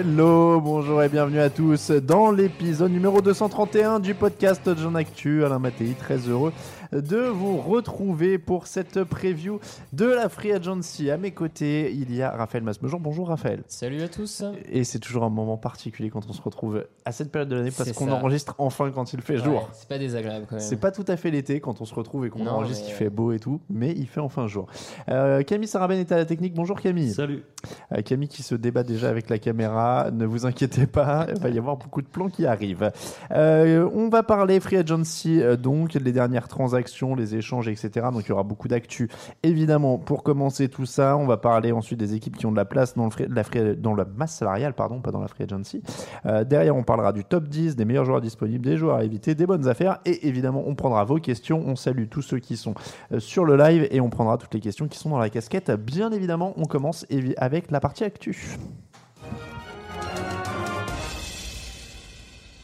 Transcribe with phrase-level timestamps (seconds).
[0.00, 5.44] Hello, bonjour et bienvenue à tous dans l'épisode numéro 231 du podcast Jean Actu.
[5.44, 6.52] Alain Mattei, très heureux
[6.92, 9.60] de vous retrouver pour cette preview
[9.92, 11.10] de la Free Agency.
[11.10, 12.98] À mes côtés, il y a Raphaël Masmejean.
[13.00, 13.62] Bonjour Raphaël.
[13.68, 14.42] Salut à tous.
[14.70, 17.70] Et c'est toujours un moment particulier quand on se retrouve à cette période de l'année
[17.76, 19.68] parce qu'on enregistre enfin quand il fait Ouais, jour.
[19.72, 20.64] c'est pas désagréable quand même.
[20.64, 22.94] C'est pas tout à fait l'été quand on se retrouve et qu'on enregistre, mais- il
[22.94, 24.66] fait beau et tout, mais il fait enfin jour.
[25.08, 26.54] Euh, Camille Sarabène est à la technique.
[26.54, 27.12] Bonjour Camille.
[27.12, 27.44] Salut.
[27.92, 30.10] Euh, Camille qui se débat déjà avec la caméra.
[30.12, 32.90] Ne vous inquiétez pas, il va y avoir beaucoup de plans qui arrivent.
[33.32, 36.79] Euh, on va parler Free Agency, euh, donc les dernières transactions,
[37.16, 38.06] les échanges, etc.
[38.12, 39.08] Donc il y aura beaucoup d'actu.
[39.42, 42.64] Évidemment, pour commencer tout ça, on va parler ensuite des équipes qui ont de la
[42.64, 45.44] place dans, le free- la, free- dans la masse salariale, pardon, pas dans la Free
[45.44, 45.82] Agency.
[46.26, 49.34] Euh, derrière, on parlera du top 10, des meilleurs joueurs disponibles, des joueurs à éviter,
[49.34, 49.98] des bonnes affaires.
[50.04, 51.62] Et évidemment, on prendra vos questions.
[51.66, 52.74] On salue tous ceux qui sont
[53.12, 55.70] euh, sur le live et on prendra toutes les questions qui sont dans la casquette.
[55.70, 57.06] Bien évidemment, on commence
[57.38, 58.56] avec la partie actu.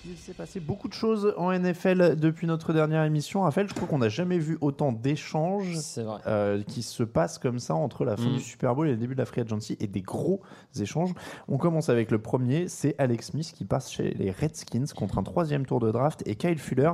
[0.08, 3.42] Il s'est passé beaucoup de choses en NFL depuis notre dernière émission.
[3.42, 5.76] Raphaël, je crois qu'on n'a jamais vu autant d'échanges
[6.26, 8.34] euh, qui se passent comme ça entre la fin Mm.
[8.34, 10.40] du Super Bowl et le début de la Free Agency et des gros
[10.78, 11.12] échanges.
[11.48, 15.22] On commence avec le premier, c'est Alex Smith qui passe chez les Redskins contre un
[15.22, 16.92] troisième tour de draft et Kyle Fuller.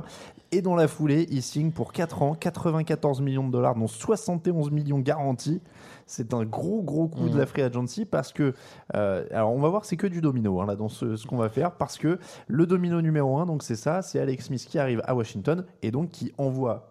[0.51, 4.71] Et dans la foulée, il signe pour 4 ans, 94 millions de dollars, dont 71
[4.71, 5.61] millions garantis.
[6.05, 7.39] C'est un gros gros coup de Mm.
[7.39, 8.53] la Free Agency parce que,
[8.95, 11.37] euh, alors on va voir, c'est que du domino hein, là dans ce, ce qu'on
[11.37, 14.79] va faire parce que le domino numéro 1, donc c'est ça, c'est Alex Smith qui
[14.79, 16.89] arrive à Washington et donc qui envoie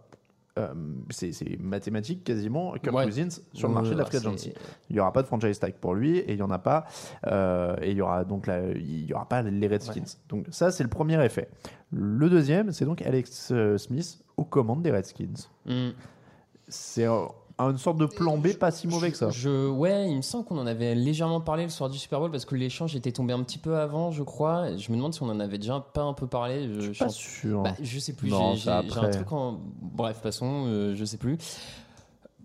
[0.58, 0.68] euh,
[1.08, 3.06] c'est mathématique quasiment Kirk Ouais.
[3.06, 4.52] Cousins sur le marché de la Ouais, free agency.
[4.90, 6.84] Il n'y aura pas de franchise tag pour lui et il y en a pas
[7.26, 10.04] euh, et il y aura donc la- il y aura pas les Redskins.
[10.28, 11.48] Donc ça c'est le premier effet.
[11.90, 15.48] Le deuxième c'est donc Alex Smith aux commandes des Redskins.
[15.64, 15.90] Mm.
[16.68, 17.06] C'est
[17.66, 19.30] euh, une sorte de plan B pas si mauvais que ça.
[19.30, 22.30] Je, ouais, il me semble qu'on en avait légèrement parlé le soir du Super Bowl
[22.30, 24.76] parce que l'échange était tombé un petit peu avant, je crois.
[24.76, 26.68] Je me demande si on en avait déjà pas un peu parlé.
[26.68, 27.62] Je, Je suis pas sûr.
[27.62, 28.28] Bah, je sais plus.
[28.56, 29.60] J'ai- un truc en.
[29.80, 30.64] Bref, passons.
[30.66, 31.38] euh, je sais plus.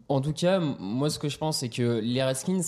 [0.10, 2.62] En tout cas, moi, ce que je pense, c'est que les Redskins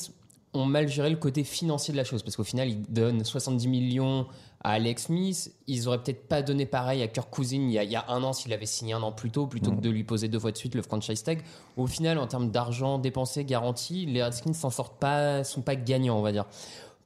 [0.54, 3.68] ont mal géré le côté financier de la chose parce qu'au final, ils donnent 70
[3.68, 4.26] millions
[4.62, 5.54] à Alex Smith.
[5.68, 8.06] Ils auraient peut-être pas donné pareil à Kirk Cousins il y a, il y a
[8.10, 10.40] un an s'il avait signé un an plus tôt plutôt que de lui poser deux
[10.40, 11.42] fois de suite le franchise tag.
[11.78, 16.18] Au final, en termes d'argent dépensé garanti, les Redskins s'en sortent pas, sont pas gagnants,
[16.18, 16.46] on va dire.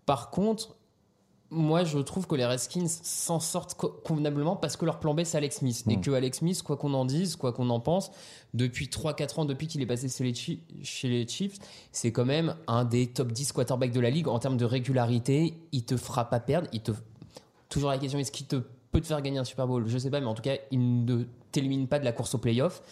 [0.05, 0.75] Par contre,
[1.55, 5.21] moi, je trouve que les Redskins s'en sortent co- convenablement parce que leur plan B,
[5.23, 5.83] c'est Alex Smith.
[5.87, 8.09] Et que Alex Smith, quoi qu'on en dise, quoi qu'on en pense,
[8.55, 11.59] depuis 3-4 ans, depuis qu'il est passé chez les, Chi- chez les Chiefs,
[11.91, 15.59] c'est quand même un des top 10 quarterbacks de la ligue en termes de régularité.
[15.71, 16.67] Il te fera pas perdre.
[16.73, 16.91] Il te...
[17.73, 18.57] Toujours la question, est-ce qu'il te
[18.91, 19.87] peut te faire gagner un Super Bowl?
[19.87, 22.37] Je sais pas, mais en tout cas, il ne t'élimine pas de la course au
[22.37, 22.83] playoff.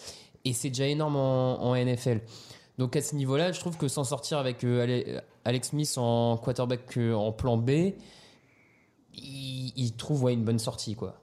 [0.44, 2.20] Et c'est déjà énorme en, NFL.
[2.78, 6.36] Donc à ce niveau-là, je trouve que s'en sortir avec euh, Ale- Alex Smith en
[6.36, 7.70] quarterback euh, en plan B,
[9.14, 11.21] il, il trouve une bonne sortie quoi.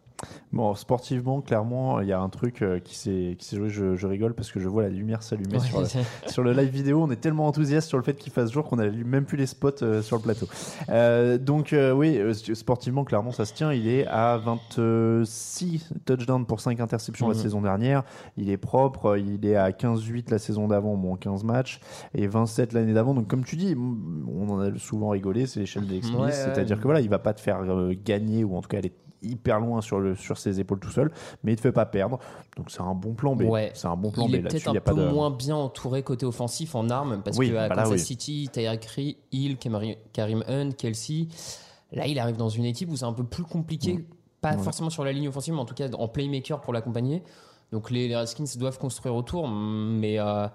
[0.51, 3.69] Bon, sportivement, clairement, il y a un truc euh, qui s'est joué.
[3.69, 5.87] Je, je rigole parce que je vois la lumière s'allumer sur, le,
[6.27, 7.03] sur le live vidéo.
[7.03, 9.45] On est tellement enthousiaste sur le fait qu'il fasse jour qu'on a même plus les
[9.45, 10.47] spots euh, sur le plateau.
[10.89, 12.19] Euh, donc, oui,
[12.55, 13.71] sportivement, clairement, ça se tient.
[13.71, 17.41] Il est à 26 touchdowns pour 5 interceptions la Mhm.
[17.41, 18.03] saison dernière.
[18.37, 19.17] Il est propre.
[19.17, 21.79] Il est à 15-8 la saison d'avant, bon, 15 matchs.
[22.15, 23.13] Et 27 l'année d'avant.
[23.13, 25.45] Donc, comme tu dis, on en a souvent rigolé.
[25.45, 26.19] C'est l'échelle d'Alex Smith.
[26.19, 27.59] Ouais, C'est-à-dire que voilà, il va pas te faire
[28.03, 31.11] gagner ou en tout cas aller hyper loin sur, le, sur ses épaules tout seul,
[31.43, 32.19] mais il te fait pas perdre.
[32.57, 33.41] Donc c'est un bon plan B.
[33.43, 33.71] Ouais.
[33.73, 35.07] C'est un bon plan il B est peut-être y un pas peu de.
[35.09, 38.05] moins bien entouré côté offensif en armes parce Oui, que à bah là, Kansas oui.
[38.05, 39.57] City, Tyreek Hill,
[40.13, 41.27] Karim Hunt, Kelsey,
[41.91, 44.05] là il arrive dans une équipe où c'est un peu plus compliqué,
[44.41, 44.63] pas Ouais.
[44.63, 47.23] forcément sur la ligne offensive, mais en tout cas en playmaker pour l'accompagner.
[47.71, 50.47] Donc les, les Redskins doivent construire autour, mais euh,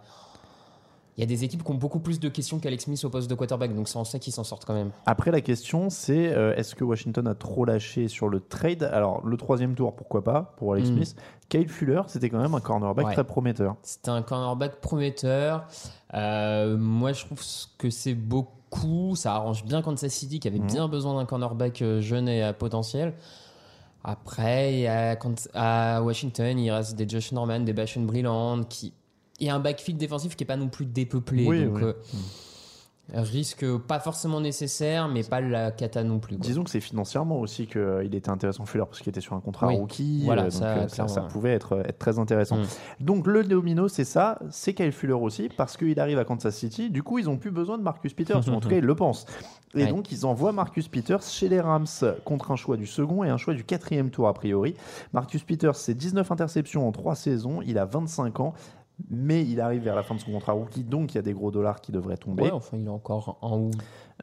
[1.16, 3.30] il y a des équipes qui ont beaucoup plus de questions qu'Alex Smith au poste
[3.30, 4.90] de quarterback, donc c'est en ça qu'ils s'en sortent quand même.
[5.06, 8.82] Après, la question, c'est euh, est-ce que Washington a trop lâché sur le trade?
[8.82, 10.94] Alors, le troisième tour, pourquoi pas, pour Alex Mm.
[10.96, 11.16] Smith.
[11.48, 13.12] Kyle Fuller, c'était quand même un cornerback Ouais.
[13.14, 13.76] très prometteur.
[13.82, 15.66] C'était un cornerback prometteur.
[16.14, 17.40] Euh, moi, je trouve
[17.78, 19.14] que c'est beaucoup.
[19.14, 20.66] Ça arrange bien Kansas City, qui avait Mhm.
[20.66, 23.14] bien besoin d'un cornerback euh, jeune et à potentiel.
[24.02, 24.86] Après,
[25.54, 28.92] à Washington, il reste des Josh Norman, des Bashan Brilland, qui
[29.40, 31.46] et un backfield défensif qui est pas non plus dépeuplé.
[31.46, 31.82] Oui, donc, oui.
[31.82, 36.36] euh, risque pas forcément nécessaire, mais pas la cata non plus.
[36.36, 36.46] quoi.
[36.46, 39.66] Disons que c'est financièrement aussi qu'il était intéressant Fuller parce qu'il était sur un contrat
[39.68, 39.76] Oui.
[39.76, 40.22] rookie.
[40.24, 42.56] Voilà, euh, donc ça, euh, ça, ça pouvait être, être très intéressant.
[42.56, 42.64] Mm.
[43.00, 44.38] Donc le domino, c'est ça.
[44.50, 46.88] C'est Kyle Fuller aussi parce qu'il arrive à Kansas City.
[46.90, 48.48] Du coup, ils ont plus besoin de Marcus Peters.
[48.48, 49.26] ou en tout cas, ils le pensent.
[49.74, 49.90] Et Ouais.
[49.90, 51.86] donc, ils envoient Marcus Peters chez les Rams
[52.24, 54.76] contre un choix du second et un choix du quatrième tour a priori.
[55.12, 57.60] Marcus Peters, c'est 19 interceptions en 3 saisons.
[57.60, 58.54] Il a 25 ans.
[59.10, 61.32] Mais il arrive vers la fin de son contrat rookie, donc il y a des
[61.32, 62.44] gros dollars qui devraient tomber.
[62.44, 63.70] Ouais, enfin, il a encore ou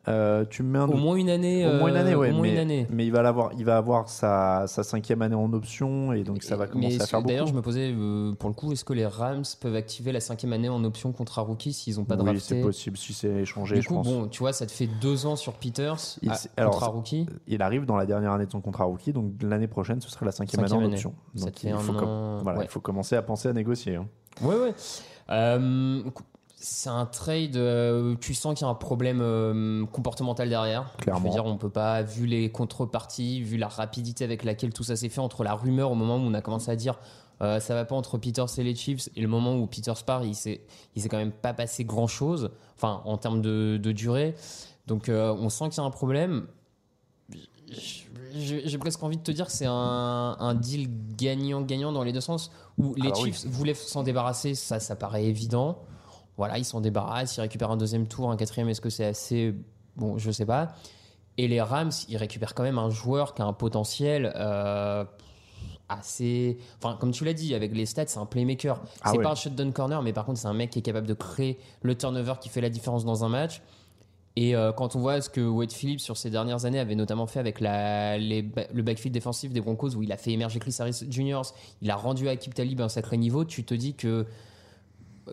[0.07, 1.67] Euh, tu me mets un au moins une année.
[1.67, 2.87] au moins une euh, année, ouais, au moins mais, une année.
[2.89, 6.41] mais il va l'avoir, il va avoir sa, sa cinquième année en option et donc
[6.43, 7.27] ça va commencer Mais à faire beaucoup.
[7.27, 10.21] D'ailleurs, je me posais euh, pour le coup, est-ce que les Rams peuvent activer la
[10.21, 13.27] cinquième année en option contrat rookie s'ils n'ont pas oui, drafté c'est possible si c'est
[13.41, 14.07] échangé, Du je coup, pense.
[14.07, 17.25] bon, tu vois, ça te fait deux ans sur Peters, Il à- alors, contrat rookie.
[17.47, 20.25] Il arrive dans la dernière année de son contrat rookie, donc l'année prochaine, ce serait
[20.25, 21.13] la cinquième, Cinquième année en option.
[21.35, 22.65] Donc com- voilà, ouais.
[22.65, 23.97] il faut commencer à penser à négocier.
[23.97, 24.07] hein.
[24.41, 24.73] Ouais, ouais.
[25.29, 26.03] Euh,
[26.55, 30.95] c'est un trade, euh, tu sens qu'il y a un problème euh, comportemental derrière.
[30.97, 31.21] Clairement.
[31.21, 34.83] Je veux dire, on peut pas, vu les contreparties, vu la rapidité avec laquelle tout
[34.83, 36.99] ça s'est fait, entre la rumeur au moment où on a commencé à dire
[37.41, 40.23] euh, ça va pas entre Peters et les Chiefs, et le moment où Peters part,
[40.23, 40.61] il s'est,
[40.95, 44.35] il s'est quand même pas passé grand chose, enfin, en termes de, de durée.
[44.85, 46.45] Donc, euh, on sent qu'il y a un problème.
[47.67, 52.13] J'ai j'ai presque envie de te dire que c'est un, un deal gagnant-gagnant dans les
[52.13, 53.33] deux sens, où les Ah bah oui.
[53.33, 55.79] Chiefs voulaient s'en débarrasser, ça, ça paraît évident.
[56.37, 59.53] Voilà, ils s'en débarrassent, ils récupèrent un deuxième tour, un quatrième, est-ce que c'est assez?
[59.95, 60.73] Bon, je sais pas.
[61.37, 65.05] Et les Rams, ils récupèrent quand même un joueur qui a un potentiel euh,
[65.89, 66.57] assez.
[66.77, 68.81] Enfin, comme tu l'as dit, avec les stats, c'est un playmaker.
[69.01, 69.23] Ah c'est ouais.
[69.23, 71.59] pas un shutdown corner, mais par contre, c'est un mec qui est capable de créer
[71.81, 73.61] le turnover qui fait la différence dans un match.
[74.35, 77.27] Et euh, quand on voit ce que Wade Phillips sur ces dernières années avait notamment
[77.27, 81.41] fait avec le backfield défensif des Broncos où il a fait émerger Chris Harris Jr.,
[81.81, 84.25] il a rendu à Akib Talib un sacré niveau, tu te dis que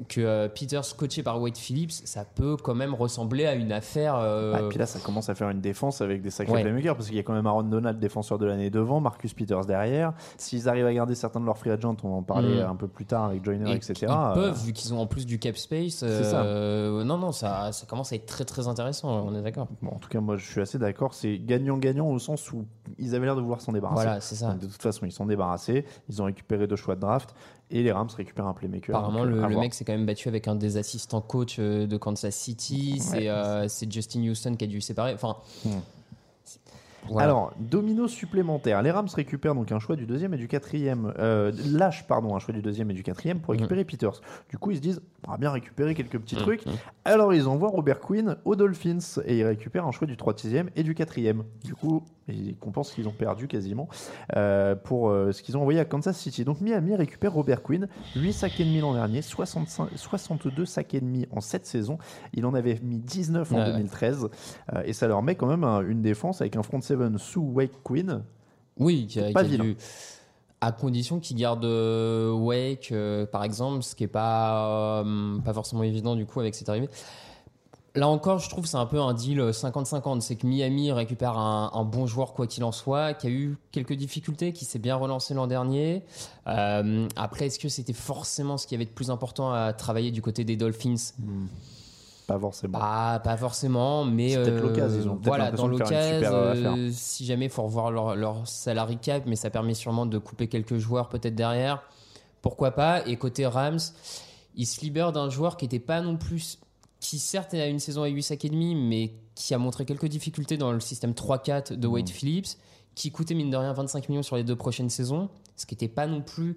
[0.08, 4.16] que euh, Peters coaché par Wade Phillips, ça peut quand même ressembler à une affaire.
[4.16, 6.62] euh, Ah, et puis là, ça commence à faire une défense avec des sacrés Ouais.
[6.62, 9.64] playmakers parce qu'il y a quand même Aaron Donald, défenseur de l'année devant, Marcus Peters
[9.66, 10.12] derrière.
[10.36, 12.70] S'ils arrivent à garder certains de leurs free agents, on va en parler Mm.
[12.70, 13.94] un peu plus tard avec Joyner, et etc.
[14.02, 16.02] Ils euh, peuvent, vu qu'ils ont en plus du cap space.
[16.02, 19.68] euh, non, non, ça, ça commence à être très très intéressant, on est d'accord.
[19.82, 21.14] Bon, en tout cas, moi, je suis assez d'accord.
[21.14, 22.64] C'est gagnant-gagnant au sens où
[22.98, 24.02] ils avaient l'air de vouloir s'en débarrasser.
[24.04, 24.48] Voilà, c'est ça.
[24.50, 25.84] Donc, de toute façon, ils s'en débarrassés.
[26.08, 27.34] Ils ont récupéré deux choix de draft
[27.70, 28.96] et les Rams récupèrent un playmaker.
[28.96, 31.86] Apparemment, Donc, le, le mec s'est quand même battu avec un des assistants coach euh,
[31.86, 32.98] de Kansas City.
[33.00, 35.14] C'est euh, c'est Justin Houston qui a dû séparer.
[35.14, 35.36] Enfin,
[37.10, 37.24] voilà.
[37.28, 38.82] Alors, domino supplémentaire.
[38.82, 41.12] Les Rams récupèrent donc un choix du deuxième et du quatrième.
[41.18, 44.20] Euh, lâchent, pardon, un choix du deuxième et du quatrième pour récupérer Peters.
[44.50, 46.42] Du coup, ils se disent, on va bien récupérer quelques petits Mhm.
[46.42, 46.64] trucs.
[47.04, 50.82] Alors, ils envoient Robert Quinn aux Dolphins et ils récupèrent un choix du troisième et
[50.82, 51.44] du quatrième.
[51.64, 53.88] Du coup, ils compensent ce qu'ils ont perdu quasiment
[54.36, 56.44] euh, pour euh, ce qu'ils ont envoyé à Kansas City.
[56.44, 61.00] Donc, Miami récupère Robert Quinn, 8 sacs et demi l'an dernier, 65, 62 sacs et
[61.00, 61.96] demi en 7 saisons.
[62.34, 63.72] Il en avait mis 19 en Ouais, ouais.
[63.72, 64.28] 2013
[64.74, 66.80] euh, et ça leur met quand même un- une défense avec un front
[67.18, 68.22] sous Wake Quinn.
[68.78, 69.64] oui, qui a- pas qui a
[70.60, 75.52] à condition qu'il garde euh, Wake, euh, par exemple, ce qui est pas, euh, pas
[75.54, 76.88] forcément évident du coup avec cette arrivée.
[77.94, 80.20] Là encore, je trouve que c'est un peu un deal 50-50.
[80.20, 83.56] C'est que Miami récupère un, un bon joueur, quoi qu'il en soit, qui a eu
[83.72, 86.02] quelques difficultés, qui s'est bien relancé l'an dernier.
[86.44, 90.44] Après, est-ce que c'était forcément ce qui avait de plus important à travailler du côté
[90.44, 90.96] des Dolphins?
[92.28, 92.78] Pas forcément.
[92.78, 96.32] Bah, pas forcément, mais C'est peut-être euh, l'occasion, ils ont peut-être voilà, dans l'occasion, affaire.
[96.76, 100.18] euh, si jamais il faut revoir leur, leur salary cap, mais ça permet sûrement de
[100.18, 101.82] couper quelques joueurs peut-être derrière.
[102.42, 103.78] Pourquoi pas Et côté Rams,
[104.54, 106.58] ils se libèrent d'un joueur qui était pas non plus,
[107.00, 110.08] qui certes a une saison à 8 sacs et demi, mais qui a montré quelques
[110.08, 111.90] difficultés dans le système 3-4 de Mm.
[111.90, 112.58] Wade Phillips,
[112.94, 115.88] qui coûtait mine de rien 25 millions sur les deux prochaines saisons, ce qui n'était
[115.88, 116.56] pas non plus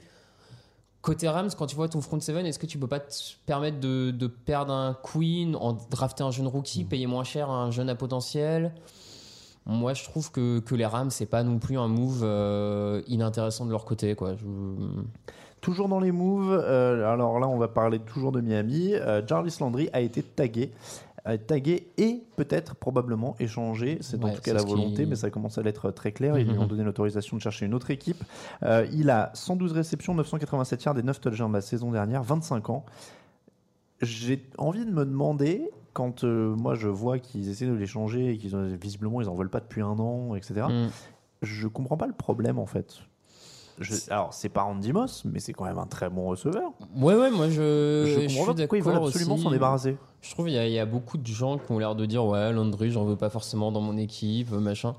[1.01, 3.13] Côté Rams, quand tu vois ton front seven, est-ce que tu peux pas te
[3.47, 7.71] permettre de, de perdre un Queen, en drafter un jeune rookie, payer moins cher un
[7.71, 8.71] jeune à potentiel?
[9.65, 13.65] Moi, je trouve que, que les Rams, c'est pas non plus un move euh, inintéressant
[13.65, 14.15] de leur côté.
[14.15, 14.35] Quoi.
[14.35, 14.45] Je-
[15.59, 18.95] Toujours dans les moves, euh, alors là on va parler toujours de Miami.
[18.95, 20.71] Euh, Jarvis Landry a été tagué.
[21.27, 25.15] Euh, tagué et peut-être probablement échangé, c'est en Ouais, tout cas la qui- volonté, mais
[25.15, 26.35] ça commence à l'être très clair.
[26.39, 26.67] Ils lui ont Mhm.
[26.67, 28.23] donné l'autorisation de chercher une autre équipe.
[28.63, 32.85] Euh, il a 112 réceptions, 987 yards et 9 touchdowns la saison dernière, 25 ans.
[34.01, 38.37] J'ai envie de me demander, quand euh, moi je vois qu'ils essaient de l'échanger et
[38.39, 40.65] qu'ils visiblement ils en veulent pas depuis un an, etc.
[40.69, 40.87] Mm.
[41.43, 42.95] Je comprends pas le problème en fait.
[43.79, 46.71] Je- alors c'est pas Randy Moss, mais c'est quand même un très bon receveur.
[46.95, 49.97] Ouais, ouais, moi je, je je comprends pas pourquoi ils veulent absolument s'en débarrasser.
[50.21, 52.05] Je trouve qu'il y, a- il y a beaucoup de gens qui ont l'air de
[52.05, 54.93] dire Ouais, Landry, j'en veux pas forcément dans mon équipe, machin.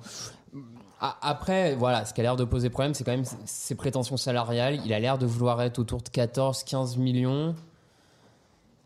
[1.20, 4.80] Après, voilà, ce qui a l'air de poser problème, c'est quand même ses prétentions salariales.
[4.84, 7.56] Il a l'air de vouloir être autour de 14-15 millions.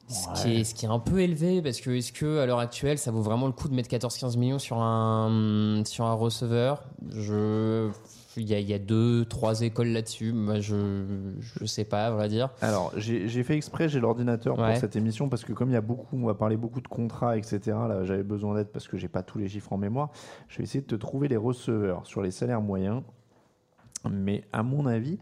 [0.09, 2.61] Ce, qui est, ce qui est un peu élevé parce que est-ce que à l'heure
[2.61, 6.85] actuelle ça vaut vraiment le coup de mettre 14-15 millions sur un sur un receveur?
[7.11, 7.91] Je
[8.37, 10.33] il y a, il y a deux trois écoles là-dessus.
[10.33, 11.05] Moi je
[11.41, 12.51] je sais pas à vrai dire.
[12.61, 14.71] Alors, j'ai j'ai fait exprès, j'ai l'ordinateur Ouais.
[14.73, 16.89] pour cette émission parce que comme il y a beaucoup, on va parler beaucoup de
[16.89, 17.61] contrats, etc.
[17.89, 20.11] Là, j'avais besoin d'aide parce que j'ai pas tous les chiffres en mémoire.
[20.49, 23.03] Je vais essayer de te trouver les receveurs sur les salaires moyens.
[24.11, 25.19] Mais à mon avis,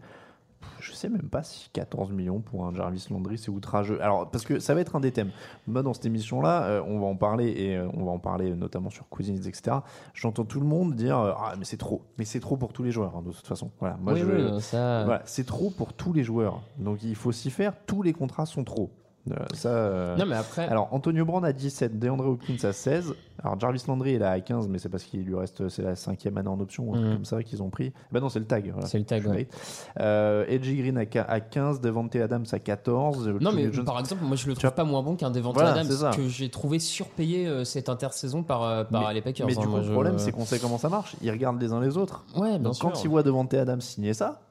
[0.79, 4.01] je sais même pas si 14 millions pour un Jarvis Landry c'est outrageux.
[4.01, 5.31] Alors parce que ça va être un des thèmes.
[5.67, 8.53] Moi dans cette émission là, on va en parler et euh, on va en parler
[8.55, 9.77] notamment sur Cousins etc.
[10.13, 12.83] J'entends tout le monde dire euh, ah mais c'est trop, mais c'est trop pour tous
[12.83, 13.71] les joueurs hein, de toute façon.
[13.79, 15.03] Voilà, moi Oui, je, oui, ça.
[15.05, 16.61] voilà, c'est trop pour tous les joueurs.
[16.77, 17.73] Donc il faut s'y faire.
[17.85, 18.91] Tous les contrats sont trop.
[19.31, 19.69] Euh, ça.
[19.69, 20.67] euh, Non mais après.
[20.67, 23.15] Alors Antonio Brown a 17, DeAndre Hopkins à 16.
[23.43, 25.95] Alors Jarvis Landry il est à 15, mais c'est parce qu'il lui reste c'est la
[25.95, 27.13] cinquième année en option, un truc Mhm.
[27.15, 27.91] comme ça qu'ils ont pris.
[28.11, 28.69] Bah non c'est le tag.
[28.71, 28.87] voilà.
[28.87, 29.47] C'est le tag, ouais.
[29.99, 33.27] Euh, Edgy Green à qua- à 15, Devante Adams à 14.
[33.41, 35.71] Non, mais Jones- par exemple, moi je le trouve pas moins bon qu'un Devante Voilà,
[35.73, 39.47] Adams que j'ai trouvé surpayé euh, cette intersaison par, euh, par mais, les Packers.
[39.47, 41.15] mais hein, du coup moi, le je- problème c'est qu'on sait comment ça marche.
[41.21, 42.25] Ils regardent les uns les autres.
[42.35, 42.91] Ouais, bien Donc sûr.
[42.91, 44.41] quand ils voient Devante Adams signer ça,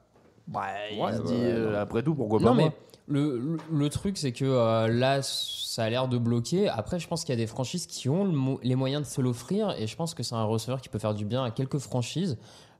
[0.47, 2.71] bah, Ouais, il se ouais, dit euh, après tout pourquoi pas Non, moi mais
[3.07, 6.69] le, le, le truc, c'est que euh, là, ça a l'air de bloquer.
[6.69, 9.07] Après, je pense qu'il y a des franchises qui ont le mo- les moyens de
[9.07, 11.51] se l'offrir et je pense que c'est un receveur qui peut faire du bien à
[11.51, 12.37] quelques franchises.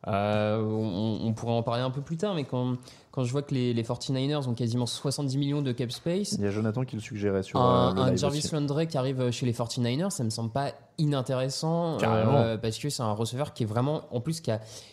[0.08, 2.76] Euh, on, on pourrait en parler un peu plus tard, mais quand,
[3.12, 6.42] quand je vois que les, les 49ers ont quasiment 70 millions de cap space, Il
[6.42, 8.54] y a Jonathan qui le suggérait sur un, euh, le un live Jarvis aussi.
[8.54, 13.02] Landry qui arrive chez les 49ers, ça me semble pas inintéressant euh, parce que c'est
[13.04, 14.42] un receveur qui est vraiment en plus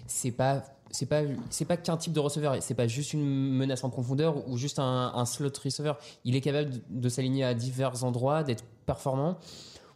[0.07, 0.63] c'est pas
[0.93, 4.49] c'est pas c'est pas qu'un type de receveur, c'est pas juste une menace en profondeur
[4.49, 5.95] ou juste un, slot receiver.
[6.25, 9.39] Il est capable de, de s'aligner à divers endroits, d'être performant.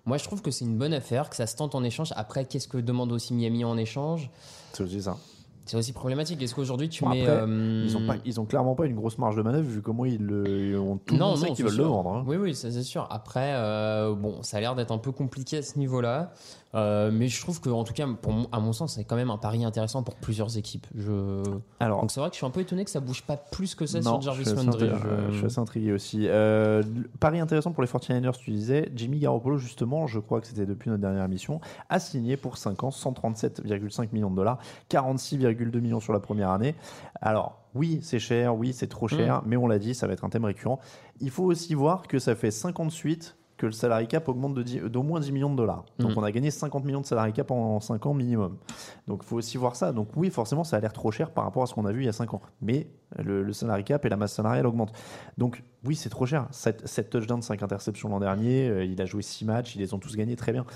[0.06, 2.12] Moi, je trouve que c'est une bonne affaire, que ça se tente en échange.
[2.16, 4.30] Après, qu'est-ce que demande aussi Miami en échange?
[4.72, 5.16] C'est aussi ça.
[5.66, 6.40] C'est aussi problématique.
[6.42, 8.94] Est-ce qu'aujourd'hui tu Bon, mets après, euh, Ils ont, pas, ils ont clairement pas une
[8.94, 11.82] grosse marge de manœuvre vu comment ils, le, ont tout le monde qu'ils veulent le
[11.84, 12.10] vendre.
[12.14, 12.24] hein.
[12.26, 13.06] Oui, oui, ça c'est sûr.
[13.10, 16.32] Après, euh, bon, ça a l'air d'être un peu compliqué à ce niveau-là.
[16.74, 19.16] Euh, mais je trouve que, en tout cas, pour mon- à mon sens, c'est quand
[19.16, 20.86] même un pari intéressant pour plusieurs équipes.
[20.94, 21.42] Je...
[21.80, 23.74] Alors, Donc c'est vrai que je suis un peu étonné que ça bouge pas plus
[23.74, 24.90] que ça non, sur Jarvis Landry.
[24.90, 26.28] Je- je suis assez intrigué aussi.
[27.18, 30.90] Pari intéressant pour les 49ers, tu disais, Jimmy Garoppolo, justement, je crois que c'était depuis
[30.90, 34.58] notre dernière émission, a signé pour 5 ans 137,5 millions de dollars,
[35.56, 36.74] 46,2 millions sur la première année.
[37.20, 40.24] Alors, oui, c'est cher, oui, c'est trop cher, mais on l'a dit, ça va être
[40.24, 40.80] un thème récurrent.
[41.20, 44.80] Il faut aussi voir que ça fait 58 que le salary cap augmente de 10
[44.90, 45.86] d'au moins 10 millions de dollars.
[45.98, 46.18] Donc Mm.
[46.18, 48.58] on a gagné 50 millions de salary cap en 5 ans minimum.
[49.08, 49.92] Donc il faut aussi voir ça.
[49.92, 52.02] Donc oui, forcément, ça a l'air trop cher par rapport à ce qu'on a vu
[52.02, 52.42] il y a 5 ans.
[52.60, 52.86] Mais
[53.18, 54.92] le, le salary cap et la masse salariale augmentent.
[55.38, 56.46] Donc oui, c'est trop cher.
[56.50, 58.68] 7, 7 touchdowns, 5 interceptions l'an dernier.
[58.68, 60.66] euh, il a joué 6 matchs, ils les ont tous gagnés très bien.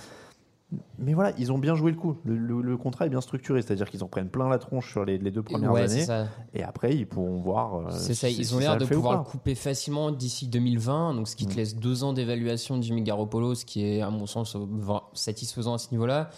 [0.98, 2.16] Mais voilà, ils ont bien joué le coup.
[2.24, 5.04] Le, le- le contrat est bien structuré, c'est-à-dire qu'ils en prennent plein la tronche sur
[5.04, 6.06] les, les deux premières Ouais, années.
[6.54, 7.74] Et après, ils pourront voir.
[7.74, 11.14] euh, C'est ça, si- ils si ont l'air de pouvoir le couper facilement d'ici 2020,
[11.14, 11.56] donc ce qui te Mm.
[11.56, 15.74] laisse deux ans d'évaluation de Jimmy Garoppolo, ce qui est à mon sens va- satisfaisant
[15.74, 16.30] à ce niveau-là.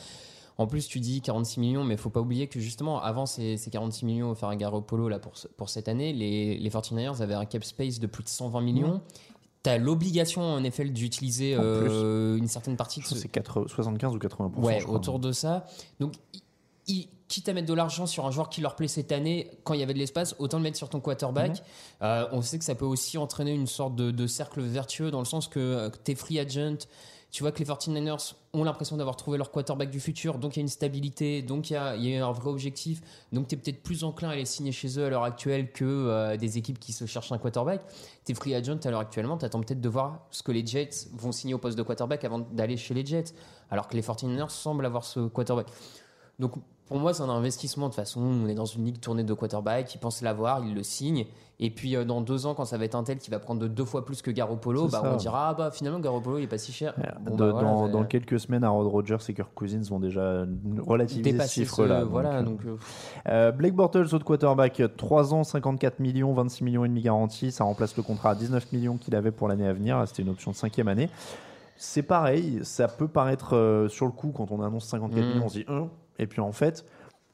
[0.58, 3.70] En plus, tu dis 46 millions, mais faut pas oublier que justement, avant ces, ces
[3.70, 7.46] 46 millions offerts à Garoppolo là, pour, pour cette année, les, les 49ers avaient un
[7.46, 9.00] cap space de plus de 120 millions.
[9.14, 9.31] Tu
[9.66, 14.14] as l'obligation en NFL d'utiliser euh, une certaine partie de ce, que c'est 80 75
[14.14, 14.60] ou 80%.
[14.60, 14.96] Ouais, je crois.
[14.96, 15.66] autour de ça.
[16.00, 16.12] Donc,
[17.28, 19.80] quitte à mettre de l'argent sur un joueur qui leur plaît cette année, quand il
[19.80, 21.50] y avait de l'espace, autant le mettre sur ton quarterback.
[21.50, 21.56] Mhm.
[22.02, 25.20] Euh, on sait que ça peut aussi entraîner une sorte de, de cercle vertueux dans
[25.20, 26.86] le sens que tu es free agent,
[27.32, 30.58] tu vois que les 49ers ont l'impression d'avoir trouvé leur quarterback du futur, donc il
[30.58, 31.76] y a une stabilité, donc il y
[32.16, 33.00] a, un vrai objectif,
[33.32, 35.84] donc tu es peut-être plus enclin à les signer chez eux à l'heure actuelle que
[35.84, 37.80] euh, des équipes qui se cherchent un quarterback.
[38.24, 41.32] T'es free agent à l'heure actuellement, t'attends peut-être de voir ce que les Jets vont
[41.32, 43.32] signer au poste de quarterback avant d'aller chez les Jets,
[43.70, 45.68] alors que les 49ers semblent avoir ce quarterback.
[46.38, 46.52] Donc
[46.92, 47.86] pour moi, c'est un investissement.
[47.86, 49.94] De toute façon, on est dans une ligue tournée de quarterback.
[49.94, 51.26] Ils pensent l'avoir, ils le signent.
[51.60, 53.66] Et puis euh, dans deux ans, quand ça va être un tel qui va prendre
[53.68, 56.58] deux fois plus que Garoppolo, bah, on dira ah bah finalement Garoppolo il est pas
[56.58, 56.92] si cher.
[57.20, 60.44] Bon, De- bah, voilà, dans, quelques semaines, Aaron Rodgers et Kirk Cousins vont déjà
[60.80, 62.04] relativiser ce dépasser ce-.
[62.04, 62.76] Voilà, Donc, donc euh,
[63.28, 67.52] Euh, Blake Bortles, autre quarterback, 3 ans, 54 millions, 26 millions et demi garantis.
[67.52, 70.02] Ça remplace le contrat à 19 millions qu'il avait pour l'année à venir.
[70.06, 71.08] C'était une option de cinquième année.
[71.76, 75.28] C'est pareil, ça peut paraître euh, sur le coup quand on annonce 54 Mm.
[75.28, 75.88] millions, on se dit 1.
[76.18, 76.84] Et puis en fait,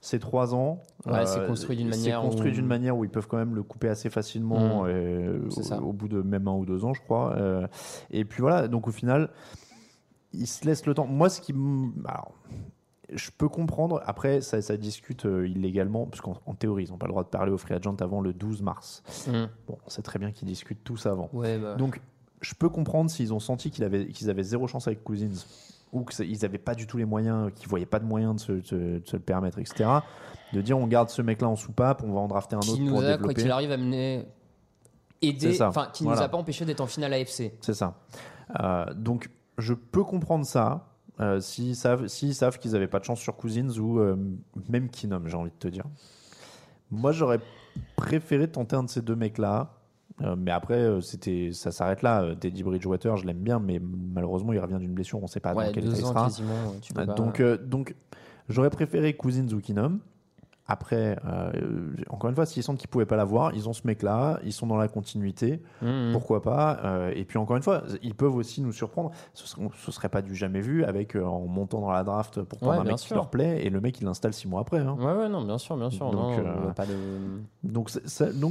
[0.00, 0.82] c'est 3 ans.
[1.08, 3.54] Euh, c'est construit d'une manière C'est construit où- d'une manière où ils peuvent quand même
[3.54, 4.88] le couper assez facilement Mm.
[4.88, 5.40] euh,
[5.82, 7.34] au, bout de même un ou deux ans, je crois.
[7.36, 7.66] Euh,
[8.10, 9.30] et puis voilà, donc au final,
[10.32, 11.06] ils se laissent le temps.
[11.06, 11.52] Moi, ce qui.
[12.06, 12.32] Alors,
[13.12, 14.02] je peux comprendre.
[14.06, 17.24] Après, ça, ça discute euh, illégalement, parce qu'en en théorie, ils n'ont pas le droit
[17.24, 19.02] de parler aux free agents avant le 12 mars.
[19.28, 19.48] hum.
[19.66, 21.30] Bon, on sait très bien qu'ils discutent tous avant.
[21.32, 22.00] ouais, bah, Donc,
[22.40, 25.44] je peux comprendre s'ils ont senti qu'ils avaient, qu'ils avaient zéro chance avec Cousins,
[25.92, 28.40] ou qu'ils n'avaient pas du tout les moyens, qu'ils ne voyaient pas de moyens de
[28.40, 29.88] se, de- de se le permettre, etc.
[30.52, 32.84] De dire on garde ce mec-là en soupape, on va en drafter un autre qui
[32.88, 34.26] pour nous a quoi qu'il arrive amené
[35.22, 36.24] aider, enfin qui nous Voilà.
[36.26, 37.52] a pas empêché d'être en finale AFC.
[37.60, 37.94] C'est ça.
[38.60, 40.84] Euh, donc, je peux comprendre ça.
[41.20, 42.06] Euh, s'ils savent,
[42.58, 44.16] qu'ils n'avaient pas de chance sur Cousins ou euh,
[44.68, 45.84] même Keenum, j'ai envie de te dire.
[46.92, 47.40] Moi, j'aurais
[47.96, 49.74] préféré tenter un de ces deux mecs-là.
[50.22, 52.22] Euh, mais après, euh, c'était, ça s'arrête là.
[52.22, 55.18] Euh, Teddy Bridgewater, je l'aime bien, mais malheureusement, il revient d'une blessure.
[55.18, 56.24] On ne sait pas ouais, dans quel état il sera.
[56.94, 57.94] pas- donc, donc,
[58.48, 60.00] j'aurais préféré Cousins ou Keenum.
[60.70, 61.50] Après, euh,
[62.10, 64.66] encore une fois, s'ils sentent qu'ils pouvaient pas l'avoir, ils ont ce mec-là, ils sont
[64.66, 65.62] dans la continuité.
[65.82, 66.12] Hum, hum.
[66.12, 69.10] Pourquoi pas euh, Et puis encore une fois, ils peuvent aussi nous surprendre.
[69.32, 72.42] Ce serait, ce serait pas du jamais vu avec euh, en montant dans la draft
[72.42, 74.60] pour prendre Ouais, un mec qui leur plaît et le mec il l'installe six mois
[74.60, 74.80] après.
[74.80, 74.94] hein.
[74.98, 76.10] Ouais, ouais, non, bien sûr, bien sûr.
[76.10, 76.94] Donc, non, pas de...
[77.64, 77.90] Donc,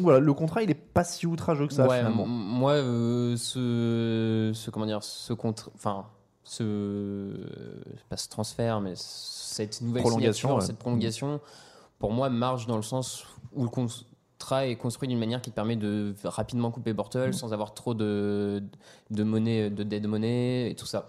[0.02, 2.24] voilà, le contrat il est pas si outrageux que ça ouais, finalement.
[2.24, 6.06] m- moi, ce, ce, comment dire, ce contre, enfin,
[6.44, 7.32] ce,
[8.10, 10.66] pas ce transfert, mais cette nouvelle Prolongation, signature, ouais.
[10.66, 11.40] cette prolongation,
[12.00, 15.56] pour moi, marche dans le sens où le contrat est construit d'une manière qui te
[15.56, 18.62] permet de rapidement couper Bortel sans avoir trop de,
[19.12, 21.08] de monnaie, de dead money et tout ça.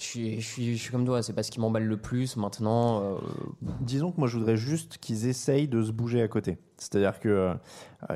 [0.00, 2.36] Je suis, je suis, je suis comme toi, c'est pas ce qui m'emballe le plus
[2.36, 3.02] maintenant.
[3.02, 3.16] euh,
[3.80, 6.58] Disons que moi je voudrais juste qu'ils essayent de se bouger à côté.
[6.76, 7.54] C'est-à-dire que, euh,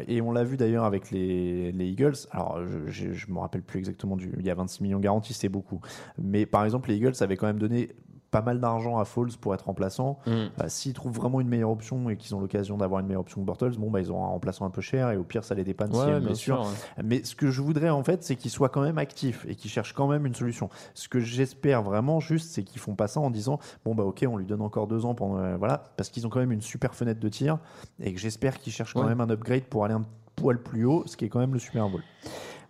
[0.06, 3.80] et on l'a vu d'ailleurs avec les, les Eagles, alors je, je me rappelle plus
[3.80, 4.32] exactement du.
[4.38, 5.80] Il y a 26 millions garantis, c'est beaucoup.
[6.18, 7.88] Mais par exemple, les Eagles avaient quand même donné
[8.32, 10.18] pas mal d'argent à Foles pour être remplaçant.
[10.26, 10.48] hum.
[10.60, 13.40] Euh, S'ils trouvent vraiment une meilleure option et qu'ils ont l'occasion d'avoir une meilleure option
[13.42, 15.54] que Bortles, bon, bah, ils auront un remplaçant un peu cher et au pire, ça
[15.54, 16.60] les dépanne Ouais, bien sûr.
[16.62, 17.02] ouais.
[17.04, 19.70] Mais ce que je voudrais en fait, c'est qu'ils soient quand même actifs et qu'ils
[19.70, 20.70] cherchent quand même une solution.
[20.94, 24.24] Ce que j'espère vraiment juste, c'est qu'ils font pas ça en disant bon bah ok,
[24.28, 26.62] on lui donne encore deux ans pendant euh, voilà, parce qu'ils ont quand même une
[26.62, 27.58] super fenêtre de tir
[28.00, 30.04] et que j'espère qu'ils cherchent quand même un upgrade pour aller un
[30.36, 32.02] poil plus haut, ce qui est quand même le Super Bowl.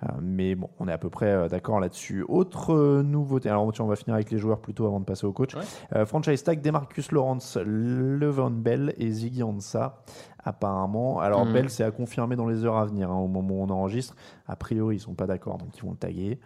[0.03, 2.25] Euh, mais bon, on est à peu près euh, d'accord là-dessus.
[2.29, 5.33] Autre euh, nouveauté, alors on va finir avec les joueurs plutôt avant de passer au
[5.33, 5.55] coach.
[5.55, 6.05] Ouais.
[6.07, 10.03] Franchise tag, Demarcus Lawrence, Levon Bell et Ziggy Ansah,
[10.45, 11.21] apparemment.
[11.21, 11.53] Alors Mhm.
[11.53, 14.15] Bell, c'est à confirmer dans les heures à venir, hein, au moment où on enregistre.
[14.47, 16.39] A priori, ils sont pas d'accord, donc ils vont le taguer.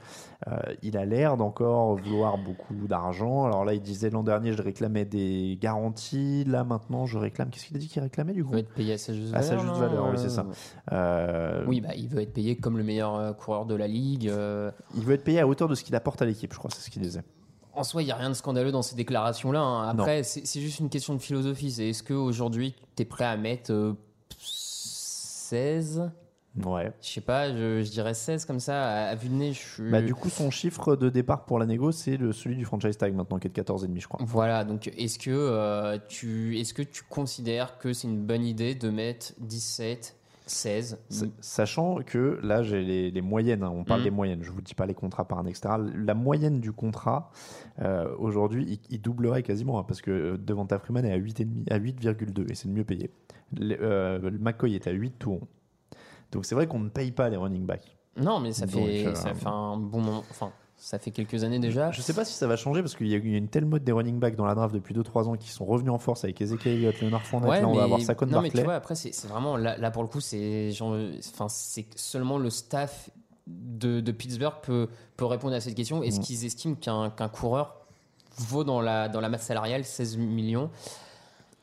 [0.48, 3.44] Euh, il a l'air d'encore vouloir beaucoup d'argent.
[3.46, 6.44] Alors là, il disait l'an dernier, je réclamais des garanties.
[6.44, 7.48] Là, maintenant, je réclame.
[7.50, 9.34] Qu'est-ce qu'il a dit qu'il réclamait du Il coup veut être payé à sa juste
[9.34, 9.60] À valeur.
[9.60, 10.46] sa juste valeur, oui, c'est ça.
[10.92, 14.28] Euh, Oui, bah, il veut être payé comme le meilleur euh, coureur de la ligue.
[14.28, 14.70] euh.
[14.96, 16.80] Il veut être payé à hauteur de ce qu'il apporte à l'équipe, je crois, c'est
[16.82, 17.22] ce qu'il disait.
[17.76, 19.60] En soi, il n'y a rien de scandaleux dans ces déclarations-là.
[19.60, 19.88] hein.
[19.88, 21.70] Après, c'est juste une question de philosophie.
[21.70, 23.92] C'est est-ce qu'aujourd'hui, tu es prêt à mettre euh,
[24.38, 26.10] 16
[26.64, 26.90] Ouais.
[27.02, 28.82] Je sais pas, je, je dirais 16 comme ça.
[28.82, 29.90] À, à vue de nez, je suis.
[29.90, 33.14] Bah, du coup, son chiffre de départ pour la négo, c'est celui du franchise tag
[33.14, 34.20] maintenant, qui est de 14,5, je crois.
[34.24, 38.74] Voilà, donc est-ce que, euh, tu, est que tu considères que c'est une bonne idée
[38.74, 40.15] de mettre 17,
[40.46, 44.04] 16 S- Sachant que là, j'ai les, les moyennes, hein, on parle Mhm.
[44.04, 45.76] des moyennes, je vous dis pas les contrats par un extra.
[45.78, 47.30] La moyenne du contrat,
[47.82, 51.70] euh, aujourd'hui, il, il doublerait quasiment, hein, parce que euh, Devonta Freeman est à 8,5
[51.72, 53.10] à 8,2 et c'est le mieux payé.
[53.58, 55.48] Le, euh, McCoy est à 8 tout rond.
[56.32, 57.96] Donc c'est vrai qu'on ne paye pas les running backs.
[58.16, 60.24] Non, mais ça Donc, fait, euh, ça fait un bon moment.
[60.30, 61.90] Enfin, ça fait quelques années déjà.
[61.90, 63.48] Je sais pas si ça va changer parce qu'il y a il y a une
[63.48, 65.98] telle mode des running backs dans la draft depuis 2-3 ans qui sont revenus en
[65.98, 67.50] force avec Ezekiel Elliott, Leonard Fournette.
[67.50, 69.76] Ouais, là, on mais, va avoir Saquon non, mais tu vois, après, c'est vraiment là,
[69.78, 73.10] là, pour le coup, c'est enfin, seulement le staff
[73.46, 76.00] de, de Pittsburgh peut, peut répondre à cette question.
[76.00, 76.04] Mm.
[76.04, 77.86] Est-ce qu'ils estiment qu'un qu'un coureur
[78.38, 80.70] vaut dans la, dans la masse salariale 16 millions?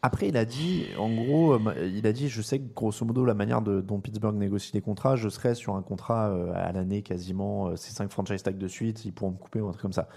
[0.05, 3.23] Après, il a dit, en gros, euh, il a dit, je sais que grosso modo,
[3.23, 6.71] la manière de, dont Pittsburgh négocie les contrats, je serais sur un contrat euh, à
[6.73, 9.71] l'année quasiment, euh, c'est 5 franchise tags de suite, ils pourront me couper ou un
[9.71, 10.09] truc comme ça.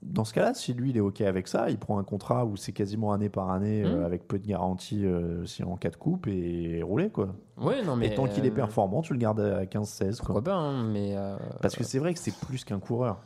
[0.00, 2.56] dans ce cas-là, si lui il est OK avec ça, il prend un contrat où
[2.56, 4.04] c'est quasiment année par année euh, Mhm.
[4.04, 7.28] avec peu de garantie euh, si en cas de coupe et rouler quoi.
[7.60, 8.06] Ouais, non, mais.
[8.06, 10.44] et tant qu'il est performant, tu le gardes à 15-16 Pourquoi quoi.
[10.44, 11.14] pas, hein, mais.
[11.60, 13.20] Parce que c'est vrai que c'est plus qu'un coureur.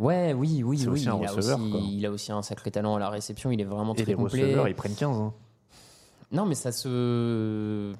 [0.00, 1.02] Ouais, oui, oui, oui.
[1.02, 1.80] il, a aussi, quoi.
[1.82, 3.50] il a aussi un sacré talent à la réception.
[3.50, 4.42] Il est vraiment Et très les complet.
[4.44, 5.14] receveurs, ils prennent 15.
[5.16, 5.34] hein.
[6.32, 7.92] Non, mais ça se.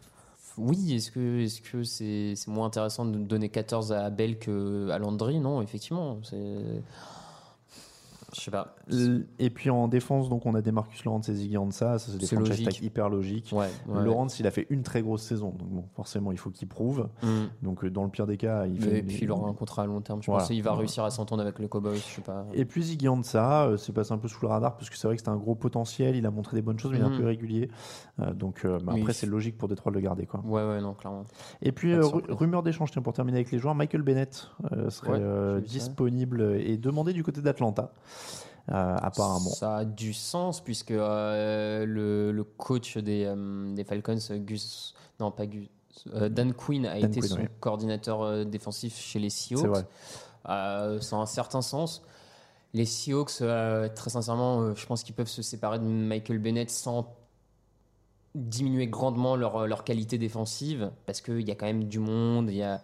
[0.57, 4.89] Oui, est-ce que est-ce que c'est c'est moins intéressant de donner 14 à Bell que
[4.91, 5.41] à Landry?
[5.41, 6.19] Non, effectivement.
[6.23, 6.57] C'est.
[8.35, 8.75] Je sais pas.
[9.38, 12.18] Et puis en défense, donc on a des Marcus Lawrence et Ziggy Ansah, ça c'est
[12.18, 13.50] des franchise hyper logiques.
[13.53, 13.68] Ouais.
[13.88, 14.05] ouais.
[14.05, 17.09] Lawrence, il a fait une très grosse saison, donc bon, forcément il faut qu'il prouve.
[17.22, 17.29] Mm.
[17.62, 18.98] Donc euh, dans le pire des cas, il fait.
[18.98, 20.22] Et puis il aura un contrat à long terme.
[20.22, 20.40] Je Voilà.
[20.42, 21.96] pense qu'il va réussir à s'entendre avec le Cowboys.
[21.96, 22.46] Je sais pas.
[22.53, 25.07] Et puis Ziggy Ansah, euh, c'est passé un peu sous le radar parce que c'est
[25.07, 27.07] vrai que c'était un gros potentiel, il a montré des bonnes choses, mais il est
[27.07, 27.16] un Mhm.
[27.18, 27.70] peu irrégulier.
[28.20, 29.00] Euh, donc euh, bah, Oui.
[29.00, 30.26] après, c'est logique pour Détroit de le garder.
[30.26, 30.40] Quoi.
[30.44, 31.24] Ouais, ouais, non, clairement.
[31.62, 31.94] Et puis,
[32.29, 34.48] rumeur d'échange, tiens, pour terminer avec les joueurs, Michael Bennett
[34.88, 35.20] serait
[35.62, 37.92] disponible et demandé du côté d'Atlanta,
[38.70, 39.50] euh, apparemment.
[39.50, 45.30] Ça a du sens puisque euh, le, le coach des, euh, des Falcons, Gus, non
[45.30, 45.68] pas Gus,
[46.06, 47.48] Dan Quinn a Dan été Quinn, son oui.
[47.61, 49.85] coordinateur défensif chez les Seahawks.
[50.44, 52.02] Ça a un certain sens.
[52.72, 53.42] Les Seahawks,
[53.94, 57.14] très sincèrement, je pense qu'ils peuvent se séparer de Michael Bennett sans
[58.35, 62.50] diminuer grandement leur, leur qualité défensive parce qu'il y a quand même du monde.
[62.50, 62.80] Il y a...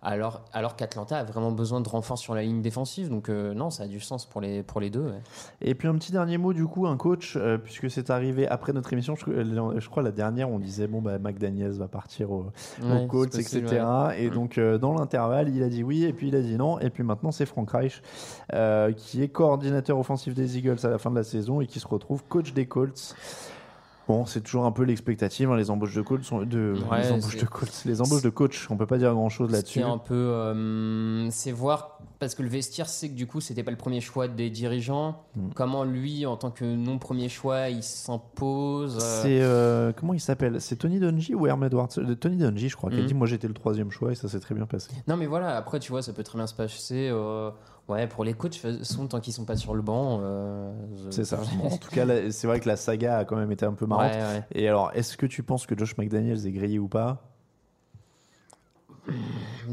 [0.00, 3.08] Alors, alors qu'Atlanta a vraiment besoin de renforts sur la ligne défensive.
[3.08, 5.02] Donc, euh, non, ça a du sens pour les, pour les deux.
[5.02, 5.20] ouais.
[5.60, 8.72] Et puis un petit dernier mot du coup, un coach, euh, puisque c'est arrivé après
[8.72, 12.30] notre émission, je, euh, je crois la dernière, on disait bon bah McDaniels va partir
[12.30, 12.46] au,
[12.80, 13.84] Ouais, possible, etc.
[14.08, 14.22] ouais.
[14.22, 14.34] Et Mm.
[14.34, 16.78] donc euh, dans l'intervalle, il a dit oui et puis il a dit non.
[16.78, 18.00] Et puis maintenant c'est Frank Reich
[18.54, 21.80] euh, qui est coordinateur offensif des Eagles à la fin de la saison et qui
[21.80, 23.16] se retrouve coach des Colts.
[24.08, 25.50] Bon, c'est toujours un peu l'expectative.
[25.50, 28.22] hein, les embauches de Colts sont de Ouais, les embauches c'est- de Colts, les embauches
[28.22, 28.66] de coach.
[28.70, 29.80] On peut pas dire grand chose là-dessus.
[29.80, 33.62] est un peu, euh, c'est voir parce que le vestiaire sait que du coup c'était
[33.62, 35.24] pas le premier choix des dirigeants.
[35.36, 35.48] Mm.
[35.54, 38.96] Comment lui, en tant que non premier choix, il s'impose.
[38.96, 40.60] euh, C'est euh, comment il s'appelle?
[40.60, 41.88] C'est Tony Dungy ou Herm Edwards?
[42.18, 43.06] Tony Dungy, je crois, qui a Mhm.
[43.06, 44.90] dit moi j'étais le troisième choix et ça s'est très bien passé.
[45.06, 47.10] Non mais voilà, après tu vois, ça peut très bien se passer.
[47.88, 50.20] Ouais, pour les coachs, façon, tant qu'ils sont pas sur le banc.
[50.22, 50.70] euh,
[51.04, 51.40] je- C'est ça.
[51.56, 53.86] Bon, en tout cas, c'est vrai que la saga a quand même été un peu
[53.86, 54.12] marrante.
[54.12, 54.44] Ouais, ouais.
[54.52, 57.27] Et alors, est-ce que tu penses que Josh McDaniels est grillé ou pas?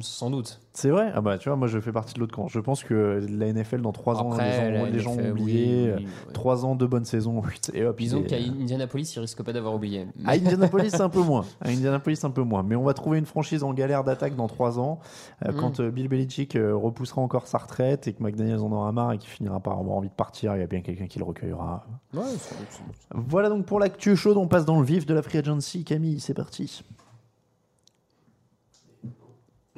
[0.01, 0.59] Sans doute.
[0.73, 1.11] C'est vrai?
[1.15, 2.47] Ah bah tu vois, moi je fais partie de l'autre camp.
[2.49, 5.25] Je pense que la NFL dans trois ans, Après, les gens, la les gens NFL,
[5.27, 5.93] ont oublié.
[5.97, 6.33] oui, oui.
[6.33, 7.41] Trois ans de bonnes saisons,
[7.73, 7.97] et hop.
[7.97, 10.05] Disons qu'à Indianapolis, ils risquent pas d'avoir oublié.
[10.25, 11.45] À Indianapolis, un peu moins.
[11.61, 12.63] À Indianapolis, un peu moins.
[12.63, 14.99] Mais on va trouver une franchise en galère d'attaque dans trois ans,
[15.45, 15.55] euh, Mm.
[15.55, 19.13] quand euh, Bill Belichick euh, repoussera encore sa retraite et que McDaniels en aura marre
[19.13, 20.55] et qu'il finira par avoir envie de partir.
[20.55, 21.85] Il y a bien quelqu'un qui le recueillera.
[22.13, 23.25] Ouais, sans doute, sans doute.
[23.29, 24.35] Voilà donc pour l'actu chaude.
[24.37, 25.83] On passe dans le vif de la free agency.
[25.85, 26.83] Camille, c'est parti.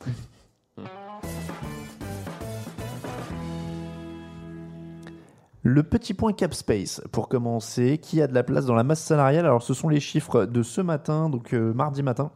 [5.64, 9.04] Le petit point cap space pour commencer, qui a de la place dans la masse
[9.04, 9.46] salariale?
[9.46, 12.32] Alors ce sont les chiffres de ce matin, donc euh, mardi matin.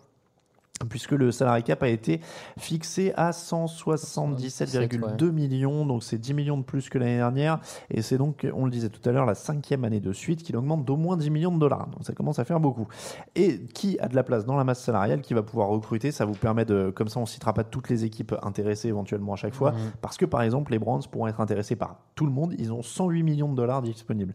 [0.89, 2.21] Puisque le salary cap a été
[2.57, 8.17] fixé à 177,2 millions, donc c'est 10 millions de plus que l'année dernière, et c'est
[8.17, 10.97] donc, on le disait tout à l'heure, la cinquième année de suite qu'il augmente d'au
[10.97, 11.87] moins 10 millions de dollars.
[11.87, 12.87] Donc ça commence à faire beaucoup.
[13.35, 16.25] Et qui a de la place dans la masse salariale, qui va pouvoir recruter, ça
[16.25, 19.53] vous permet de, comme ça on citera pas toutes les équipes intéressées éventuellement à chaque
[19.53, 19.77] fois, Mhm.
[20.01, 22.81] parce que par exemple les Browns pourront être intéressés par tout le monde, ils ont
[22.81, 24.33] 108 millions de dollars disponibles.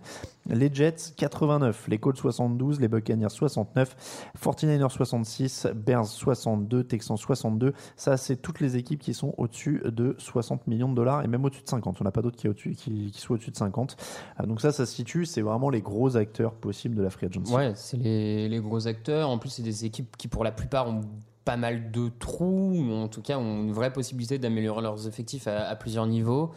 [0.49, 7.73] Les Jets 89, les Colts 72, les Buccaneers 69, 49ers 66, Bears 62, Texans 62.
[7.97, 11.45] Ça, c'est toutes les équipes qui sont au-dessus de 60 millions de dollars et même
[11.45, 12.01] au-dessus de 50.
[12.01, 13.97] On n'a pas d'autres qui, qui, soient au-dessus de 50.
[14.41, 17.27] Euh, Donc ça, ça se situe, c'est vraiment les gros acteurs possibles de la free
[17.27, 17.53] agency.
[17.53, 19.29] Ouais, c'est les, gros acteurs.
[19.29, 21.03] En plus, c'est des équipes qui, pour la plupart, ont
[21.45, 25.47] pas mal de trous, ou en tout cas ont une vraie possibilité d'améliorer leurs effectifs
[25.47, 26.53] à plusieurs niveaux.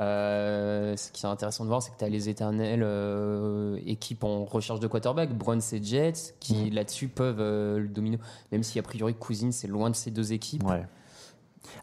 [0.00, 4.24] Euh, ce qui est intéressant de voir, c'est que tu as les éternelles euh, équipes
[4.24, 8.18] en recherche de quarterback, Browns et Jets, qui là-dessus peuvent euh, le dominer,
[8.50, 10.64] même si a priori Cousine c'est loin de ces deux équipes.
[10.64, 10.84] Ouais.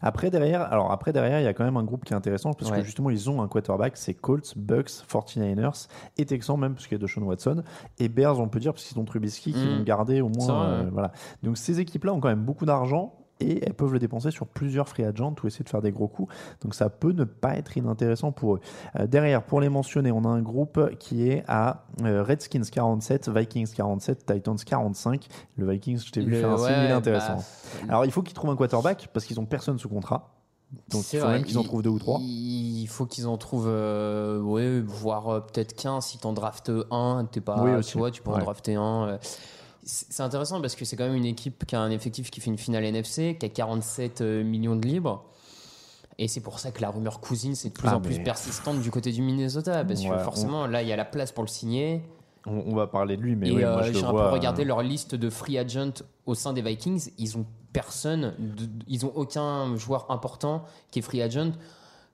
[0.00, 2.52] Après derrière, alors après derrière, il y a quand même un groupe qui est intéressant
[2.52, 6.86] parce que justement ils ont un quarterback, c'est Colts, Bucks, 49ers et Texans même parce
[6.86, 7.64] qu'il y a Deshaun Watson
[7.98, 9.78] et Bears, on peut dire parce qu'ils ont Trubisky qui Mm.
[9.78, 11.10] vont garder au moins euh, voilà.
[11.42, 14.88] Donc ces équipes-là ont quand même beaucoup d'argent et elles peuvent le dépenser sur plusieurs
[14.88, 16.32] free agents ou essayer de faire des gros coups.
[16.62, 18.60] Donc ça peut ne pas être inintéressant pour eux.
[18.98, 23.28] Euh, derrière, pour les mentionner, on a un groupe qui est à euh, Redskins 47,
[23.28, 25.26] Vikings 47, Titans 45.
[25.56, 27.36] Le Vikings, je t'ai vu faire un signe, ouais, intéressant.
[27.36, 30.30] bah, Alors il faut qu'ils trouvent un quarterback parce qu'ils ont personne sous contrat.
[30.88, 32.18] Donc il faut vrai, même qu'ils en trouvent deux ou trois.
[32.22, 36.04] Il faut qu'ils en trouvent, euh, ouais, voire euh, peut-être 15.
[36.04, 39.18] Si t'en draftes un, t'es pas, Oui, tu vois, tu peux en drafter un.
[39.84, 42.50] C'est intéressant parce que c'est quand même une équipe qui a un effectif qui fait
[42.50, 45.24] une finale NFC, qui a 47 euh, millions de libres.
[46.18, 48.80] Et c'est pour ça que la rumeur cousine c'est de plus Ah, en plus persistante
[48.80, 51.32] du côté du Minnesota parce Ouais, que on- forcément là il y a la place
[51.32, 52.02] pour le signer.
[52.46, 54.28] On, on va parler de lui, mais oui, euh, moi je j'ai un vois.
[54.28, 57.10] peu regardé euh, leur liste de free agent au sein des Vikings.
[57.18, 61.52] Ils ont personne, de- ils ont aucun joueur important qui est free agent.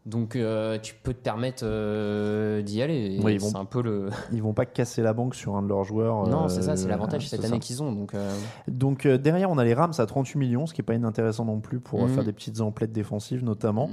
[0.08, 3.18] Donc euh, tu peux te permettre euh, d'y aller.
[3.22, 4.08] Oui, ils vont- c'est un peu le.
[4.32, 6.26] Ils vont pas casser la banque sur un de leurs joueurs.
[6.26, 7.92] Non, c'est ça, c'est euh, l'avantage cette c'est année qu'ils ont.
[7.92, 8.12] Donc
[8.66, 11.60] Donc derrière, on a les Rams à 38 millions, ce qui est pas inintéressant non
[11.60, 12.08] plus pour Mhm.
[12.14, 13.90] faire des petites emplettes défensives notamment.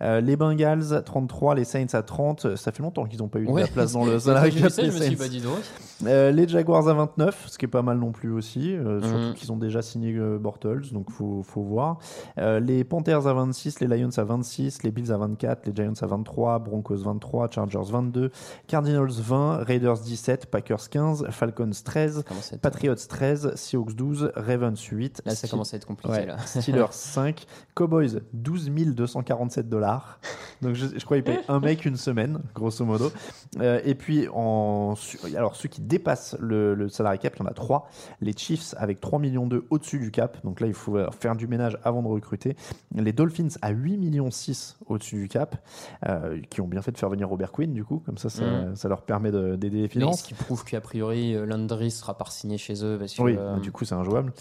[0.00, 2.56] Euh, les Bengals 33, les Saints à 30.
[2.56, 3.62] Ça fait longtemps qu'ils n'ont pas eu de Ouais.
[3.62, 4.20] la place dans le cap
[4.70, 4.82] Saints.
[5.18, 5.24] bah.
[6.06, 9.34] Euh, les Jaguars à 29, ce qui est pas mal non plus aussi, euh, surtout
[9.34, 11.98] qu'ils ont déjà signé Bortles, donc faut, faut voir.
[12.36, 16.06] Les Panthers à 26, les Lions à 26, les Bills à 24, les Giants à
[16.06, 18.30] 23, Broncos 23, Chargers 22,
[18.66, 23.94] Cardinals 20, Raiders 17, Packers 15, Falcons 13, Comment ça va être- Patriots 13, Seahawks
[23.94, 26.12] 12, Ravens 8, Là, ça commence à être compliqué.
[26.12, 26.38] Ouais, Là.
[26.38, 30.20] Steelers 5, Cowboys 12 247 dollars.
[30.62, 33.10] Donc je, je crois qu'ils payent un mec une semaine, grosso modo.
[33.60, 34.94] Euh, et puis, en,
[35.36, 37.88] alors ceux qui dépassent le, le salary cap, il y en a trois.
[38.20, 40.38] Les Chiefs avec 3 millions 2 au-dessus du cap.
[40.44, 42.56] Donc là, il faut faire du ménage avant de recruter.
[42.94, 45.56] Les Dolphins à 8 millions 6 au-dessus du cap,
[46.08, 48.02] euh, qui ont bien fait de faire venir Robert Quinn, du coup.
[48.04, 48.44] Comme ça, ça,
[48.74, 50.20] ça leur permet de- d'aider les Mais finances.
[50.20, 53.22] ce qui prouve qu'a priori, Landry sera pas signé chez eux parce que.
[53.22, 54.32] Oui, euh, du coup, c'est injouable.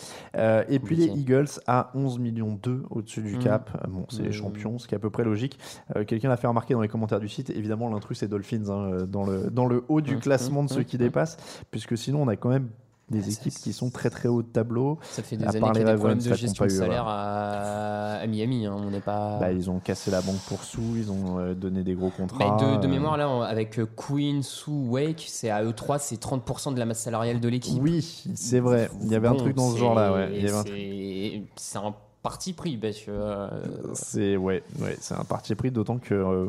[0.70, 1.08] Et puis les.
[1.08, 3.44] Eagles à 11 millions 2 au-dessus du Mhm.
[3.44, 3.88] cap.
[3.90, 4.34] Bon, c'est les Mhm.
[4.34, 5.58] champions, ce qui est à peu près logique.
[6.08, 7.50] Quelqu'un l'a fait remarquer dans les commentaires du site.
[7.52, 10.20] Évidemment, l'intrus, c'est Dolphins hein, euh, dans, le, dans le haut du Mhm.
[10.22, 11.04] classement de ceux qui Mhm.
[11.04, 11.38] dépassent,
[11.70, 12.70] puisque sinon, on a quand même
[13.10, 15.00] des Ah, équipes qui sont très très haut de tableau.
[15.04, 16.74] Ça fait des À années qu'il y a des problèmes de là, gestion de eu,
[16.76, 18.65] salaire à, à Miami.
[18.65, 18.76] hein.
[18.78, 19.38] On n'est pas.
[19.39, 22.58] Bah, ils ont cassé la banque pour sous, ils ont euh, donné des gros contrats.
[22.58, 26.74] De, de euh, mémoire, là, avec Queen, Sue, Wake, c'est à eux trois, c'est 30%
[26.74, 27.82] de la masse salariale de l'équipe.
[27.82, 28.89] Oui, c'est vrai.
[29.02, 30.13] Il y avait un truc dans ce c'est- genre-là.
[30.13, 31.43] Ouais.
[31.56, 31.93] C'est un
[32.28, 33.12] parti pris parce que.
[33.12, 33.50] euh,
[33.94, 36.48] C'est ouais, ouais, c'est un parti pris, d'autant que euh,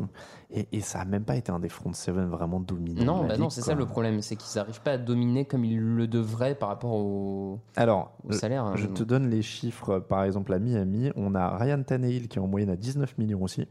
[0.51, 3.03] et, et ça a même pas été un des front seven vraiment dominant.
[3.05, 5.79] Non, bah non, c'est ça le problème, c'est qu'ils n'arrivent pas à dominer comme ils
[5.79, 8.63] le devraient par rapport au, Alors, au salaire.
[8.65, 8.73] hein.
[8.75, 9.99] je te donne les chiffres.
[9.99, 13.41] Par exemple, à Miami, on a Ryan Tannehill qui est en moyenne à 19 millions
[13.43, 13.67] aussi.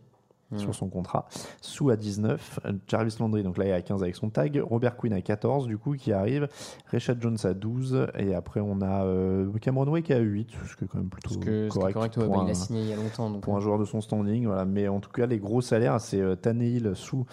[0.51, 0.57] Hmm.
[0.57, 1.27] sur son contrat.
[1.61, 4.59] Sous à 19, euh, Jarvis Landry, donc là il est à 15 avec son tag,
[4.65, 6.49] Robert Quinn à 14 du coup qui arrive,
[6.91, 10.85] Rashad Jones à 12 et après on a euh, Cameron Wake à 8, ce qui
[10.85, 12.81] est quand même plutôt que c'est correct, correct, ouais, pour, bah, un, il a signé
[12.81, 13.29] il y a longtemps.
[13.29, 14.47] Donc, pour un joueur de son standing.
[14.47, 14.65] Voilà.
[14.65, 17.27] Mais en tout cas les gros salaires c'est euh, Tannehill, Sous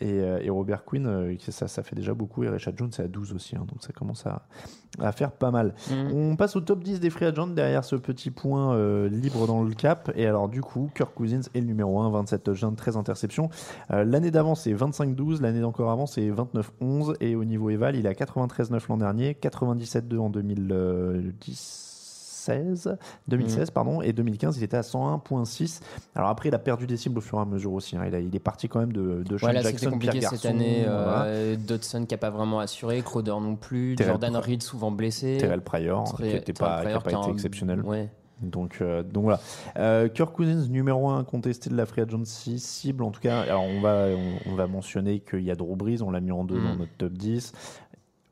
[0.00, 3.04] et, euh, et Robert Quinn, euh, ça, ça fait déjà beaucoup et Rashad Jones c'est
[3.04, 4.42] à 12 aussi, hein, donc ça commence à,
[5.00, 5.74] à faire pas mal.
[5.90, 6.12] Mhm.
[6.12, 9.62] On passe au top 10 des free agents derrière ce petit point euh, libre dans
[9.62, 10.10] le cap.
[10.16, 13.50] Et alors, du coup, Kirk Cousins est le numéro 1, 27 touchdowns, 13 interceptions.
[13.92, 15.40] Euh, l'année d'avant, c'est 25-12.
[15.40, 17.14] L'année d'encore avant, c'est 29-11.
[17.20, 20.30] Et au niveau éval, il est à 93-9 l'an dernier, 97-2 en
[22.56, 22.96] 2016.
[23.28, 25.80] 2016 pardon, et 2015 il était à 101.6
[26.14, 28.04] alors après il a perdu des cibles au fur et à mesure aussi hein.
[28.06, 30.44] il, a- il est parti quand même de, de Sean Voilà, Jackson compliqué Pierre cette
[30.46, 30.82] année.
[30.84, 31.24] voilà.
[31.24, 35.36] euh, Dodson qui n'a pas vraiment assuré, Crowder non plus, Terrell Jordan Reed souvent blessé.
[35.38, 38.08] Terrell Pryor qui n'était pas, qui a Pryor pas qui a été un- exceptionnel Ouais.
[38.40, 39.40] Donc, euh, donc voilà.
[39.78, 43.40] Euh, Kirk Cousins, numéro 1 contesté de la Free Agency, cible en tout cas.
[43.40, 44.06] Alors on va,
[44.46, 46.62] on, on va mentionner qu'il y a Drew Brees, on l'a mis en 2 Mm.
[46.62, 47.52] dans notre top 10.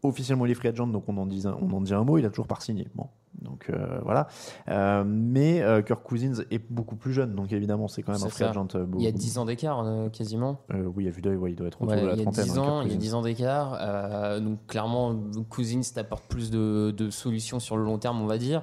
[0.02, 2.18] Officiellement, il est free agent, donc on en dit un, on en dit un mot,
[2.18, 2.86] il a toujours pas signé.
[2.94, 3.06] Bon,
[3.42, 4.28] donc euh, voilà.
[4.68, 8.28] Euh, mais euh, Kirk Cousins est beaucoup plus jeune, donc évidemment, c'est quand même un
[8.28, 8.50] free ça.
[8.50, 8.68] agent.
[8.74, 10.60] euh, Il y a beaucoup- 10 ans d'écart quasiment.
[10.94, 12.24] Oui, à vue d'œil, ouais, il doit être autour Ouais, de la il y a
[12.24, 12.44] trentaine.
[12.44, 12.96] 10 hein, il y a Cousins.
[12.98, 14.40] 10 ans d'écart.
[14.40, 15.16] Donc clairement,
[15.48, 18.62] Cousins t'apporte plus de, de solutions sur le long terme, on va dire.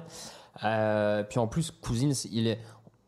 [0.60, 2.58] Puis en plus, Cousins, il est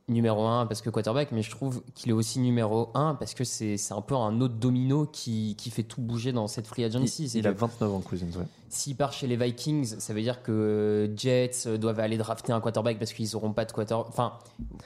[0.09, 3.45] numéro 1 parce que quarterback, mais je trouve qu'il est aussi numéro 1 parce que
[3.45, 7.25] c'est un peu un autre domino qui, qui fait tout bouger dans cette free agency.
[7.25, 8.47] Il, il a que 29 ans, Cousins, ouais.
[8.69, 12.99] S'il part chez les Vikings, ça veut dire que Jets doivent aller drafter un quarterback
[12.99, 14.07] parce qu'ils n'auront pas de quarterback.
[14.09, 14.33] Enfin,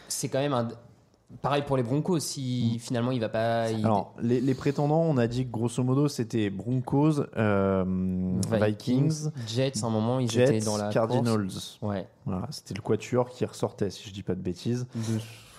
[0.08, 0.68] c'est quand même un.
[1.42, 3.70] Pareil pour les Broncos, si finalement il va pas.
[3.70, 3.84] il- Mm.
[3.84, 7.84] Alors, les, les prétendants, on a dit que grosso modo, c'était Broncos, euh,
[8.50, 10.88] Vikings, Jets, à un moment, ils Jets, étaient dans la.
[10.90, 11.42] Cardinals.
[11.48, 11.78] course.
[11.82, 12.06] Ouais.
[12.26, 14.86] Voilà, c'était le quatuor qui ressortait, si je dis pas de bêtises.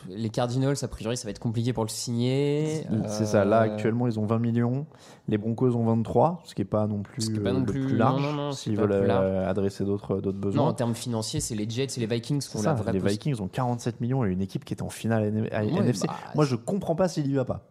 [0.09, 2.83] Les Cardinals, a priori, ça va être compliqué pour le signer.
[3.07, 4.85] C'est ça, là Euh, actuellement ils ont 20 millions,
[5.27, 7.59] les Broncos ont 23, ce qui est pas non plus, Ce qui est pas non
[7.59, 10.67] le plus- plus large, s'ils veulent plus euh, adresser d'autres d'autres Non, besoins.
[10.67, 13.39] en termes financiers, c'est les Jets et les Vikings qui ont la vraie les Vikings
[13.41, 16.07] ont 47 millions et une équipe qui est en finale N- à- Ouais, NFC.
[16.07, 17.67] bah, Moi je comprends pas s'il y va pas.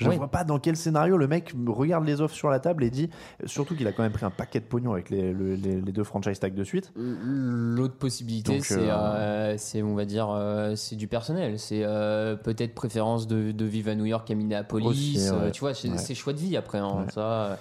[0.00, 0.16] Je Ouais.
[0.16, 3.10] vois pas dans quel scénario le mec regarde les offres sur la table et dit,
[3.44, 5.92] surtout qu'il a quand même pris un paquet de pognon avec les, le- les- les
[5.92, 6.92] deux franchise tags de suite.
[6.96, 11.58] L'autre possibilité, c'est, euh, euh, c'est, on va dire, euh, c'est du personnel.
[11.58, 14.86] C'est euh, peut-être préférence de, de vivre à New York à Minneapolis.
[14.86, 15.50] Aussi, euh, ouais.
[15.50, 16.14] tu vois, c'est, Ouais.
[16.14, 16.78] choix de vie après.
[16.78, 17.12] hein, Ouais.
[17.12, 17.54] ça, euh,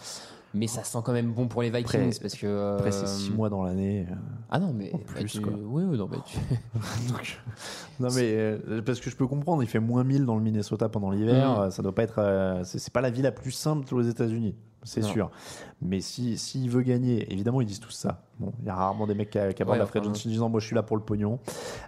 [0.54, 2.76] mais ça sent quand même bon pour les Vikings Après- parce que.
[2.76, 4.08] Après, c'est euh, 6 mois dans l'année.
[4.10, 4.16] euh,
[4.50, 4.92] Ah non, mais.
[4.94, 5.54] En bah, plus, tu- quoi.
[5.54, 6.38] Oui, oui, non, mais tu-
[7.12, 7.40] donc,
[8.00, 10.90] non, mais euh, parce que je peux comprendre, il fait moins 1000 dans le Minnesota
[10.90, 11.60] pendant l'hiver.
[11.60, 12.20] Euh, Ça doit pas être.
[12.20, 15.30] euh, c'est pas la vie la plus simple aux États-Unis, c'est sûr.
[15.82, 18.22] Mais si s'il veut gagner, évidemment, ils disent tous ça.
[18.40, 20.28] Bon, il y a rarement des mecs qui, qui abordent Ouais, la enfin, Fred Johnson
[20.28, 21.40] en disant Moi, je suis là pour le pognon.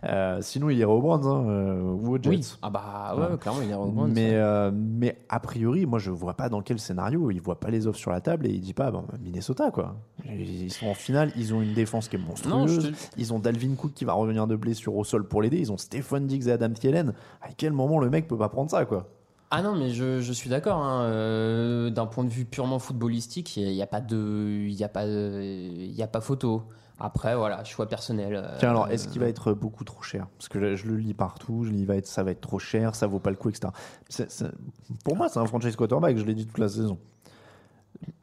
[0.04, 2.30] Euh, sinon, il irait aux Browns hein, euh, ou Jets.
[2.30, 2.54] Oui.
[2.62, 3.38] Ah bah ouais, Ouais.
[3.38, 6.80] clairement, il est au Mais, euh, mais a priori, moi je vois pas dans quel
[6.80, 7.32] scénario.
[7.32, 9.96] Il voit pas les offres sur la table et il dit pas Minnesota quoi.
[10.30, 12.86] Ils sont en finale, ils ont une défense qui est monstrueuse.
[12.90, 15.58] Non, Ils ont Dalvin Cook qui va revenir de blessure au sol pour l'aider.
[15.60, 17.14] Ils ont Stephen Diggs et Adam Thielen.
[17.42, 19.08] À quel moment le mec peut pas prendre ça quoi?
[19.52, 20.78] Ah non, mais je, je suis d'accord.
[20.78, 24.84] hein, euh, D'un point de vue purement footballistique, il n'y a, pas de, il y
[24.84, 26.64] a pas, il y a pas photo.
[27.04, 28.36] Après, voilà, choix personnel.
[28.36, 30.28] euh, Tiens alors, est-ce qu'il va être beaucoup trop cher?
[30.38, 31.64] Parce que je, je le lis partout.
[31.66, 33.70] Je lis va être, ça va être trop cher, ça vaut pas le coup, etc.
[35.04, 36.18] Pour moi, c'est un franchise quarterback.
[36.18, 36.98] Je l'ai dit toute la saison.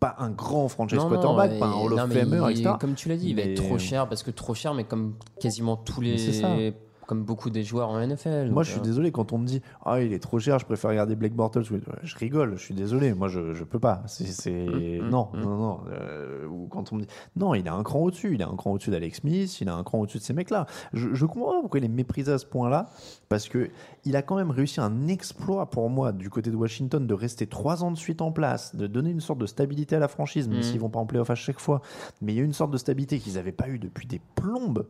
[0.00, 2.70] Pas un grand franchise Non, non, quarterback, pas un Hall of Famer, etc.
[2.80, 5.14] Comme tu l'as dit, il va être trop cher parce que trop cher, mais comme
[5.40, 6.54] quasiment tous Mais c'est ça.
[6.56, 6.72] les,
[7.08, 8.50] comme beaucoup des joueurs en NFL.
[8.52, 10.66] Moi, je suis euh, désolé quand on me dit Ah, il est trop cher, je
[10.66, 11.62] préfère regarder Blake Bortles.
[12.02, 13.14] Je rigole, je suis désolé.
[13.14, 14.02] Moi, je, je peux pas.
[14.06, 15.40] C'est, c'est- Mm, non, mm.
[15.40, 15.80] non, non.
[15.90, 18.34] Euh, ou quand on me dit Non, il a un cran au-dessus.
[18.34, 19.60] Il a un cran au-dessus d'Alex Smith.
[19.62, 20.66] Il a un cran au-dessus de ces mecs-là.
[20.92, 22.90] Je, je comprends pas pourquoi il est méprisé à ce point-là.
[23.30, 23.70] Parce que
[24.04, 27.46] il a quand même réussi un exploit pour moi du côté de Washington de rester
[27.46, 30.46] trois ans de suite en place, de donner une sorte de stabilité à la franchise,
[30.48, 30.62] même Mm.
[30.62, 31.80] s'ils vont pas en playoff à chaque fois.
[32.20, 34.86] Mais il y a une sorte de stabilité qu'ils n'avaient pas eu depuis des plombes.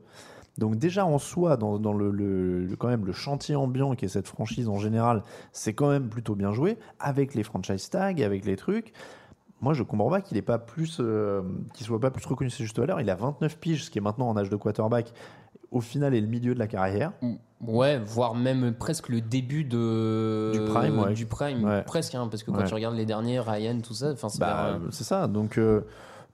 [0.57, 4.27] Donc déjà en soi, dans, dans le, quand même le chantier ambiant qui est cette
[4.27, 8.57] franchise en général, c'est quand même plutôt bien joué avec les franchise tags, avec les
[8.57, 8.93] trucs.
[9.61, 11.43] Moi, je comprends pas qu'il ait pas plus, euh,
[11.75, 13.01] qu'il soit pas plus reconnu c'est juste valeur.
[13.01, 15.13] Il a 29 piges, ce qui est maintenant en âge de quarterback.
[15.71, 17.13] Au final, est le milieu de la carrière.
[17.61, 21.13] Ouais, voire même presque le début de Du prime, ouais.
[21.13, 21.83] du prime, Ouais.
[21.83, 22.65] presque, hein, parce que quand Ouais.
[22.67, 25.27] tu regardes les derniers, Ryan, tout ça, enfin c'est Bah, vers- c'est ça.
[25.27, 25.83] Donc, euh,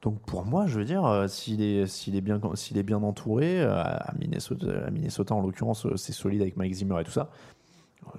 [0.05, 3.03] donc pour moi, je veux dire, euh, s'il est, s'il est bien, s'il est bien
[3.03, 7.05] entouré, euh, à Minnesota, à Minnesota en l'occurrence, euh, c'est solide avec Mike Zimmer et
[7.05, 7.31] tout ça.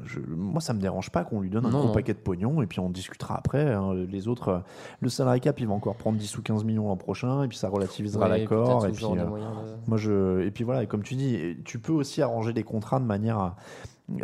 [0.04, 1.93] Je- moi, ça me dérange pas qu'on lui donne un Non, gros non.
[1.93, 3.71] paquet de pognon et puis on discutera après.
[3.71, 3.93] hein.
[4.10, 4.63] Les autres,
[5.00, 7.58] le salary cap, il va encore prendre 10 ou 15 millions l'an prochain et puis
[7.58, 8.84] ça relativisera Ouais, l'accord.
[8.88, 9.30] Et puis, euh, de-
[9.88, 13.00] moi, je et puis voilà, et comme tu dis, tu peux aussi arranger des contrats
[13.00, 13.56] de manière à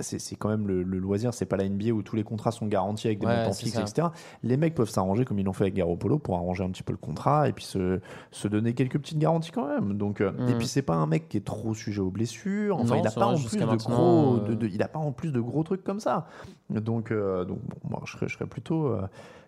[0.01, 2.67] c'est quand même le, le loisir, c'est pas la NBA où tous les contrats sont
[2.67, 3.81] garantis avec des Ouais, montants fixes, ça.
[3.81, 4.07] etc.
[4.43, 6.91] Les mecs peuvent s'arranger comme ils l'ont fait avec Garoppolo pour arranger un petit peu
[6.93, 7.99] le contrat et puis se,
[8.31, 9.97] se donner quelques petites garanties quand même.
[9.97, 10.57] Donc, euh, Et Mm.
[10.59, 12.77] puis c'est pas un mec qui est trop sujet aux blessures.
[12.77, 14.87] Enfin, Non, il a c'est pas en plus de gros, euh, de- de- il a
[14.87, 16.27] pas en plus de gros trucs comme ça.
[16.69, 19.01] Donc, euh, donc bon, moi je serais, je serais plutôt, euh,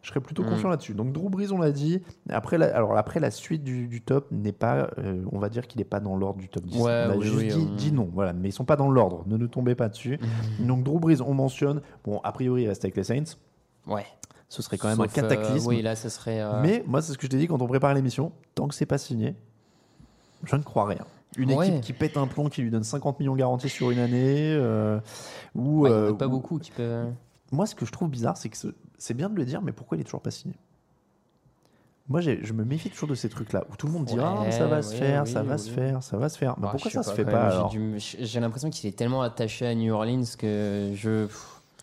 [0.03, 0.49] je serais plutôt Mm.
[0.49, 0.93] confiant là-dessus.
[0.93, 2.01] Donc Drew Brees, on l'a dit.
[2.29, 5.65] Après, la, alors après la suite du, du top n'est pas, euh, on va dire
[5.65, 6.77] qu'il n'est pas dans l'ordre du top 10.
[6.81, 8.33] Ouais, on a oui, juste oui, dit, on- dit non, voilà.
[8.33, 9.23] Mais ils sont pas dans l'ordre.
[9.27, 10.19] Ne nous tombez pas dessus.
[10.59, 11.81] Donc Drew Brees, on mentionne.
[12.03, 13.37] Bon, a priori, il reste avec les Saints.
[13.87, 14.05] Ouais.
[14.49, 15.67] Ce serait quand même Sauf, un euh, cataclysme.
[15.69, 16.41] oui, là, ça serait.
[16.41, 18.31] euh, Mais moi, c'est ce que je t'ai dit quand on prépare l'émission.
[18.53, 19.35] Tant que c'est pas signé,
[20.43, 21.05] je ne crois rien.
[21.37, 21.67] Une Ouais.
[21.69, 24.99] équipe qui pète un plomb, qui lui donne 50 millions garantis sur une année, euh,
[25.55, 27.11] ou ouais, euh, pas ou- beaucoup qui peuvent.
[27.51, 28.67] Moi, ce que je trouve bizarre, c'est que ce-
[29.03, 30.55] c'est bien de le dire, mais pourquoi il est toujours pas signé?
[32.07, 34.49] Moi, je me méfie toujours de ces trucs-là où tout le monde dit Ouais, ah,
[34.51, 35.59] ça va se faire, oui, ça va oui.
[35.59, 36.53] se faire, ça va se faire.
[36.57, 37.69] Mais Bah, pourquoi je ça se fait pas j'ai alors?
[37.69, 41.27] du- J'ai l'impression qu'il est tellement attaché à New Orleans que je.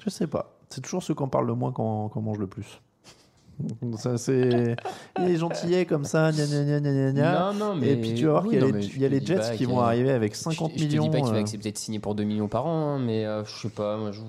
[0.02, 0.50] Je sais pas.
[0.70, 2.80] C'est toujours ceux qui en parlent le moins qu'on qu'on mange le plus.
[3.98, 4.76] Ça, c'est
[5.18, 7.52] il est gentillet comme ça, gna gna gna gna.
[7.52, 7.90] Non, non, mais.
[7.92, 9.26] Et puis tu vas voir oui, qu'il y a non, les, y a je te
[9.26, 11.02] Jets pas qui vont arriver avec Je, 50 je te millions.
[11.04, 13.26] dis pas qu'il va euh, accepter de signer pour 2 millions par an, hein, mais
[13.26, 13.98] euh, je sais pas.
[13.98, 14.20] Moi, je...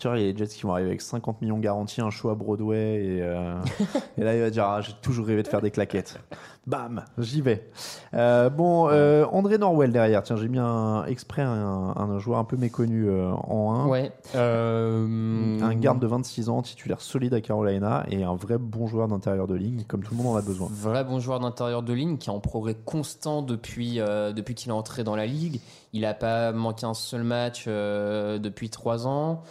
[0.00, 2.10] Tu vois, il y a les Jets qui vont arriver avec 50 millions garantis, un
[2.10, 2.94] show à Broadway.
[2.94, 3.54] Et, euh,
[4.18, 6.18] et là, il va dire ah, J'ai toujours rêvé de faire des claquettes.
[6.66, 7.68] Bam, j'y vais.
[8.14, 10.22] Euh, bon, euh, André Norwell derrière.
[10.22, 11.52] Tiens, j'ai mis un, exprès un,
[11.94, 13.86] un joueur un peu méconnu en 1.
[13.86, 14.12] Ouais.
[14.34, 19.46] Un garde de 26 ans, titulaire solide à Carolina et un vrai bon joueur d'intérieur
[19.46, 20.68] de ligne, comme tout le monde en a besoin.
[20.72, 24.74] Vrai bon joueur d'intérieur de ligne qui est en progrès constant depuis, depuis qu'il est
[24.74, 25.60] entré dans la ligue.
[25.92, 29.42] Il n'a pas manqué un seul match depuis trois ans.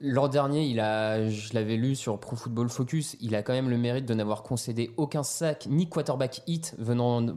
[0.00, 3.70] L'an dernier, il a, je l'avais lu sur Pro Football Focus, il a quand même
[3.70, 7.34] le mérite de n'avoir concédé aucun sac ni quarterback hit venant de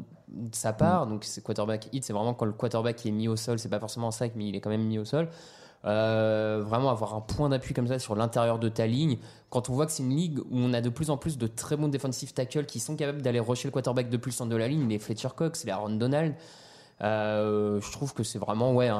[0.51, 1.07] sa part.
[1.07, 3.79] Donc, c'est quarterback hit, c'est vraiment quand le quarterback est mis au sol, c'est pas
[3.79, 5.29] forcément un sac, mais il est quand même mis au sol.
[5.85, 9.17] Euh, vraiment avoir un point d'appui comme ça sur l'intérieur de ta ligne.
[9.49, 11.47] Quand on voit que c'est une ligue où on a de plus en plus de
[11.47, 14.57] très bons defensive tackles qui sont capables d'aller rusher le quarterback de plus en de
[14.57, 16.35] la ligne, les Fletcher Cox, les Aaron Donald.
[17.01, 18.95] Euh, je trouve que c'est vraiment ouais, un,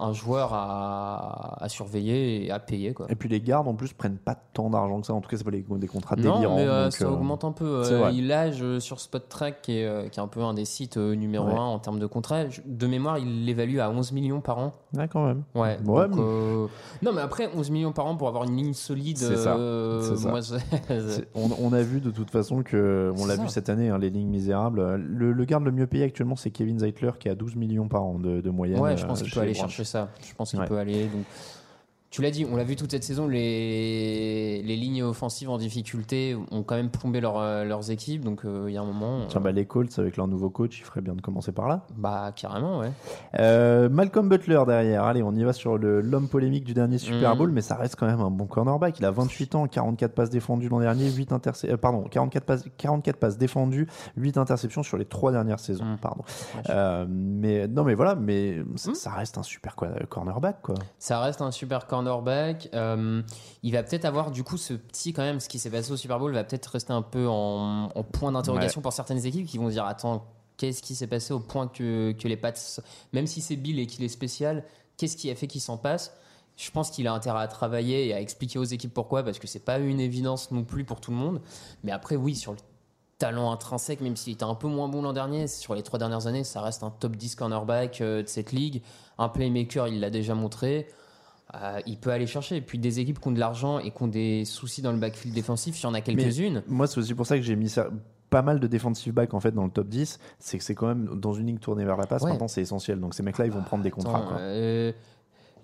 [0.00, 2.94] un joueur à, à surveiller et à payer.
[2.94, 3.06] Quoi.
[3.10, 5.12] Et puis les gardes en plus prennent pas tant d'argent que ça.
[5.14, 6.56] En tout cas, c'est pas les- des contrats Non, délirants.
[6.56, 7.82] mais euh, donc, ça euh, augmente un peu.
[8.12, 11.46] il euh, sur Spot Track, qui est, qui est un peu un des sites numéro
[11.46, 11.52] Ouais.
[11.54, 12.48] un en termes de contrat.
[12.48, 14.72] Je- De mémoire, il l'évalue à 11 millions par an.
[14.96, 15.42] Ouais, quand même.
[15.54, 15.78] Ouais.
[15.84, 19.18] Ouais, donc, mais- Non, mais après, 11 millions par an pour avoir une ligne solide.
[19.18, 20.40] C'est ça, moi,
[21.34, 24.10] On, on a vu de toute façon que, on l'a vu cette année, hein, les
[24.10, 24.96] lignes misérables.
[24.96, 28.04] Le, le garde le mieux payé actuellement, c'est Kevin Zeitler qui a 12 millions par
[28.04, 28.78] an de, de moyenne.
[28.78, 30.08] Ouais, je pense euh, qu'il peut aller chercher ça.
[30.26, 30.66] Je pense qu'il Ouais.
[30.66, 31.06] peut aller.
[31.06, 31.24] Donc...
[32.12, 36.36] Tu l'as dit, on l'a vu toute cette saison, les, les lignes offensives en difficulté
[36.50, 38.22] ont quand même plombé leur, euh, leurs équipes.
[38.22, 39.20] Donc euh, il y a un moment.
[39.28, 41.68] Tiens, euh, bah, les Colts avec leur nouveau coach, il ferait bien de commencer par
[41.68, 41.86] là.
[41.96, 42.90] bah, carrément, ouais.
[43.38, 45.04] Euh, Malcolm Butler derrière.
[45.04, 47.38] Allez, on y va sur l'homme polémique du dernier Super Mhm.
[47.38, 48.98] Bowl, mais ça reste quand même un bon cornerback.
[48.98, 52.64] Il a 28 ans, 44 passes défendues l'an dernier, 8 interce- euh, pardon, 44 passes,
[52.76, 53.88] 44 passes défendues,
[54.18, 55.86] 8 interceptions sur les trois dernières saisons.
[55.86, 55.96] Mhm.
[55.96, 56.24] Pardon.
[57.08, 58.94] Mais non, mais voilà, mais ça, Mhm.
[58.96, 59.76] ça reste un super
[60.10, 60.74] cornerback quoi.
[60.98, 62.01] Ça reste un super cornerback.
[62.74, 63.22] Euh,
[63.62, 65.96] il va peut-être avoir du coup ce petit quand même, ce qui s'est passé au
[65.96, 69.58] Super Bowl va peut-être rester un peu en, en point d'interrogation pour certaines équipes qui
[69.58, 70.26] vont se dire attends
[70.56, 72.52] qu'est-ce qui s'est passé au point que, que les Pats,
[73.12, 74.64] même si c'est Bill et qu'il est spécial,
[74.96, 76.12] qu'est-ce qui a fait qu'il s'en passe?
[76.56, 79.46] Je pense qu'il a intérêt à travailler et à expliquer aux équipes pourquoi, parce que
[79.46, 81.40] c'est pas une évidence non plus pour tout le monde.
[81.82, 82.58] Mais après, oui, sur le
[83.18, 86.26] talent intrinsèque, même s'il était un peu moins bon l'an dernier, sur les trois dernières
[86.26, 88.82] années, ça reste un top 10 cornerback euh, de cette ligue.
[89.18, 90.88] Un playmaker, il l'a déjà montré.
[91.54, 92.56] Euh, il peut aller chercher.
[92.56, 94.98] Et puis des équipes qui ont de l'argent et qui ont des soucis dans le
[94.98, 96.62] backfield défensif, il y en a quelques-unes.
[96.66, 97.88] Moi, c'est aussi pour ça que j'ai mis ça.
[98.30, 100.86] Pas mal de defensive back en fait dans le top 10, c'est que c'est quand
[100.86, 102.22] même dans une ligne tournée vers la passe.
[102.22, 102.30] Ouais.
[102.30, 102.98] Maintenant, c'est essentiel.
[102.98, 104.16] Donc ces mecs-là, ils vont prendre des contrats.
[104.20, 104.36] Attends, quoi.
[104.38, 104.92] euh,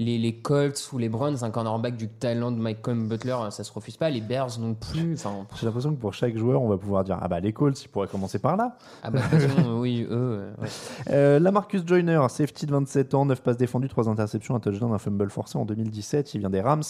[0.01, 3.73] les, les Colts ou les Browns, un cornerback du talent de Malcolm Butler, ça se
[3.73, 4.11] refuse pas.
[4.11, 5.15] Les Bears non plus.
[5.15, 7.83] Enfin, J'ai l'impression que pour chaque joueur, on va pouvoir dire ah bah les Colts,
[7.83, 8.77] ils pourraient commencer par là.
[9.03, 10.09] ah bah, façon, oui, eux.
[10.13, 10.69] euh, ouais.
[11.11, 14.93] Euh, la Marcus Joyner, safety de 27 ans, 9 passes défendues, 3 interceptions, un touchdown,
[14.93, 16.35] un fumble forcé en 2017.
[16.35, 16.83] Il vient des Rams.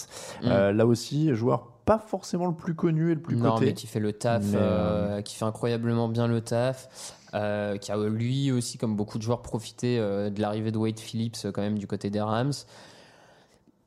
[0.44, 3.40] Euh, là aussi, joueur pas forcément le plus connu et le plus Mm.
[3.42, 3.66] non, coté.
[3.66, 7.90] mais qui fait le taf, Mais, euh, qui fait incroyablement bien le taf, euh, qui
[7.92, 11.38] a euh, lui aussi, comme beaucoup de joueurs, profité euh, de l'arrivée de Wade Phillips
[11.46, 12.52] euh, quand même du côté des Rams.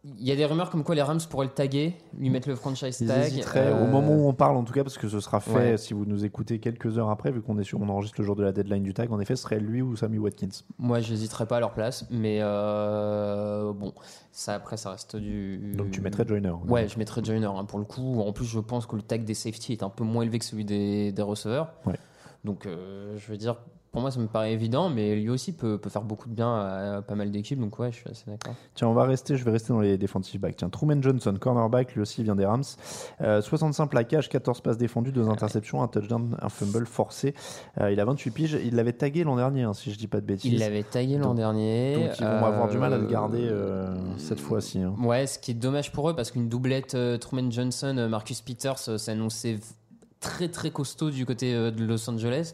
[0.03, 2.55] Il y a des rumeurs comme quoi les Rams pourraient le taguer, lui mettre le
[2.55, 3.43] franchise Ils tag.
[3.55, 5.77] euh, au moment où on parle, en tout cas, parce que ce sera fait Ouais.
[5.77, 8.35] si vous nous écoutez quelques heures après, vu qu'on est sur, on enregistre le jour
[8.35, 9.11] de la deadline du tag.
[9.13, 10.47] En effet, ce serait lui ou Sammy Watkins.
[10.79, 13.93] Moi, j'hésiterais pas à leur place, mais euh, bon,
[14.31, 15.73] ça après, ça reste du.
[15.77, 16.53] Donc tu mettrais Joyner.
[16.67, 18.21] Ouais, je mettrais Joyner hein, pour le coup.
[18.21, 20.45] En plus, je pense que le tag des safety est un peu moins élevé que
[20.45, 21.73] celui des, des receveurs.
[21.85, 21.95] Ouais.
[22.43, 23.57] Donc, euh, je veux dire,
[23.91, 26.47] pour moi, ça me paraît évident, mais lui aussi peut, peut faire beaucoup de bien
[26.55, 27.59] à, pas mal d'équipes.
[27.59, 28.53] Donc, ouais, je suis assez d'accord.
[28.73, 30.55] Tiens, on va rester, je vais rester dans les defensive backs.
[30.55, 32.63] Tiens, Truman Johnson, cornerback, lui aussi vient des Rams.
[33.19, 37.35] Euh, 65 plaquages, 14 passes défendues, 2 interceptions, un touchdown, un fumble forcé.
[37.81, 38.57] Euh, il a 28 piges.
[38.63, 40.53] Il l'avait tagué l'an dernier, hein, si je dis pas de bêtises.
[40.53, 41.95] Il l'avait tagué l'an dernier.
[41.95, 44.79] Donc ils vont avoir du mal à le Euh, garder euh, cette fois-ci.
[44.79, 44.95] hein.
[45.03, 48.41] Ouais, ce qui est dommage pour eux parce qu'une doublette euh, Truman Johnson, euh, Marcus
[48.41, 49.59] Peters, euh, s'annonçait
[50.21, 52.53] très très costaud du côté euh, de Los Angeles.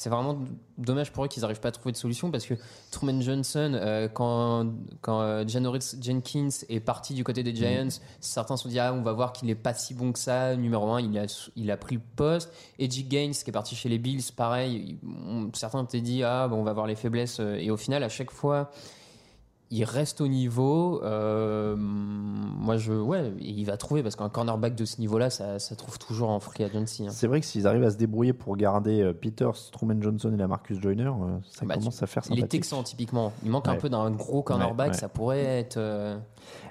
[0.00, 0.38] C'est vraiment
[0.78, 2.54] dommage pour eux qu'ils n'arrivent pas à trouver de solution parce que
[2.90, 4.72] Truman Johnson, euh, quand,
[5.02, 8.94] quand euh, Janoris Jenkins est parti du côté des Giants, certains se sont dit ah,
[8.94, 10.56] on va voir qu'il n'est pas si bon que ça.
[10.56, 12.50] Numéro un, il a, il a pris le poste.
[12.78, 14.98] Edgy Gaines qui est parti chez les Bills, pareil.
[15.52, 17.38] certains t'ont dit ah, bon, on va voir les faiblesses.
[17.38, 18.70] euh, Et au final, à chaque fois,
[19.70, 21.00] il reste au niveau.
[21.04, 25.76] euh, moi, je, ouais, il va trouver parce qu'un cornerback de ce niveau-là, ça, ça
[25.76, 27.06] trouve toujours en free agency.
[27.06, 27.10] hein.
[27.10, 30.36] C'est vrai que s'ils arrivent à se débrouiller pour garder euh, Peters, Truman Johnson et
[30.36, 32.50] la Marcus Joyner, euh, ça Bah, commence à faire Les sympathique.
[32.50, 35.00] Texans, typiquement, il manque un peu d'un gros cornerback, Ouais, ouais.
[35.00, 35.78] ça pourrait être.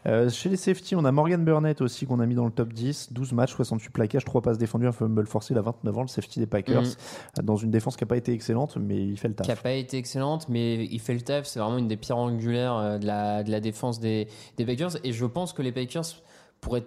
[0.05, 2.73] Euh, chez les safety, on a Morgan Burnett aussi qu'on a mis dans le top
[2.73, 3.13] 10.
[3.13, 5.53] 12 matchs, 68 plaquages, 3 passes défendues, un fumble forcé.
[5.53, 6.81] Il a 29 ans, le safety des Packers.
[6.81, 6.87] Mhm.
[7.39, 9.45] Euh, Dans une défense qui n'a pas été excellente, mais il fait le taf.
[9.45, 11.45] qui n'a pas été excellente, mais il fait le taf.
[11.45, 14.97] C'est vraiment une des pierres angulaires euh, de la, de la défense des, des Packers.
[15.03, 16.05] Et je pense que les Packers
[16.61, 16.85] pourraient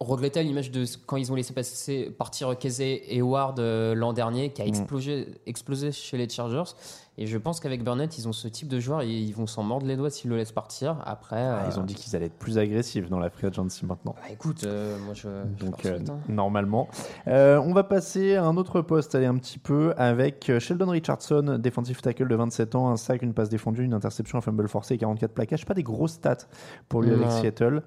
[0.00, 4.50] à l'image de quand ils ont laissé passer, partir Casey et Ward euh, l'an dernier,
[4.50, 4.68] qui a Mm.
[4.68, 6.72] explosé, explosé chez les Chargers.
[7.16, 9.62] Et je pense qu'avec Burnett, ils ont ce type de joueur et ils vont s'en
[9.62, 10.96] mordre les doigts s'ils le laissent partir.
[11.06, 13.86] Après, Ah, euh, ils ont dit qu'ils allaient être plus agressifs dans la free agency
[13.86, 14.16] maintenant.
[14.20, 15.28] bah, écoute, euh, moi je.
[15.60, 16.18] je Donc, euh, souhaite, hein.
[16.28, 16.88] normalement.
[17.28, 20.88] Euh, on va passer à un autre poste, aller un petit peu avec euh, Sheldon
[20.90, 24.66] Richardson, défensif tackle de 27 ans, un sac, une passe défendue, une interception, un fumble
[24.68, 25.64] forcé et 44 plaquages.
[25.66, 26.48] Pas des grosses stats
[26.88, 27.30] pour lui avec.
[27.30, 27.82] Seattle.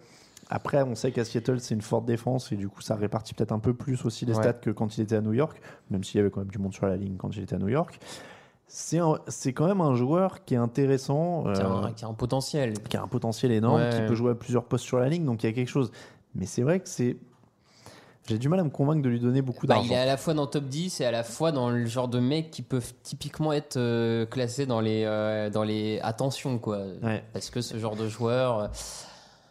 [0.49, 3.51] Après, on sait qu'à Seattle, c'est une forte défense et du coup, ça répartit peut-être
[3.51, 4.41] un peu plus aussi les Ouais.
[4.43, 6.57] stats que quand il était à New York, même s'il y avait quand même du
[6.57, 7.99] monde sur la ligne quand il était à New York.
[8.69, 12.05] C'est un- c'est quand même un joueur qui est intéressant, Qui a euh, un- qui
[12.05, 12.73] a un potentiel.
[12.83, 13.89] qui a un potentiel énorme, Ouais.
[13.89, 15.91] qui peut jouer à plusieurs postes sur la ligne, donc il y a quelque chose.
[16.35, 17.17] Mais c'est vrai que c'est.
[18.27, 19.89] J'ai du mal à me convaincre de lui donner beaucoup Bah, d'argent.
[19.89, 21.85] il est à la fois dans le top 10 et à la fois dans le
[21.85, 26.57] genre de mecs qui peuvent typiquement être euh, classés dans les, euh, dans les attentions,
[26.59, 26.79] quoi.
[27.01, 27.23] Ouais.
[27.31, 28.67] Parce que ce genre de joueur, euh,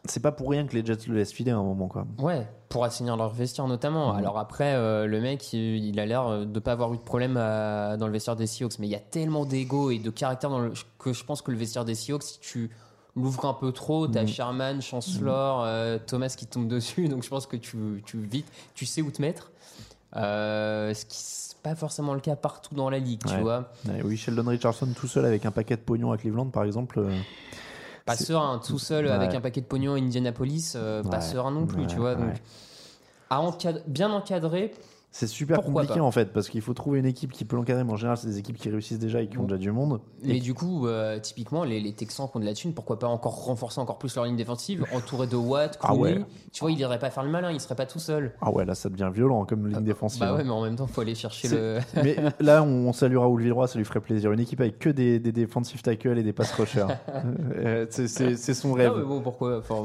[0.09, 2.07] C'est pas pour rien que les Jets le laissent filer à un moment, quoi.
[2.19, 4.13] ouais, pour assainir leur vestiaire notamment.
[4.13, 4.19] Mhm.
[4.19, 7.37] Alors après, euh, le mec, il, il a l'air de pas avoir eu de problème
[7.37, 10.51] à- dans le vestiaire des Seahawks, mais il y a tellement d'ego et de caractère
[10.51, 12.71] dans le, que je pense que le vestiaire des Seahawks, si tu
[13.15, 14.29] l'ouvres un peu trop, t'as Mhm.
[14.29, 18.85] Sherman, Chancellor, euh, Thomas qui tombe dessus, donc je pense que tu, tu vite, tu
[18.87, 19.51] sais où te mettre.
[20.17, 23.71] Euh, ce qui n'est pas forcément le cas partout dans la ligue, tu vois.
[23.89, 27.05] Ouais, oui, Sheldon Richardson tout seul avec un paquet de pognon à Cleveland, par exemple.
[28.07, 29.11] Pas serein, tout seul Ouais.
[29.11, 32.15] avec un paquet de pognon à Indianapolis, euh, pas serein non plus, tu vois.
[32.15, 32.35] Donc,
[33.31, 33.41] à
[33.89, 34.73] bien encadré,
[35.19, 37.57] C'est super Pourquoi compliqué pas en fait, parce qu'il faut trouver une équipe qui peut
[37.57, 39.73] l'encadrer, mais en général, c'est des équipes qui réussissent déjà et qui ont déjà du
[39.73, 40.01] monde.
[40.23, 42.99] mais Et- du coup, euh, typiquement, les, les Texans qui ont de la thune, pourquoi
[42.99, 46.19] pas encore renforcer encore plus leur ligne défensive, entouré de Watt, Ah Clooney.
[46.19, 46.25] ouais.
[46.53, 48.35] Tu vois, il irait pas faire le malin, il serait pas tout seul.
[48.43, 50.21] Ah ouais, là, ça devient violent comme ligne défensive.
[50.21, 50.37] Bah hein.
[50.37, 51.79] ouais, mais en même temps, faut aller chercher C'est- le.
[52.03, 54.33] Mais là, on saluera Oul Villeroy, ça lui ferait plaisir.
[54.33, 56.87] Une équipe avec que des, des defensive tackles et des pass rushers.
[57.57, 58.91] Euh, c'est- c'est c'est son rêve.
[58.93, 59.85] Non, mais bon, pourquoi enfin,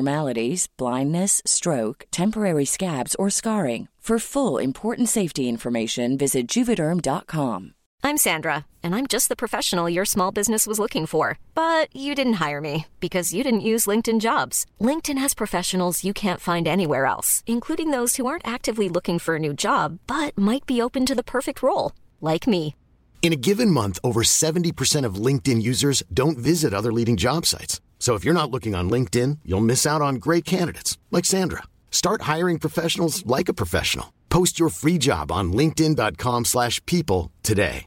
[0.00, 3.88] abnormalities, blindness, stroke, temporary scabs, or scarring.
[4.00, 7.74] For full important safety information, visit juvederm.com.
[8.02, 11.38] I'm Sandra, and I'm just the professional your small business was looking for.
[11.54, 14.64] But you didn't hire me because you didn't use LinkedIn jobs.
[14.80, 19.36] LinkedIn has professionals you can't find anywhere else, including those who aren't actively looking for
[19.36, 22.74] a new job but might be open to the perfect role, like me.
[23.22, 27.80] In a given month, over 70% of LinkedIn users don't visit other leading job sites.
[28.00, 31.62] So if you're not looking on LinkedIn, you'll miss out on great candidates like Sandra.
[31.92, 34.06] Start hiring professionals like a professional.
[34.30, 37.84] Post your free job on linkedin.com/people slash people today.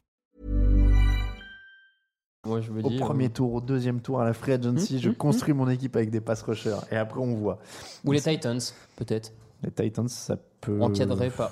[2.46, 2.96] moi, je me Au dis.
[2.96, 5.68] euh, premier tour, au deuxième tour, à la free agency, Hum, je hum, construis mon
[5.70, 6.76] équipe avec des pass rushers.
[6.92, 7.58] Et après, on voit.
[8.04, 8.60] Ou les Titans,
[8.96, 9.32] peut-être.
[9.62, 10.78] Les Titans, ça peut.
[10.82, 11.50] Encadré par.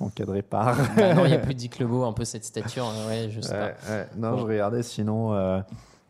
[0.00, 0.74] Encadré par.
[0.96, 2.86] Bah non, il n'y a plus Dick LeBeau, un peu cette stature.
[2.86, 3.90] hein, Ouais, je sais Ouais, pas.
[3.92, 4.08] ouais.
[4.16, 4.38] Non, Bon.
[4.38, 5.34] je regardais sinon.
[5.34, 5.60] euh,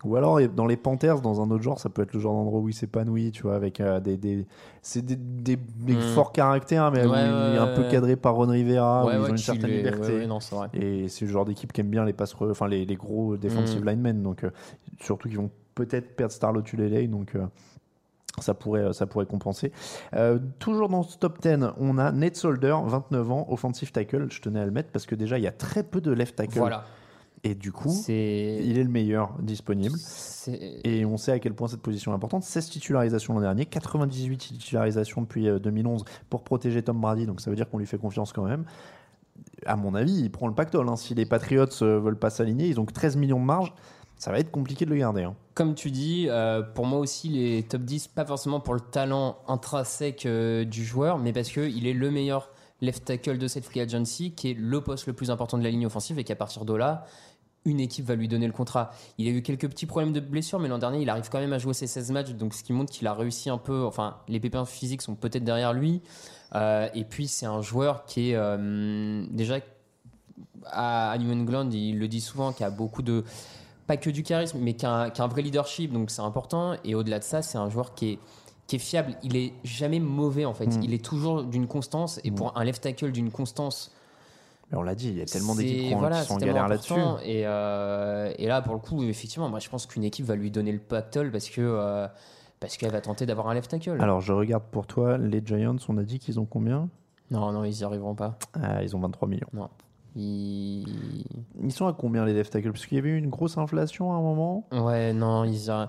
[0.05, 2.61] Ou alors dans les Panthers, dans un autre genre, ça peut être le genre d'endroit
[2.61, 4.46] où il s'épanouit, tu vois, avec euh, des, des,
[4.80, 6.01] c'est des, des, des Mm.
[6.01, 9.11] forts caractères, mais où Ouais, il est un ouais, peu cadré par Ron Rivera, où
[9.11, 10.26] ils ont une certaine les- liberté.
[10.26, 10.38] non.
[10.72, 13.88] Et c'est le genre d'équipe qui aime bien les enfin les, les gros defensive Mm.
[13.90, 14.51] linemen, donc euh,
[15.01, 17.44] surtout qu'ils vont peut-être perdre Starlot Tulele, donc euh,
[18.38, 19.70] ça pourrait, ça pourrait compenser.
[20.14, 24.28] Euh, toujours dans ce top 10, on a Nate Solder, 29 ans, offensive tackle.
[24.30, 26.36] Je tenais à le mettre parce que déjà il y a très peu de left
[26.36, 26.59] tackle.
[26.59, 26.84] Voilà.
[27.43, 29.99] Et du coup, il est le meilleur disponible.
[30.84, 32.43] Et on sait à quel point cette position est importante.
[32.45, 37.49] 16 titularisations l'an dernier, 98 titularisations depuis euh, 2011 pour protéger Tom Brady, donc ça
[37.51, 38.64] veut dire qu'on lui fait confiance quand même.
[39.64, 40.88] À mon avis, il prend le pactole.
[40.88, 40.97] hein.
[40.97, 43.72] Si les Patriots euh, veulent pas s'aligner, ils ont que 13 millions de marge.
[44.16, 45.22] Ça va être compliqué de le garder.
[45.22, 45.34] hein.
[45.55, 49.38] Comme tu dis, euh, pour moi aussi, les top 10, pas forcément pour le talent
[49.49, 52.51] intrinsèque euh, du joueur, mais parce qu'il est le meilleur
[52.82, 55.70] left tackle de cette free agency, qui est le poste le plus important de la
[55.70, 57.05] ligne offensive, et qu'à partir de là,
[57.65, 58.91] une équipe va lui donner le contrat.
[59.19, 61.53] Il a eu quelques petits problèmes de blessure, mais l'an dernier, il arrive quand même
[61.53, 63.85] à jouer ses 16 matchs, donc ce qui montre qu'il a réussi un peu.
[63.85, 66.01] Enfin, les pépins physiques sont peut-être derrière lui.
[66.55, 69.59] Euh, et puis, c'est un joueur qui est euh, déjà
[70.67, 73.25] à, New England, il le dit souvent, qui a beaucoup de
[73.87, 76.23] pas que du charisme, mais qui a, un- qui a un vrai leadership, donc c'est
[76.23, 76.77] important.
[76.85, 78.19] Et au-delà de ça, c'est un joueur qui est,
[78.69, 79.17] qui est fiable.
[79.23, 80.67] Il est jamais mauvais en fait.
[80.67, 80.83] Mm.
[80.85, 82.21] Il est toujours d'une constance.
[82.23, 83.93] Et pour un left tackle d'une constance,
[84.71, 86.39] Mais on l'a dit, il y a tellement d'équipes qui, ont- voilà, qui sont en
[86.39, 86.93] galère là-dessus.
[87.25, 90.51] Et, euh, et là, pour le coup, effectivement, moi je pense qu'une équipe va lui
[90.51, 92.07] donner le pactole parce que euh,
[92.61, 94.01] parce qu'elle va tenter d'avoir un left tackle.
[94.01, 96.89] Alors, je regarde pour toi, les Giants, on a dit qu'ils ont combien?
[97.31, 98.39] Non, non, ils y arriveront pas.
[98.55, 99.47] Ah, Ils ont 23 millions.
[99.53, 99.68] Non.
[100.16, 101.25] Ils...
[101.62, 102.73] Ils sont à combien les left tackles?
[102.73, 104.66] Parce qu'il y avait eu une grosse inflation à un moment.
[104.73, 105.89] Ouais, non, ils arri-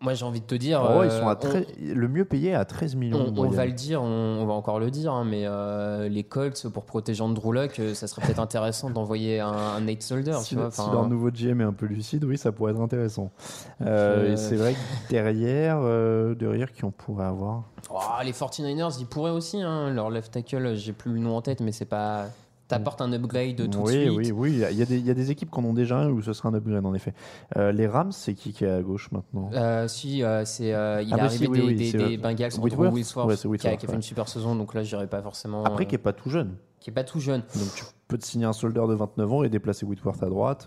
[0.00, 0.80] Moi, j'ai envie de te dire.
[0.84, 3.32] Oh, ils euh, sont à on- très- le mieux payé à 13 millions.
[3.36, 4.06] On, on va le dire, on,
[4.40, 7.94] on va encore le dire, hein, mais euh, les Colts, pour protéger Andrew Luck, euh,
[7.94, 10.34] ça serait peut-être intéressant d'envoyer un, un Nate Solder.
[10.42, 12.72] Si, tu vois, si enfin, leur nouveau GM est un peu lucide, oui, ça pourrait
[12.72, 13.32] être intéressant.
[13.80, 14.78] Euh, Euh, et c'est vrai que
[15.10, 17.64] derrière, euh, derrière qui on pourrait avoir?
[17.90, 19.60] Oh, les 49ers, ils pourraient aussi.
[19.62, 22.26] hein, leur left tackle, j'ai plus le nom en tête, mais c'est pas.
[22.68, 24.32] T'apportes un upgrade tout oui, de suite.
[24.32, 24.50] oui, oui.
[24.72, 26.20] Il y, a des, il y a des équipes qui en ont déjà un où
[26.20, 27.14] ce sera un upgrade en effet.
[27.56, 29.50] Euh, les Rams, c'est qui qui est à gauche maintenant?
[29.52, 31.90] Euh, si, euh, c'est, euh, il Ah est bah arrivé si, oui, des, oui, des-
[31.92, 32.92] c'est, des Bengals, Whitworth?
[32.92, 33.96] Whitworth, Ouais, c'est qui, a, Whitworth, qui a fait ouais.
[33.96, 35.62] une super saison, donc là, je dirais pas forcément.
[35.64, 36.56] Après, qui est pas tout jeune.
[36.80, 37.42] qui est pas tout jeune.
[37.54, 40.66] Donc tu peux te signer un soldat de 29 ans et déplacer Whitworth à droite.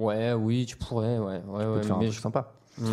[0.00, 1.24] Ouais, oui, tu pourrais, ouais.
[1.26, 2.52] ouais, tu ouais, peux te faire un truc je- sympa.
[2.78, 2.84] Mm.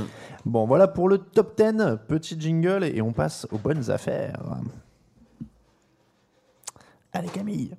[0.46, 1.98] Bon, voilà pour le top 10.
[2.08, 4.44] Petit jingle et on passe aux bonnes affaires.
[7.14, 7.72] Allez, Camille.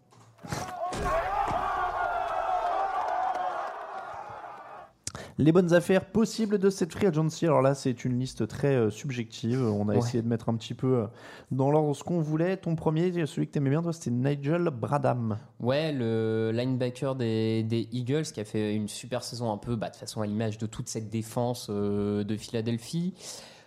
[5.40, 7.46] Les bonnes affaires possibles de cette free agency.
[7.46, 9.62] Alors là, c'est une liste très euh, subjective.
[9.62, 9.98] On a Ouais.
[9.98, 11.06] essayé de mettre un petit peu euh,
[11.52, 12.56] dans l'ordre ce qu'on voulait.
[12.56, 15.38] Ton premier, celui que t'aimais bien, toi, c'était Nigel Bradham.
[15.60, 19.90] Ouais, le linebacker des, des Eagles qui a fait une super saison un peu bah,
[19.90, 23.14] de façon à l'image de toute cette défense euh, de Philadelphie.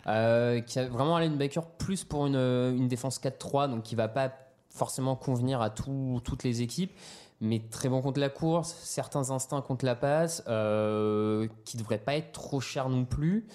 [0.03, 0.09] Qui
[0.79, 4.34] a vraiment un linebacker plus pour une, une défense 4-3, donc qui va pas
[4.72, 6.91] forcément convenir à tout- toutes les équipes,
[7.41, 12.15] mais très bon contre la course, certains instincts contre la passe, euh, qui devrait pas
[12.15, 13.45] être trop cher non plus.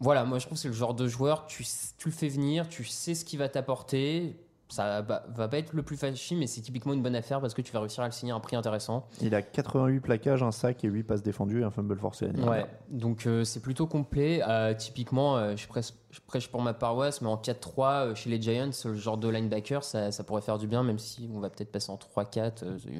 [0.00, 1.64] Voilà, moi je trouve que c'est le genre de joueur, tu,
[1.96, 4.36] tu le fais venir, tu sais ce qu'il va t'apporter.
[4.70, 7.54] Ça va, va pas être le plus flashy, mais c'est typiquement une bonne affaire parce
[7.54, 9.06] que tu vas réussir à le signer à un prix intéressant.
[9.22, 12.26] Il a 88 plaquages, un sac et 8 passes défendues et un fumble forcé.
[12.26, 14.42] Ouais, donc euh, c'est plutôt complet.
[14.46, 18.28] Euh, typiquement, euh, je, prêche, je prêche pour ma paroisse, mais en 4-3 euh, chez
[18.28, 21.40] les Giants, le genre de linebacker, ça, ça pourrait faire du bien, même si on
[21.40, 22.62] va peut-être passer en 3-4.
[22.64, 22.90] euh, c'est-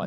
[0.00, 0.06] ouais.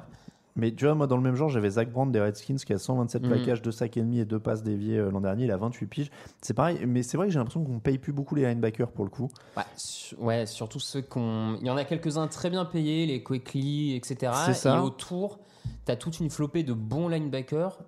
[0.55, 2.77] Mais tu vois, moi, dans le même genre, j'avais Zach Brand des Redskins qui a
[2.77, 3.27] 127 Mhm.
[3.29, 5.45] plaquages, 2 sacs et demi et 2 passes déviées euh, l'an dernier.
[5.45, 6.11] Il a 28 piges.
[6.41, 9.05] C'est pareil, mais c'est vrai que j'ai l'impression qu'on paye plus beaucoup les linebackers pour
[9.05, 9.29] le coup.
[9.55, 11.55] Ouais, su- ouais, surtout ceux qu'on.
[11.61, 14.31] Il y en a quelques-uns très bien payés, les Quickly, etc.
[14.45, 14.75] C'est ça.
[14.77, 15.39] Et autour,
[15.85, 17.79] t'as toute une flopée de bons linebackers.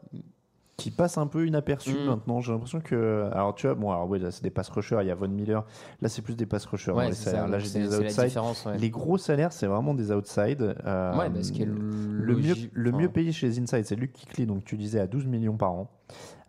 [0.76, 2.06] Qui passent un peu inaperçus Mhm.
[2.06, 2.42] maintenant.
[2.42, 3.30] J'ai l'impression que.
[3.32, 4.98] Alors, tu vois, bon, alors, oui, là, c'est des pass rushers.
[5.02, 5.64] Il y a Von Miller.
[6.02, 6.92] Là, c'est plus des pass rushers.
[6.94, 7.48] Ouais, les c'est ça, salaires.
[7.48, 8.40] Là, j'ai des outside.
[8.66, 8.78] ouais.
[8.80, 10.76] Les gros salaires, c'est vraiment des outside.
[10.86, 14.14] Euh, Ouais, ce qui est le mieux, le mieux payé chez les inside, c'est Luke
[14.14, 15.92] Kuechly, donc tu disais à 12 millions par an.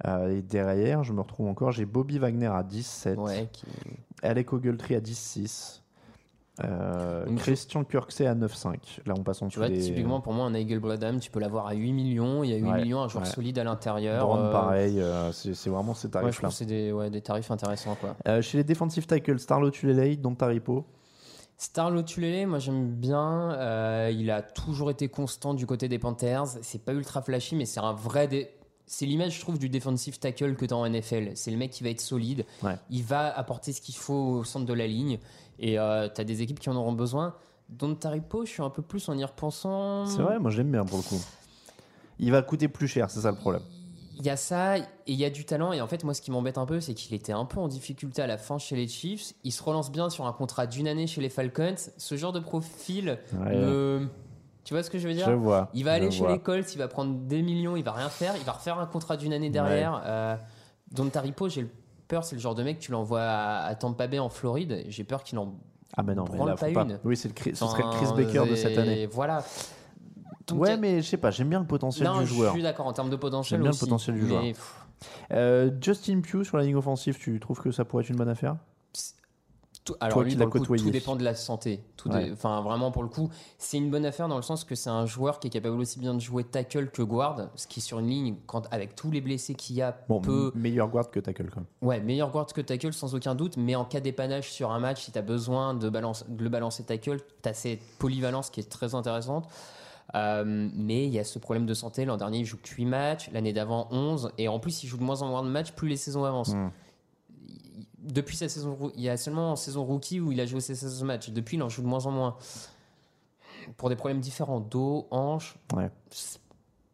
[0.07, 3.18] Euh, et derrière, je me retrouve encore, j'ai Bobby Wagner à 17.
[3.18, 3.66] Ouais, qui-
[4.22, 5.83] Alec Ogletree à 10,6.
[6.63, 9.01] Euh, Donc, Christian Kirksey à 9,5.
[9.07, 9.81] Là, on passe en Tu dessous vois, des.
[9.81, 12.45] typiquement pour moi, un Eagle Bradham, tu peux l'avoir à 8 millions.
[12.45, 13.31] Il y a 8 Ouais, millions, un joueur ouais.
[13.31, 14.33] solide à l'intérieur.
[14.33, 16.49] Euh, pareil, euh, c'est vraiment ces ouais, tarifs-là.
[16.51, 17.97] que c'est des, ouais, des tarifs intéressants.
[18.01, 18.15] Quoi.
[18.29, 20.85] Euh, chez les defensive tackles, Starlo Tulele, dans Taripo.
[21.57, 23.53] Starlo Tulele, moi j'aime bien.
[23.53, 26.47] Euh, il a toujours été constant du côté des Panthers.
[26.63, 28.27] C'est pas ultra flashy, mais c'est un vrai.
[28.29, 28.51] dé-
[28.87, 31.31] C'est l'image, je trouve, du defensive tackle que tu as en NFL.
[31.37, 32.45] C'est le mec qui va être solide.
[32.63, 32.75] Ouais.
[32.91, 35.19] Il va apporter ce qu'il faut au centre de la ligne.
[35.59, 37.35] Et euh, tu as des équipes qui en auront besoin.
[37.69, 40.07] Don Taripo, je suis un peu plus en y repensant.
[40.07, 41.21] C'est vrai, moi je l'aime bien pour le coup.
[42.19, 43.63] Il va coûter plus cher, c'est ça le problème.
[44.17, 45.73] Il y a ça, et il y a du talent.
[45.73, 47.67] Et en fait, moi, ce qui m'embête un peu, c'est qu'il était un peu en
[47.67, 49.33] difficulté à la fin chez les Chiefs.
[49.43, 51.75] Il se relance bien sur un contrat d'une année chez les Falcons.
[51.97, 53.57] Ce genre de profil, Ouais.
[53.57, 54.07] me-
[54.63, 55.27] tu vois ce que je veux dire?
[55.27, 56.31] Je vois, Il va aller chez vois.
[56.33, 58.35] les Colts, il va prendre des millions, il va rien faire.
[58.37, 60.01] Il va refaire un contrat d'une année derrière.
[60.07, 60.37] Euh,
[60.93, 61.69] Don Taripo, j'ai le
[62.09, 64.85] peur, c'est le genre de mec, tu l'envoies à, à Tampa Bay en Floride.
[64.89, 65.55] J'ai peur qu'il en
[65.97, 66.83] Ah, mais non, mais là, pas pas.
[66.83, 66.99] une.
[67.05, 69.07] Oui, c'est le Chris- ce serait le Chris Baker de cette et année.
[69.07, 69.45] Voilà.
[70.47, 72.51] Donc, ouais, mais je sais pas, j'aime bien le potentiel non, du joueur.
[72.51, 73.59] je suis d'accord en termes de potentiel.
[73.59, 74.87] J'aime bien le potentiel du mais, joueur.
[75.33, 78.29] Euh, Justin Pugh sur la ligne offensive, tu trouves que ça pourrait être une bonne
[78.29, 78.57] affaire?
[79.85, 81.85] Tout- alors Toi lui, qui pour le coup, tout dépend de la santé.
[81.99, 82.24] Tout Ouais.
[82.24, 83.28] dé- Enfin, vraiment, pour le coup,
[83.59, 85.99] c'est une bonne affaire dans le sens que c'est un joueur qui est capable aussi
[85.99, 89.20] bien de jouer tackle que guard, ce qui sur une ligne, quand, avec tous les
[89.20, 90.53] blessés qu'il y a, Bon, peut...
[90.55, 91.66] meilleur guard que tackle quand même.
[91.82, 95.03] Ouais, meilleur guard que tackle sans aucun doute, mais en cas d'épannage sur un match,
[95.05, 98.61] si tu as besoin de, balance, de le balancer tackle, tu as cette polyvalence qui
[98.61, 99.49] est très intéressante.
[100.14, 102.05] Euh, mais il y a ce problème de santé.
[102.05, 104.97] L'an dernier, il joue que 8 matchs, l'année d'avant 11, et en plus, il joue
[104.97, 106.55] de moins en moins de matchs plus les saisons avancent.
[106.55, 106.70] Hmm.
[108.05, 110.75] Depuis sa saison, il y a seulement en saison rookie où il a joué ses
[110.75, 111.31] 16 matchs.
[111.31, 112.37] Depuis, il en joue de moins en moins.
[113.77, 115.57] Pour des problèmes différents, dos, hanche.
[115.75, 115.91] Ouais.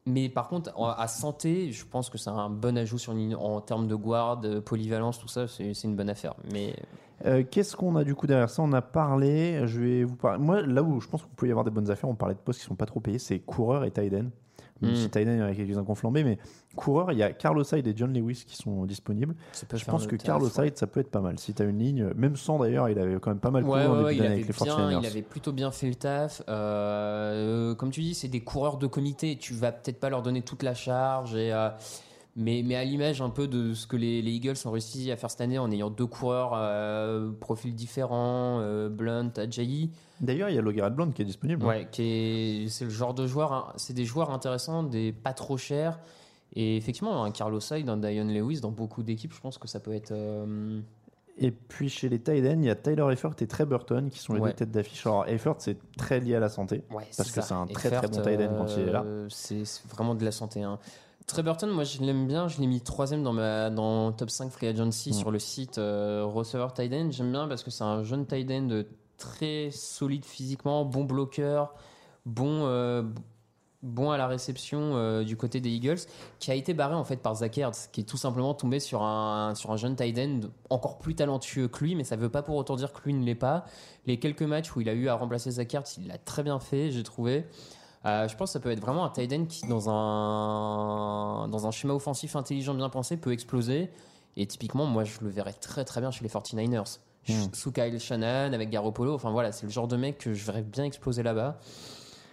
[0.07, 3.35] Mais par contre, à santé, je pense que c'est un bon ajout sur une ligne-
[3.37, 6.35] en termes de guard, polyvalence, tout ça, c'est une bonne affaire.
[6.53, 6.75] Mais
[7.27, 8.63] Euh, Qu'est-ce qu'on a du coup derrière ça?
[8.63, 10.39] On a parlé, je vais vous parler.
[10.43, 12.41] Moi, là où je pense qu'on peut y avoir des bonnes affaires, on parlait de
[12.41, 14.31] postes qui sont pas trop payés, c'est coureur et Tyden.
[14.83, 14.97] Même Mm.
[14.97, 16.39] si Tyden, il y en a quelques-uns qui ont flambé, mais
[16.74, 19.35] coureur, il y a Carlos Hyde et John Lewis qui sont disponibles.
[19.74, 20.49] Je pense que Carlos.
[20.59, 21.39] Hyde, ça peut être pas mal.
[21.39, 23.78] Si tu as une ligne, même sans d'ailleurs, il avait quand même pas mal couru
[23.78, 25.01] Ouais, en ouais, début ouais, il, d'année avait avec les bien, 49ers.
[25.03, 26.43] il avait plutôt bien fait le taf.
[26.49, 29.37] Euh, comme tu dis, c'est des coureurs de comité.
[29.37, 31.35] Tu vas peut-être pas leur donner toute la charge.
[31.35, 31.68] Et, euh,
[32.37, 35.16] Mais, mais à l'image un peu de ce que les, les Eagles ont réussi à
[35.16, 39.91] faire cette année en ayant deux coureurs euh, profils différents, euh, Blunt, Ajayi.
[40.20, 41.64] D'ailleurs, il y a Logan Blunt qui est disponible.
[41.66, 45.33] Ouais, qui est, c'est le genre de joueur, hein, c'est des joueurs intéressants, des pas
[45.33, 45.99] trop chers.
[46.55, 49.81] Et effectivement, un Carlos Hyde, un Dion Lewis, dans beaucoup d'équipes, je pense que ça
[49.81, 50.12] peut être.
[50.12, 50.81] euh,
[51.39, 54.18] Et puis chez les tight ends, il y a Tyler Eifert et Trey Burton qui
[54.20, 54.51] sont les Ouais.
[54.51, 55.05] deux têtes d'affiche.
[55.07, 56.83] Alors Eifert, c'est très lié à la santé.
[56.93, 59.03] Ouais, Parce que c'est un très, très bon tight end quand il est là.
[59.05, 60.62] euh, C'est c'est vraiment de la santé.
[60.62, 60.78] Hein.
[61.31, 64.51] Trey Burton, moi je l'aime bien, je l'ai mis troisième dans ma dans top 5
[64.51, 67.11] free agency sur le site euh, receveur tight end.
[67.12, 68.83] J'aime bien parce que c'est un jeune tight end
[69.16, 71.72] très solide physiquement, bon bloqueur,
[72.26, 73.05] bon euh,
[73.85, 76.01] bon à la réception euh, du côté des Eagles,
[76.41, 79.05] qui a été barré en fait par Zach Ertz, qui est tout simplement tombé sur
[79.05, 82.43] un sur un jeune tight end encore plus talentueux que lui, mais ça veut pas
[82.43, 83.66] pour autant dire que lui ne l'est pas.
[84.05, 86.59] Les quelques matchs où il a eu à remplacer Zach Ertz, il l'a très bien
[86.59, 87.47] fait, j'ai trouvé.
[88.07, 91.67] Euh, je pense que ça peut être vraiment un tight end qui, dans un, dans
[91.67, 93.91] un schéma offensif intelligent bien pensé, peut exploser.
[94.37, 96.99] Et typiquement, moi, je le verrais très très bien chez les 49ers.
[97.29, 97.33] Hmm.
[97.53, 99.15] Sous Kyle Shannon, avec Garoppolo.
[99.15, 101.59] Enfin voilà, c'est le genre de mec que je verrais bien exploser là-bas.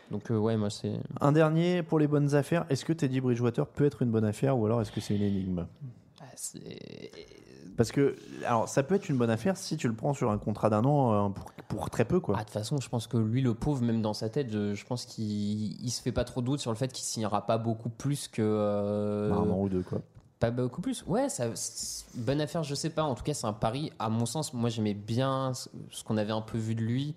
[0.10, 0.94] Donc, euh, ouais, moi, c'est.
[1.20, 2.66] Un dernier pour les bonnes affaires.
[2.70, 5.24] Est-ce que Teddy Bridgewater peut être une bonne affaire ou alors est-ce que c'est une
[5.24, 5.68] énigme?
[6.22, 7.12] Ah, c'est-
[7.78, 8.16] Parce que
[8.46, 10.84] alors ça peut être une bonne affaire si tu le prends sur un contrat d'un
[10.84, 12.36] an euh, pour, pour très peu quoi.
[12.38, 14.74] Ah, de toute façon, je pense que lui, le pauvre, même dans sa tête, je,
[14.74, 17.46] je pense qu'il il se fait pas trop de doute sur le fait qu'il signera
[17.46, 18.42] pas beaucoup plus que.
[18.42, 20.00] euh, un an ou deux quoi.
[20.40, 21.04] Pas beaucoup plus.
[21.08, 23.04] Ouais, ça, c'est- bonne affaire, je sais pas.
[23.04, 23.92] En tout cas, c'est un pari.
[24.00, 27.16] À mon sens, moi, j'aimais bien ce ce qu'on avait un peu vu de lui.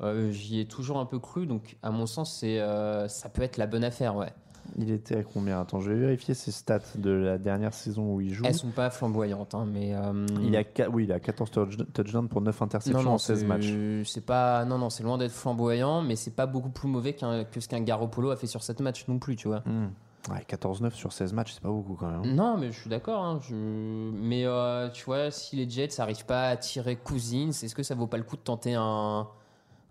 [0.00, 1.46] Euh, J'y ai toujours un peu cru.
[1.46, 4.32] Donc, à mon sens, c'est, euh, ça peut être la bonne affaire, ouais.
[4.78, 5.60] Il était à combien?
[5.60, 8.44] Attends, je vais vérifier ses stats de la dernière saison où il joue.
[8.46, 9.94] Elles sont pas flamboyantes, hein, mais.
[9.94, 13.18] euh, Il a oui, il a 14 touch- touchdowns pour 9 interceptions non, non, en
[13.18, 13.72] 16 c'est- matchs.
[14.10, 17.60] C'est pas, non, non, c'est loin d'être flamboyant, mais c'est pas beaucoup plus mauvais que
[17.60, 19.62] ce qu'un Garoppolo a fait sur 7 matchs non plus, tu vois.
[19.66, 19.88] Hmm.
[20.30, 22.34] Ouais, 14-9 sur 16 matchs, c'est pas beaucoup quand même.
[22.34, 23.24] Non, mais je suis d'accord.
[23.24, 27.74] hein, je- Mais euh, tu vois, si les Jets n'arrivent pas à tirer Cousins, est-ce
[27.74, 29.26] que ça vaut pas le coup de tenter un,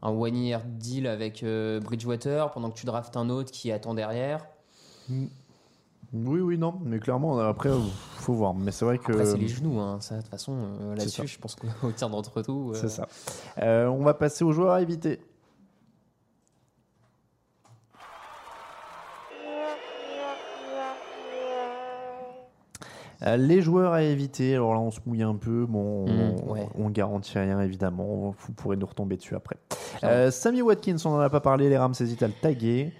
[0.01, 4.45] un one-year deal avec euh, Bridgewater pendant que tu draftes un autre qui attend derrière?
[5.09, 7.69] Oui, oui, non, mais clairement, après,
[8.17, 8.53] faut voir.
[8.53, 9.11] Mais c'est vrai que.
[9.13, 9.79] Après, c'est les genoux.
[9.79, 12.71] Hein, ça, de toute façon, euh, là-dessus, je pense qu'au tir d'entre tout.
[12.71, 13.07] euh, C'est ça.
[13.61, 15.19] Euh, on va passer aux joueurs à éviter.
[23.37, 26.67] Les joueurs à éviter, alors là on se mouille un peu, bon, on, Mm, ouais.
[26.75, 29.57] on garantit rien évidemment, vous pourrez nous retomber dessus après.
[30.01, 32.91] Ah Sammy Watkins, on n'en a pas parlé, les Rams hésitent à le taguer.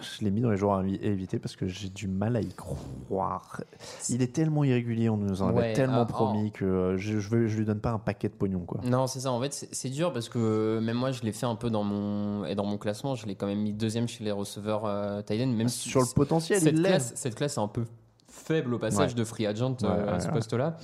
[0.00, 2.40] Je l'ai mis dans les joueurs à évi- éviter parce que j'ai du mal à
[2.40, 3.60] y croire.
[4.08, 7.18] Il est tellement irrégulier, on nous en avait Ouais, tellement ah, promis que euh, je,
[7.18, 8.80] je, veux- je lui donne pas un paquet de pognon quoi.
[8.84, 9.32] Non, c'est ça.
[9.32, 12.44] En fait, c'est dur parce que même moi, je l'ai fait un peu dans mon
[12.44, 13.16] et dans mon classement.
[13.16, 16.00] Je l'ai quand même mis deuxième chez les receveurs euh, tight end, même si Sur
[16.00, 17.84] le potentiel, cette il classe, cette classe est un peu
[18.28, 19.18] faible au passage Ouais.
[19.18, 20.76] de free agent Ouais, euh, à ce poste-là.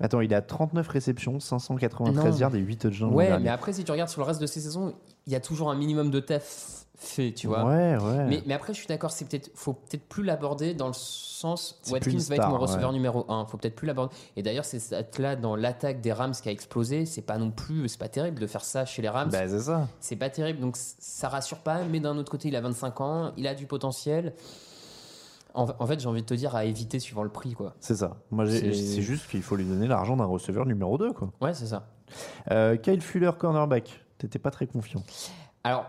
[0.00, 2.36] Attends, il a 39 réceptions, 593 Non.
[2.38, 3.14] yards et 8 touchdowns.
[3.14, 4.94] Ouais, mais après, si tu regardes sur le reste de ces saisons,
[5.26, 7.64] il y a toujours un minimum de taf fait, tu vois.
[7.64, 8.24] Ouais, ouais.
[8.24, 11.78] Mais, mais après, je suis d'accord, c'est peut-être, faut peut-être plus l'aborder dans le sens
[11.90, 12.94] Watkins une va être mon star, receveur ouais.
[12.94, 13.46] numéro 1.
[13.46, 14.14] Faut peut-être plus l'aborder.
[14.36, 17.04] Et d'ailleurs, c'est là dans l'attaque des Rams qui a explosé.
[17.04, 19.30] C'est pas non plus, c'est pas terrible de faire ça chez les Rams.
[19.30, 19.88] Bah, c'est ça.
[20.00, 21.84] C'est pas terrible, donc ça rassure pas.
[21.84, 24.34] Mais d'un autre côté, il a 25 ans, il a du potentiel.
[25.56, 27.74] En, en fait, j'ai envie de te dire à éviter suivant le prix, quoi.
[27.80, 28.18] C'est ça.
[28.30, 31.12] Moi, j'ai- C'est- c'est juste qu'il faut lui donner l'argent d'un receveur numéro 2.
[31.12, 31.32] Quoi.
[31.40, 31.88] Ouais, c'est ça.
[32.50, 34.00] Euh, Kyle Fuller, cornerback.
[34.18, 35.02] T'étais pas très confiant.
[35.64, 35.86] Alors,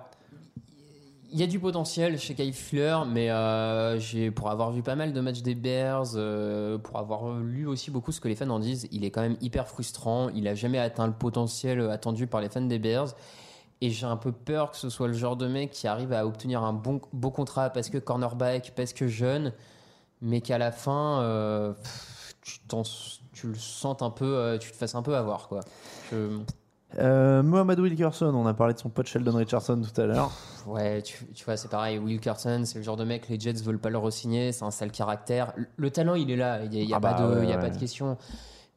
[1.32, 4.96] il y a du potentiel chez Kyle Fuller, mais euh, j'ai, pour avoir vu pas
[4.96, 8.50] mal de matchs des Bears, euh, pour avoir lu aussi beaucoup ce que les fans
[8.50, 10.30] en disent, il est quand même hyper frustrant.
[10.30, 13.14] Il a jamais atteint le potentiel attendu par les fans des Bears.
[13.82, 16.26] Et j'ai un peu peur que ce soit le genre de mec qui arrive à
[16.26, 19.54] obtenir un bon, beau contrat parce que cornerback, parce que jeune,
[20.22, 21.74] mais qu'à la fin, euh,
[22.42, 25.48] tu, le sentes un peu, euh, tu te fasses un peu avoir.
[25.48, 25.60] Quoi.
[26.12, 26.40] Je-
[27.00, 30.32] Euh, Mohamed Wilkerson, on a parlé de son pote Sheldon Richardson tout à l'heure.
[30.66, 32.00] Ouais, tu, tu vois, c'est pareil.
[32.00, 34.92] Wilkerson, c'est le genre de mec, les Jets veulent pas le re-signer, c'est un sale
[34.92, 35.52] caractère.
[35.58, 37.70] Le, le talent, il est là, il n'y a, y a Ah bah ouais, pas
[37.70, 38.18] de question.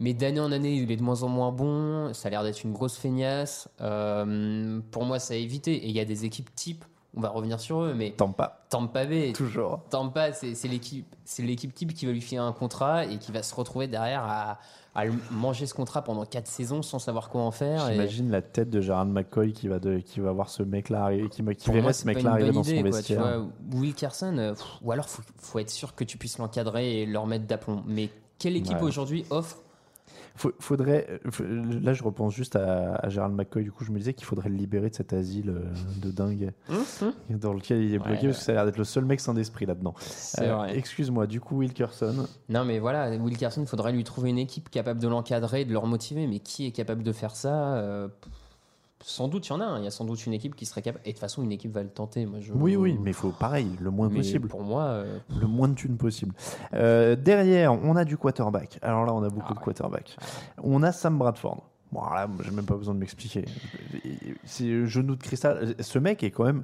[0.01, 2.13] Mais d'année en année, il est de moins en moins bon.
[2.15, 3.69] Ça a l'air d'être une grosse feignasse.
[3.83, 5.75] Euh, pour moi, ça a évité.
[5.75, 6.85] Et il y a des équipes type,
[7.15, 9.81] on va revenir sur eux, mais Tampa, Tampa Bay, toujours.
[9.91, 13.31] Tampa, c'est c'est l'équipe, c'est l'équipe type qui va lui filer un contrat et qui
[13.33, 14.59] va se retrouver derrière à,
[15.31, 17.89] manger ce contrat pendant 4 saisons sans savoir quoi en faire.
[17.89, 21.05] et- J'imagine la tête de Gerard McCoy qui va, de, qui va voir ce mec-là
[21.05, 23.21] arriver, qui, qui verrait ce mec-là arriver dans son idée, quoi, tu vestiaire.
[23.21, 23.81] vois.
[23.81, 27.27] Wilkerson, euh, pff, ou alors faut, faut être sûr que tu puisses l'encadrer et leur
[27.27, 27.83] mettre d'aplomb.
[27.87, 28.83] Mais quelle équipe Ouais.
[28.89, 29.59] aujourd'hui offre
[30.37, 31.07] faudrait.
[31.27, 33.63] euh, faut- Là, je repense juste à, à Gérald McCoy.
[33.65, 35.63] Du coup, je me disais qu'il faudrait le libérer de cet asile euh,
[36.03, 36.53] de dingue
[37.31, 39.21] dans lequel il est bloqué Ouais, parce que ça a l'air d'être le seul mec
[39.21, 39.95] sans esprit là-dedans.
[40.41, 40.65] Euh.
[40.67, 41.27] Excuse-moi.
[41.27, 42.27] Du coup, Wilkerson.
[42.49, 45.79] Non, mais voilà, Wilkerson, il faudrait lui trouver une équipe capable de l'encadrer, de le
[45.79, 46.27] remotiver.
[46.27, 48.09] Mais qui est capable de faire ça Euh,
[49.03, 49.65] Sans doute, il y en a.
[49.65, 49.79] un.
[49.79, 51.03] Il y a sans doute une équipe qui serait capable.
[51.05, 52.27] Et de toute façon, une équipe va le tenter.
[52.27, 52.53] Moi, je...
[52.53, 54.49] Oui, oui, mais il faut pareil, le moins Mais possible.
[54.49, 56.35] Pour moi, euh, Le moins de thunes possible.
[56.75, 58.79] Euh, derrière, on a du quarterback.
[58.83, 60.17] Alors là, on a Ah beaucoup de quarterback.
[60.63, 61.63] On a Sam Bradford.
[61.93, 63.47] Bon, alors là, j'ai même pas besoin de m'expliquer.
[64.45, 65.75] C'est genou de cristal.
[65.81, 66.63] Ce mec est quand même.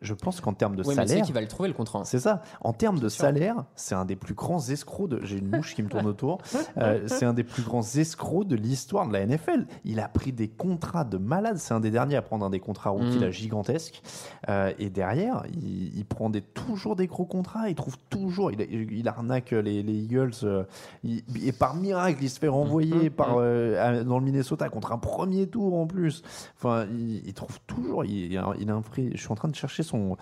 [0.00, 1.24] Je pense qu'en termes de ouais, mais c'est salaire.
[1.24, 2.04] qui va le trouver le contrat.
[2.04, 2.42] C'est ça.
[2.60, 3.22] En termes de sûr.
[3.22, 5.20] salaire, c'est un des plus grands escrocs de.
[5.24, 6.38] J'ai une mouche qui me tourne autour.
[6.78, 9.66] Euh, c'est un des plus grands escrocs de l'histoire de la NFL.
[9.84, 11.56] Il a pris des contrats de malade.
[11.58, 13.20] C'est un des derniers à prendre un des contrats rookies Mm.
[13.20, 14.02] là, gigantesques.
[14.48, 17.68] Euh, et derrière, il, il prend des, toujours des gros contrats.
[17.68, 18.52] Il trouve toujours.
[18.52, 18.60] Il,
[18.92, 20.30] il arnaque les, les Eagles.
[20.44, 20.62] euh,
[21.02, 24.92] il- et par miracle, il se fait renvoyer par, euh, à- dans le Minnesota contre
[24.92, 26.22] un premier tour en plus.
[26.56, 26.86] Enfin,
[27.24, 28.04] il, trouve toujours.
[28.04, 29.10] Il a un prix.
[29.14, 30.16] Je suis en train de chercher son.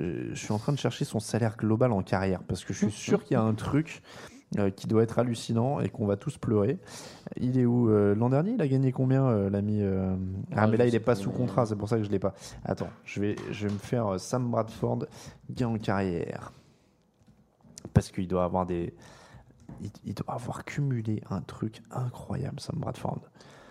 [0.00, 2.86] euh, je suis en train de chercher son salaire global en carrière parce que je
[2.86, 4.02] suis sûr qu'il y a un truc
[4.58, 6.78] euh, qui doit être hallucinant et qu'on va tous pleurer.
[7.40, 10.76] Il est où euh, L'an dernier, il a gagné combien, euh, l'ami Ah, Ah, mais
[10.76, 12.34] là, il est pas sous contrat, c'est pour ça que je l'ai pas.
[12.64, 15.06] Attends, je vais, je vais me faire Sam Bradford
[15.50, 16.52] gain en carrière
[17.92, 18.94] parce qu'il doit avoir des.
[19.82, 23.20] Il, il doit avoir cumulé un truc incroyable, Sam Bradford.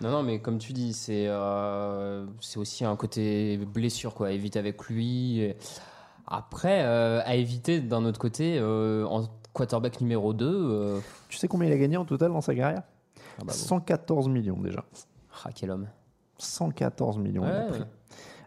[0.00, 2.26] Non, non, mais comme tu dis, c'est euh,
[2.56, 4.32] aussi un côté blessure, quoi.
[4.32, 5.54] Évite avec lui.
[6.26, 11.48] Après, euh, à éviter d'un autre côté, euh, en quarterback numéro 2, euh, Tu sais
[11.48, 12.82] combien il a gagné en total dans sa carrière?
[13.38, 13.52] Ah bah bon.
[13.52, 14.84] 114 millions déjà.
[15.44, 15.86] Ah, quel homme.
[16.38, 17.44] 114 millions.
[17.44, 17.84] il a Ouais.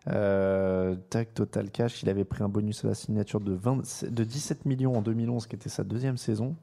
[0.08, 4.24] Euh, tac, total cash, il avait pris un bonus à la signature de, 20 de
[4.24, 6.56] 17 millions en 2011, qui était sa deuxième saison.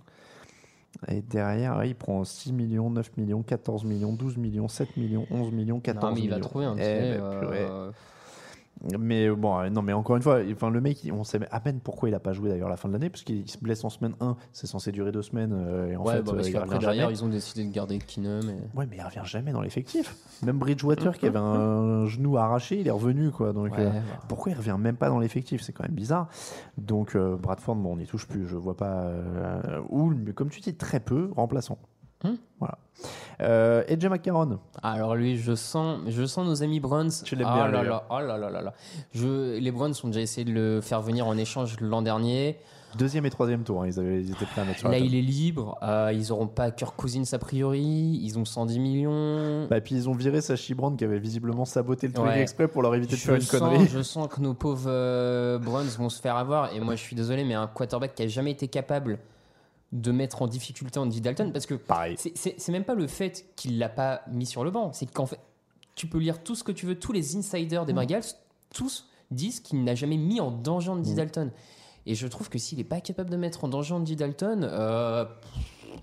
[1.08, 5.52] Et derrière, il prend 6 millions, 9 millions, 14 millions, 12 millions, 7 millions, 11
[5.52, 6.36] millions, 14 non, mais il millions.
[6.36, 7.66] va trouver un Eh purée.
[7.68, 7.92] euh,
[8.98, 11.80] Mais bon, euh, non, mais encore une fois, enfin, le mec, on sait à peine
[11.80, 13.90] pourquoi il a pas joué d'ailleurs la fin de l'année, parce qu'il se blesse en
[13.90, 16.50] semaine 1, c'est censé durer deux semaines, euh, et en ouais, fait, bah, parce euh,
[16.50, 17.12] il derrière, jamais.
[17.12, 18.50] ils ont décidé de garder Keenum.
[18.50, 18.78] Et...
[18.78, 20.14] Ouais, mais il revient jamais dans l'effectif.
[20.44, 23.52] Même Bridgewater, qui avait un genou arraché, il est revenu, quoi.
[23.52, 24.22] Donc, Ouais, euh, bah.
[24.28, 25.62] pourquoi il revient même pas dans l'effectif?
[25.62, 26.28] C'est quand même bizarre.
[26.76, 28.46] Donc, euh, Bradford, bon, on n'y touche plus.
[28.46, 31.78] Je vois pas euh, où, mais comme tu dis, très peu remplaçant.
[32.30, 32.36] Hmm.
[32.58, 32.78] Voilà.
[33.42, 34.58] Euh, AJ McCarron.
[34.82, 37.10] Alors lui, je sens, je sens nos amis Browns.
[37.24, 38.72] Tu l'aimes Ah bien, là là, oh là là là là.
[39.12, 42.58] Je, les Browns ont déjà essayé de le faire venir en échange l'an dernier.
[42.96, 45.76] Deuxième et troisième tour, hein, ils, avaient, ils étaient prêts à Là, il est libre.
[45.82, 47.82] Euh, ils auront pas Kirk Cousins a priori.
[48.22, 49.66] Ils ont 110 millions.
[49.68, 52.40] Bah, puis ils ont viré Sachi Brown qui avait visiblement saboté le truc Ouais.
[52.40, 53.86] exprès pour leur éviter de je, faire une sens, connerie.
[53.86, 56.72] je sens que nos pauvres euh, Browns vont se faire avoir.
[56.72, 59.18] Et moi, je suis désolé, mais un quarterback qui a jamais été capable
[59.92, 61.74] de mettre en difficulté Andy Dalton, parce que
[62.16, 65.38] c'est- même pas le fait qu'il l'a pas mis sur le banc, c'est qu'en fait,
[65.94, 67.96] tu peux lire tout ce que tu veux, tous les insiders des Mm.
[67.96, 68.24] Bengals,
[68.74, 71.16] tous disent qu'il n'a jamais mis en danger Andy Mm.
[71.16, 71.50] Dalton.
[72.06, 75.24] Et je trouve que s'il n'est pas capable de mettre en danger Andy Dalton, euh,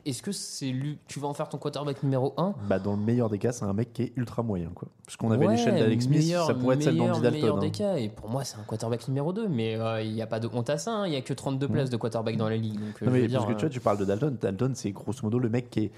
[0.06, 3.02] est-ce que c'est lui, tu vas en faire ton quarterback numéro 1 Bah, dans le
[3.02, 4.70] meilleur des cas, c'est un mec qui est ultra moyen.
[4.76, 4.90] Quoi.
[5.06, 7.32] Parce qu'on avait Ouais, l'échelle d'Alex Smith, ça pourrait être celle d'Andy Dalton.
[7.32, 7.60] meilleur hein.
[7.62, 7.96] des cas.
[7.96, 9.48] Et pour moi, c'est un quarterback numéro 2.
[9.48, 10.92] Mais euh, il n'y a pas de honte à ça.
[10.92, 11.08] hein.
[11.08, 12.74] Il n'y a que 32 places de quarterback dans la ligue.
[12.80, 14.38] Donc, euh, Non, je mais dire, parce que tu vois, tu parles de Dalton.
[14.42, 15.92] Dalton, c'est grosso modo le mec qui est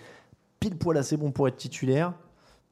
[0.59, 2.13] pile poil assez bon pour être titulaire,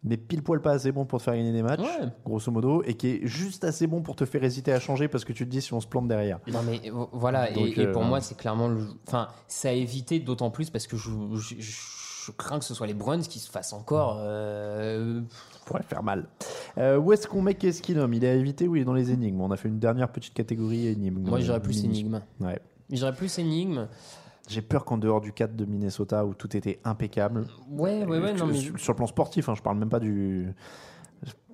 [0.03, 2.07] mais pile poil pas assez bon pour te faire gagner des matchs, Ouais.
[2.25, 5.23] grosso modo, et qui est juste assez bon pour te faire hésiter à changer parce
[5.25, 6.39] que tu te dis si on se plante derrière.
[6.51, 9.69] Non mais euh, voilà et, Donc, et euh, pour moi c'est clairement le enfin ça
[9.69, 13.21] a évité d'autant plus parce que je, je, je crains que ce soit les Browns
[13.23, 15.21] qui se fassent encore euh,
[15.65, 16.27] pourrait faire mal.
[16.77, 18.85] Euh, où est-ce qu'on met qu'est-ce qu'il nomme Il est à éviter ou il est
[18.85, 19.39] dans les énigmes?
[19.41, 21.19] On a fait une dernière petite catégorie énigme.
[21.29, 22.59] moi j'irais plus énigme Ouais.
[22.89, 23.87] j'irais plus énigme
[24.49, 28.33] J'ai peur qu'en dehors du cadre de Minnesota où tout était impeccable, ouais ouais ouais
[28.33, 30.53] non mais sur, sur le plan sportif, hein, je parle même pas du.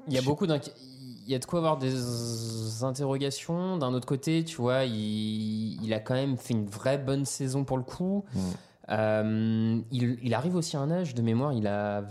[0.08, 4.44] il y a beaucoup il y a de quoi avoir des interrogations d'un autre côté
[4.44, 8.26] tu vois il, il a quand même fait une vraie bonne saison pour le coup
[8.34, 8.40] Mm.
[8.92, 12.06] Euh, il, il arrive aussi à un âge de mémoire il a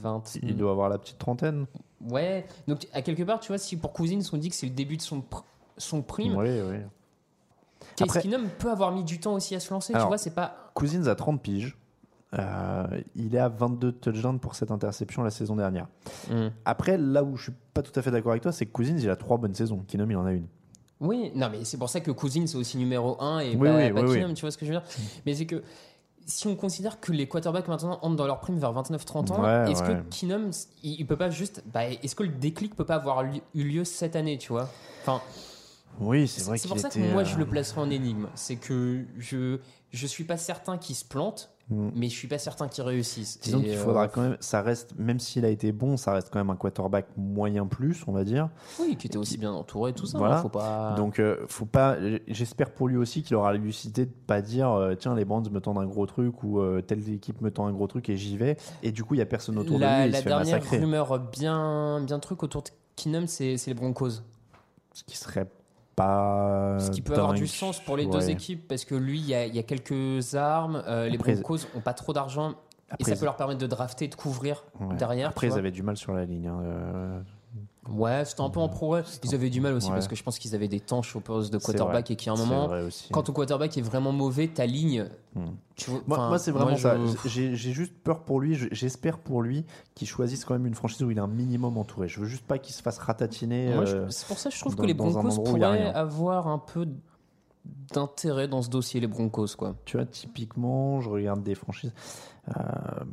[0.00, 1.66] 20 Il doit avoir la petite trentaine.
[2.08, 4.72] ouais donc à quelque part tu vois si pour Cousins on dit que c'est le
[4.72, 5.42] début de son pr-
[5.76, 6.76] son prime Oui, oui.
[8.04, 10.70] Après- Keenum peut avoir mis du temps aussi à se lancer, tu vois, c'est pas.
[10.74, 11.76] Cousins a 30 piges.
[12.38, 12.84] Euh,
[13.16, 15.86] il est à 22 touchdowns pour cette interception la saison dernière.
[16.30, 16.48] Hmm.
[16.66, 18.98] Après, là où je suis pas tout à fait d'accord avec toi, c'est que Cousins,
[18.98, 19.82] il a trois bonnes saisons.
[19.88, 20.46] Keenum, il en a une.
[21.00, 23.76] Oui, non, mais c'est pour ça que Cousins c'est aussi numéro 1 et Oui, pas,
[23.76, 24.86] oui, pas oui, Keenum, tu vois ce que je veux dire?
[25.24, 25.62] Mais c'est que
[26.26, 29.70] si on considère que les quarterbacks maintenant entrent dans leur prime vers 29-30 ans, Ouais,
[29.72, 30.02] est-ce ouais.
[30.10, 30.50] que Keenum,
[30.82, 31.62] il, il peut pas juste.
[31.72, 34.68] Bah, est-ce que le déclic peut pas avoir eu lieu cette année, tu vois?
[35.00, 35.22] Enfin,
[36.00, 38.26] Oui, c'est vrai c'est pour ça que moi euh, je le placerai en énigme.
[38.34, 39.58] C'est que je
[39.90, 41.90] je suis pas certain qu'il se plante, Mm.
[41.94, 43.38] mais je suis pas certain qu'il réussisse.
[43.40, 46.30] Disons qu'il euh, faudra quand même, ça reste, même s'il a été bon, ça reste
[46.32, 48.48] quand même un quarterback moyen plus, on va dire.
[48.80, 50.16] Oui, qui était aussi bien entouré, tout ça.
[50.16, 50.38] hein, Voilà.
[50.40, 50.94] Faut pas.
[50.96, 51.98] Donc, euh, faut pas.
[52.26, 55.42] J'espère pour lui aussi qu'il aura la lucidité de pas dire, euh, tiens, les Brands
[55.50, 58.16] me tendent un gros truc ou euh, telle équipe me tend un gros truc et
[58.16, 58.56] j'y vais.
[58.82, 60.02] Et du coup, il y a personne autour la, de lui.
[60.04, 60.78] et il la se fait dernière massacrer.
[60.78, 64.22] rumeur bien, bien truc autour de Keenum, c'est c'est les Broncos.
[64.94, 65.46] Ce qui serait
[65.98, 66.78] pas.
[66.78, 69.34] Ce qui peut avoir du sens pour les deux équipes parce que lui, il y
[69.34, 70.82] a, il y a quelques armes.
[70.86, 72.54] euh, les Broncos ont pas trop d'argent
[72.98, 74.96] et ça peut leur permettre de drafter, de couvrir Ouais.
[74.96, 75.28] derrière.
[75.28, 76.46] Après, ils avaient du mal sur la ligne.
[76.48, 77.20] hein, euh,
[77.90, 79.02] Ouais, c'était un peu en progrès.
[79.24, 79.94] Ils avaient du mal aussi Ouais.
[79.94, 82.36] parce que je pense qu'ils avaient des tanches au poste de quarterback et qu'à un
[82.36, 82.68] moment,
[83.12, 85.06] quand ton quarterback est vraiment mauvais, ta ligne.
[85.34, 85.46] Hmm.
[85.76, 86.96] Tu vois, Moi, c'est vraiment moi, ça.
[87.24, 88.54] je- J'ai j'ai juste peur pour lui.
[88.56, 89.64] je- J'espère pour lui
[89.94, 92.08] qu'il choisisse quand même une franchise où il est un minimum entouré.
[92.08, 93.72] Je veux juste pas qu'il se fasse ratatiner.
[93.72, 96.86] Euh, c'est pour ça que je trouve dans- que les Broncos pourraient avoir un peu
[97.94, 99.74] d'intérêt dans ce dossier, les Broncos, quoi.
[99.84, 101.92] Tu vois, typiquement, je regarde des franchises.
[102.56, 103.04] Euh,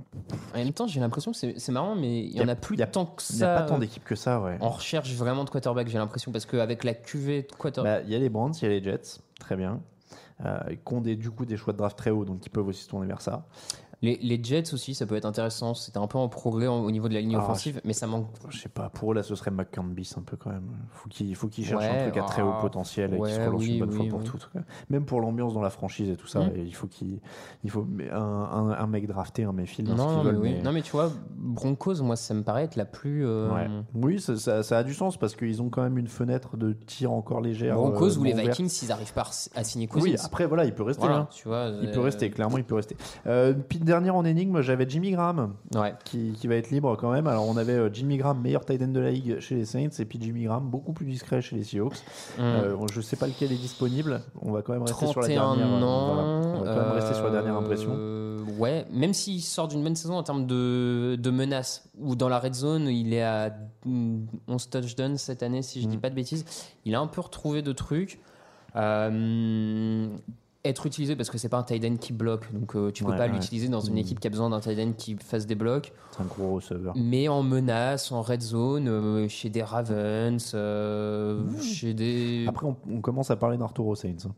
[0.54, 2.82] En même temps, j'ai l'impression que c'est marrant, mais il y, en a plus y
[2.84, 3.62] a- tant que Il n'y a ça.
[3.62, 4.58] pas tant d'équipes que ça, ouais.
[4.62, 8.02] On recherche vraiment de quarterback, j'ai l'impression, parce qu'avec la cuvée de quarterback.
[8.02, 9.82] Bah, Il y a les Brands, il y a les Jets, très bien.
[10.46, 12.68] Euh, qui ont des, du coup des choix de draft très hauts, donc ils peuvent
[12.68, 13.46] aussi se tourner vers ça.
[14.06, 15.74] Les, les Jets aussi, ça peut être intéressant.
[15.74, 18.28] C'était un peu en progrès au niveau de la ligne Ah, offensive, mais ça manque.
[18.50, 20.68] Je sais pas, pour eux là, ce serait McCambis un peu quand même.
[20.92, 23.40] Faut qu'il faut qu'il cherche un truc à très ah, haut potentiel et qu'il se
[23.42, 24.40] relance oui, une bonne oui, fois pour oui.
[24.54, 24.62] quoi.
[24.90, 26.52] Même pour l'ambiance dans la franchise et tout ça, Mm.
[26.56, 27.20] et il faut qu'il
[27.64, 30.92] il faut un, un, un mec drafté, un Mayfield, Non, mais mais- non, mais tu
[30.92, 33.26] vois, Broncos, moi, ça me paraît être la plus.
[33.26, 33.68] euh, Ouais.
[33.94, 36.74] Oui, ça, ça- ça a du sens parce qu'ils ont quand même une fenêtre de
[36.74, 37.76] tir encore légère.
[37.76, 38.34] Broncos euh, ou les.
[38.34, 40.04] Vikings, s'ils n'arrivent pas à signer Cousins.
[40.06, 41.02] Oui, après voilà, il peut rester.
[41.06, 41.28] Voilà, hein.
[41.32, 42.96] tu vois, Il peut euh, rester, clairement, il peut rester.
[43.70, 45.94] Puis dernière en énigme, j'avais Jimmy Graham Ouais.
[46.04, 47.28] qui, qui va être libre quand même.
[47.28, 49.90] Alors on avait euh, Jimmy Graham, meilleur tight end de la ligue chez les Saints,
[50.00, 51.98] et puis Jimmy Graham, beaucoup plus discret chez les Seahawks.
[52.38, 52.42] Mm.
[52.42, 54.22] Euh, je sais pas lequel est disponible.
[54.42, 55.74] On va quand même rester sur la 31 dernière.
[55.76, 56.14] euh, ans.
[56.16, 56.28] voilà.
[56.60, 57.96] On va quand même rester sur la dernière impression.
[58.60, 62.40] Ouais, même s'il sort d'une bonne saison en termes de, de menaces, ou dans la
[62.40, 63.52] red zone, il est à
[63.86, 66.02] mm, 11 touchdowns cette année, si je dis Mm.
[66.02, 66.46] pas de bêtises.
[66.86, 68.20] Il a un peu retrouvé de trucs.
[68.76, 70.08] Euh,
[70.66, 73.12] être utilisé parce que c'est pas un tight end qui bloque, donc euh, tu peux
[73.12, 73.32] Ouais, pas ouais.
[73.34, 73.98] l'utiliser dans une Mm.
[74.00, 75.94] équipe qui a besoin d'un tight end qui fasse des blocs.
[76.12, 76.94] C'est un gros receveur.
[76.98, 82.46] Mais en menace, en red zone, euh, chez des Ravens, euh, chez des.
[82.48, 84.16] Après, on, on commence à parler d'Arturo Saints.
[84.26, 84.32] hein.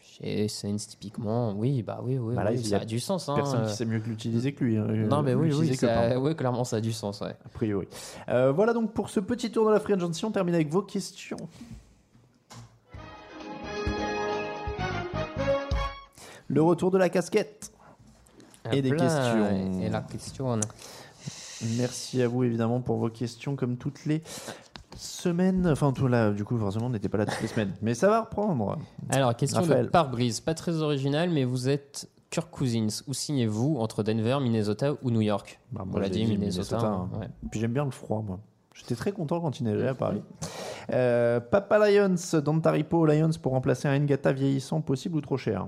[0.00, 2.84] Chez Saints, typiquement, oui, bah oui, oui, Bah là, oui, il y ça a a
[2.84, 3.28] du sens.
[3.28, 3.66] Hein, Personne euh.
[3.68, 4.76] qui sait mieux que l'utiliser que lui.
[4.76, 4.86] hein.
[5.10, 7.88] Non, mais oui, oui, ça- clairement, ça a du sens, a priori.
[8.28, 10.24] Euh, voilà donc pour ce petit tour de la Free Agency.
[10.24, 11.36] On termine avec vos questions.
[16.54, 17.72] Le retour de la casquette.
[18.70, 19.80] Et des questions.
[19.80, 20.58] Et la question.
[21.76, 24.22] Merci à vous évidemment pour vos questions comme toutes les
[24.96, 25.66] semaines.
[25.66, 27.72] Enfin, tout là, du coup, forcément, on n'était pas là toutes les semaines.
[27.82, 28.78] Mais ça va reprendre.
[29.10, 29.86] Alors, question Raphaël.
[29.86, 33.02] de pare-brise, pas très originale, mais vous êtes Kirk Cousins.
[33.08, 35.60] Où signez-vous entre Denver, Minnesota ou New York?
[35.72, 36.76] Bah, On moi, l'a j'ai dit, dit Minnesota.
[36.76, 37.20] Minnesota, hein.
[37.20, 37.28] ouais.
[37.50, 38.38] Puis j'aime bien le froid, moi.
[38.74, 40.22] J'étais très content quand il neigeait à Paris.
[40.92, 45.66] Euh, Papa Lions, Dantaripo Lions pour remplacer un Ngata vieillissant, possible ou trop cher?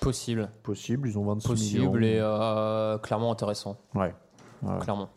[0.00, 0.48] Possible.
[0.62, 1.86] Possible, ils ont 26 millions.
[1.90, 3.76] Possible et euh, clairement intéressant.
[3.94, 4.14] Ouais.
[4.62, 4.78] Ouais.
[4.80, 5.08] Clairement.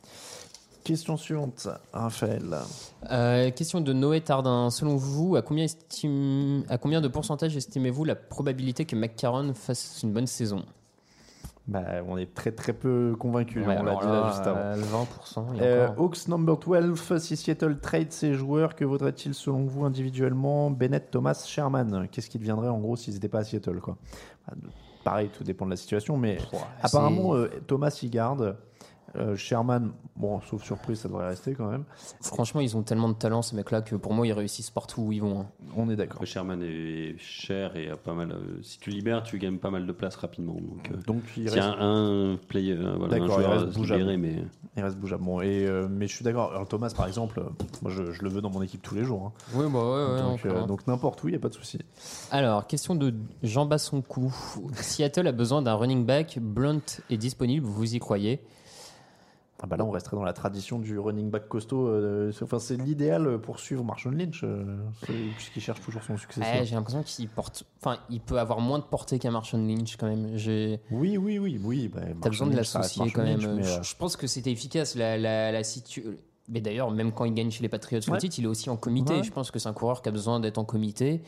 [0.83, 2.57] Question suivante, Raphaël.
[3.09, 4.69] Euh, question de Noé Tardin.
[4.69, 10.01] Selon vous, à combien, estime- à combien de pourcentage estimez-vous la probabilité que McCarron fasse
[10.03, 10.63] une bonne saison?
[11.65, 14.59] Bah, on est très très peu convaincus, Ouais, on l'a dit là juste avant.
[14.59, 15.53] euh, 20%.
[15.55, 15.87] et Euh.
[15.97, 20.69] Hawks number 12, si Seattle trade ses joueurs, que vaudrait-il selon vous individuellement?
[20.69, 23.95] Bennett, Thomas, Sherman Qu'est-ce qui deviendrait en gros s'ils n'étaient pas à Seattle quoi?
[25.03, 26.37] Pareil, tout dépend de la situation, mais
[26.81, 28.57] apparemment euh, Thomas y garde.
[29.15, 31.83] Euh, Sherman, bon, sauf surprise, ça devrait rester quand même.
[32.21, 35.11] Franchement, ils ont tellement de talent, ces mecs-là, que pour moi, ils réussissent partout où
[35.11, 35.41] ils vont.
[35.41, 35.45] hein.
[35.77, 36.25] On est d'accord.
[36.25, 38.31] Sherman est cher et a pas mal.
[38.31, 40.53] euh, si tu libères, tu gagnes pas mal de place rapidement.
[40.55, 43.39] Donc, euh, Donc il s'il y reste, a un, un player, euh, voilà, un D'accord,
[43.39, 43.99] il joueur reste à se bougeable.
[44.01, 44.43] libérer, mais
[44.77, 45.23] il reste bougeable.
[45.23, 46.51] Bon, et, euh, mais je suis d'accord.
[46.51, 49.03] Alors, Thomas, par exemple, euh, moi je, je le veux dans mon équipe tous les
[49.03, 49.27] jours.
[49.27, 49.31] hein.
[49.53, 50.21] Oui, bah ouais, ouais.
[50.21, 50.67] donc euh, encore.
[50.67, 51.77] donc n'importe où, il n'y a pas de souci.
[52.31, 54.33] Alors, question de Jean Bassoncourt.
[54.73, 56.39] Seattle a besoin d'un running back.
[56.41, 58.41] Blunt est disponible, vous y croyez?
[59.63, 61.87] Ah bah là, on resterait dans la tradition du running back costaud.
[61.87, 64.77] euh, c'est- enfin, c'est l'idéal pour suivre Marshall Lynch, euh,
[65.37, 66.53] puisqu'il cherche toujours son successeur.
[66.53, 67.63] Ouais, J'ai l'impression qu'il porte.
[67.79, 70.35] Enfin, il peut avoir moins de portée qu'un Marshawn Lynch quand même.
[70.35, 70.81] J'ai.
[70.91, 71.87] Oui, oui, oui, oui.
[71.87, 73.63] Bah, T'as besoin de Marshall l'associer quand Marshall même.
[73.63, 74.95] Je, je pense que c'était efficace.
[74.95, 76.03] La, la, la situ-
[76.49, 78.17] Mais d'ailleurs, même quand il gagne chez les Patriots le Ouais.
[78.19, 79.13] titre, il est aussi en comité.
[79.13, 79.23] Ouais.
[79.23, 81.21] Je pense que c'est un coureur qui a besoin d'être en comité.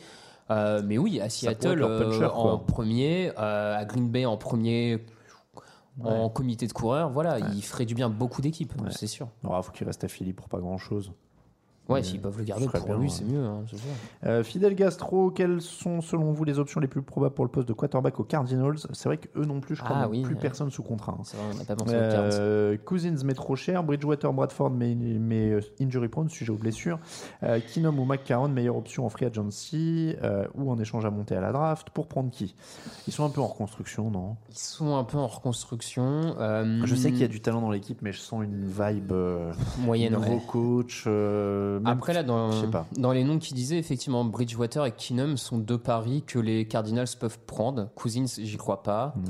[0.50, 5.04] Euh, mais oui, à Seattle puncher, en premier, à Green Bay en premier,
[6.02, 9.28] en comité de coureurs, voilà, il ferait du bien beaucoup d'équipes, c'est sûr.
[9.44, 11.12] il faut qu'il reste à Philly pour pas grand chose.
[11.88, 13.08] Ouais, Mais s'ils peuvent le garder pour bien, lui, ouais.
[13.08, 13.44] c'est mieux.
[13.44, 13.62] hein.
[14.24, 17.68] Euh, Fidel Gastro, quelles sont selon vous les options les plus probables pour le poste
[17.68, 18.78] de quarterback aux Cardinals?
[18.92, 20.40] C'est vrai qu'eux non plus, je crois, Ah oui, plus ouais.
[20.40, 21.12] personne sous contrat.
[21.16, 21.22] hein.
[21.22, 22.30] C'est vrai, on n'a pas pensé aux Cards.
[22.40, 26.98] Euh, Cousins met trop cher, Bridgewater, Bradford mais, mais euh, injury prone, sujet aux blessures.
[27.44, 30.16] Euh, Keenum ou McCarron, meilleure option en free agency
[30.56, 31.90] ou en échange à monter à la draft.
[31.90, 32.56] Pour prendre qui?
[33.06, 34.34] Ils sont un peu en reconstruction, non?
[34.50, 36.34] Ils sont un peu en reconstruction.
[36.84, 39.12] Je sais qu'il y a du talent dans l'équipe, mais je sens une vibe
[39.78, 40.14] moyenne.
[40.14, 40.42] nouveau ouais.
[40.48, 41.06] coach.
[41.78, 42.86] Même- Après là, dans, je sais pas.
[42.96, 47.06] dans les noms qui disaient, effectivement, Bridgewater et Keenum sont deux paris que les Cardinals
[47.18, 47.88] peuvent prendre.
[47.94, 49.14] Cousins, j'y crois pas.
[49.16, 49.22] Mm.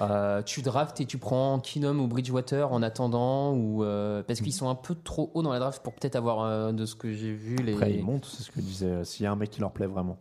[0.00, 4.42] Euh, tu draftes et tu prends Keenum ou Bridgewater en attendant ou euh, parce Mm.
[4.44, 6.96] qu'ils sont un peu trop hauts dans la draft pour peut-être avoir euh, de ce
[6.96, 7.74] que j'ai vu les.
[7.74, 9.04] Après, ils montent, c'est ce que disait.
[9.04, 10.16] S'il y a un mec qui leur plaît vraiment.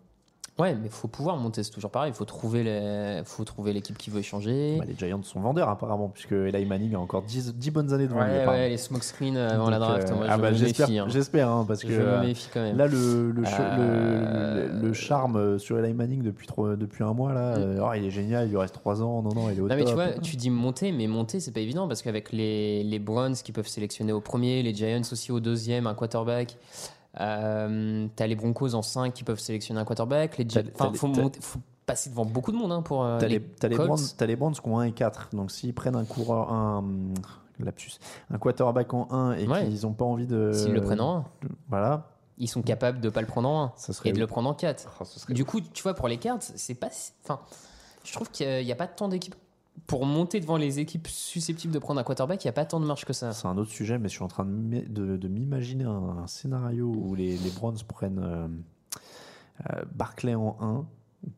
[0.59, 2.11] Ouais, mais faut pouvoir monter, c'est toujours pareil.
[2.11, 4.75] Il faut trouver les, faut trouver l'équipe qui veut échanger.
[4.77, 8.05] Bah, les Giants sont vendeurs apparemment, puisque Eli Manning a encore 10, 10 bonnes années
[8.05, 8.29] devant lui.
[8.29, 8.61] ouais, apparemment.
[8.61, 10.11] ouais, les smokescreens avant la draft.
[10.11, 10.99] euh, moi, ah je bah, me j'espère, méfie.
[10.99, 11.05] hein.
[11.09, 12.77] j'espère, hein, parce que Je me euh, méfie quand même.
[12.77, 17.33] là le, Euh, le, le charme euh, sur Eli Manning depuis trop- depuis un mois
[17.33, 19.61] là, euh, oh, il est génial, il lui reste 3 ans, non non, il est
[19.61, 19.69] au Mm.
[19.69, 19.87] Mais top.
[19.87, 23.33] tu vois, tu dis monter, mais monter c'est pas évident parce qu'avec les, les Browns
[23.35, 26.57] qui peuvent sélectionner au premier, les Giants aussi au deuxième, un quarterback,
[27.19, 30.87] euh, t'as les Broncos en 5 qui peuvent sélectionner un quarterback, les Jets, faut,
[31.41, 33.75] faut passer devant beaucoup de monde hein, pour euh, T'as les, les, t'as les.
[33.75, 36.83] Browns, les Browns qui ont 1 et 4, donc s'ils prennent un coureur, un
[37.59, 37.93] lapsus,
[38.31, 39.65] un quarterback en 1 et Ouais.
[39.65, 41.25] qu'ils ont pas envie de, S'ils le prennent en 1,
[41.69, 44.27] voilà, ils sont capables de pas le prendre en 1 ça serait et de le
[44.27, 45.01] prendre en 4.
[45.01, 46.89] Oh, Du coup, tu vois, pour les cartes, c'est pas.
[47.23, 47.39] Enfin,
[48.03, 49.35] je trouve qu'il n'y a, pas tant d'équipes.
[49.87, 52.79] Pour monter devant les équipes susceptibles de prendre un quarterback, il n'y a pas tant
[52.79, 53.33] de marge que ça.
[53.33, 56.19] C'est un autre sujet, mais je suis en train de, m'im- de- de m'imaginer un,
[56.23, 58.47] un scénario où les, les Browns prennent euh,
[59.71, 60.85] euh, Barclay en 1.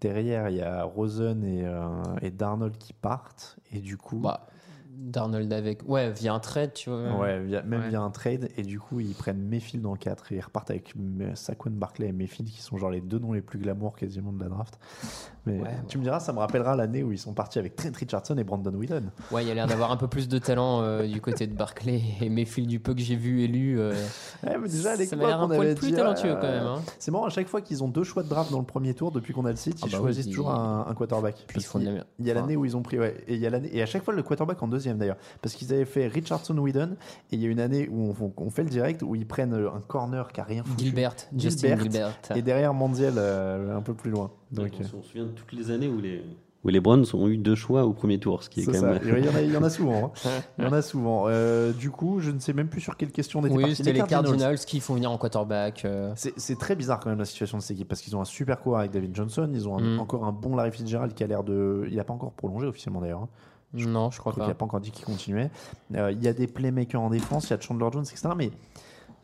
[0.01, 1.87] Derrière, il y a Rosen et, euh,
[2.21, 3.57] et Darnold qui partent.
[3.71, 4.47] Et du coup, Bah,
[4.97, 5.81] Darnold avec.
[5.87, 7.17] Ouais, via un trade, tu vois.
[7.19, 7.89] ouais, via- même ouais.
[7.89, 8.49] via un trade.
[8.57, 10.93] Et du coup, ils prennent Mayfield dans 4 et ils repartent avec
[11.35, 14.41] Saquon Barclay et Mayfield qui sont genre les deux noms les plus glamour quasiment de
[14.41, 14.79] la draft.
[15.45, 17.91] Mais Ouais, tu me diras, ça me rappellera l'année où ils sont partis avec Trent
[17.95, 19.03] Richardson et Brandon Whedon.
[19.31, 21.53] Ouais, il y a l'air d'avoir un peu plus de talent euh, du côté de
[21.53, 23.79] Barclay et Mayfield du peu que j'ai vu élu.
[23.79, 23.93] euh,
[24.45, 26.63] Ouais, mais déjà, à ça m'a l'air un poil plus dit, talentueux euh, quand même.
[26.65, 26.81] hein.
[26.99, 29.11] C'est marrant, à chaque fois qu'ils ont deux choix de draft dans le premier tour,
[29.11, 31.35] depuis qu'on a le site, Ah ils bah choisissent oui, toujours un, un quarterback.
[31.47, 32.05] Puis ils Parce merde.
[32.19, 33.81] Il y a l'année où ils ont pris, ouais, et, il y a l'année, et
[33.81, 35.17] à chaque fois le quarterback en deuxième d'ailleurs.
[35.41, 36.91] Parce qu'ils avaient fait Richardson Whedon,
[37.31, 39.53] et il y a une année où on, on fait le direct, où ils prennent
[39.53, 40.85] euh, un corner qui a rien foutu.
[40.85, 41.83] Gilbert, Justin Gilbert.
[41.83, 42.37] Gilbert.
[42.37, 44.31] Et derrière Mandiel, euh, un peu plus loin.
[44.51, 46.23] Donc, on se souvient de toutes les années où les,
[46.63, 48.79] où les Browns ont eu deux choix au premier tour, ce qui est, c'est quand
[48.79, 48.91] ça.
[48.93, 49.01] même.
[49.03, 50.11] Il y en a, il y en a souvent.
[50.25, 50.29] hein.
[50.57, 51.25] Il y en a souvent.
[51.27, 53.75] Euh, du coup, je ne sais même plus sur quelle question on était Oui, parti.
[53.75, 55.85] c'était les Cardinals qui font venir en quarterback.
[55.85, 58.25] euh, C'est très bizarre quand même la situation de cette équipe parce qu'ils ont un
[58.25, 59.99] super coureur avec David Johnson, ils ont un- Mm.
[59.99, 61.85] encore un bon Larry Fitzgerald qui a l'air de.
[61.89, 63.21] Il n'a pas encore prolongé officiellement d'ailleurs.
[63.23, 63.29] hein.
[63.73, 64.47] Non, je crois Il pas.
[64.47, 65.49] n'a pas encore dit qu'il continuait.
[65.95, 68.29] Euh, Il y a des playmakers en défense, il y a Chandler Jones, etc.
[68.37, 68.51] Mais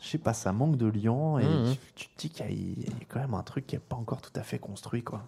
[0.01, 1.75] je sais pas, ça manque de liant et Mhm.
[1.95, 3.75] tu, tu te dis qu'il y, a- il y a quand même un truc qui
[3.75, 5.03] n'est pas encore tout à fait construit.
[5.03, 5.21] quoi.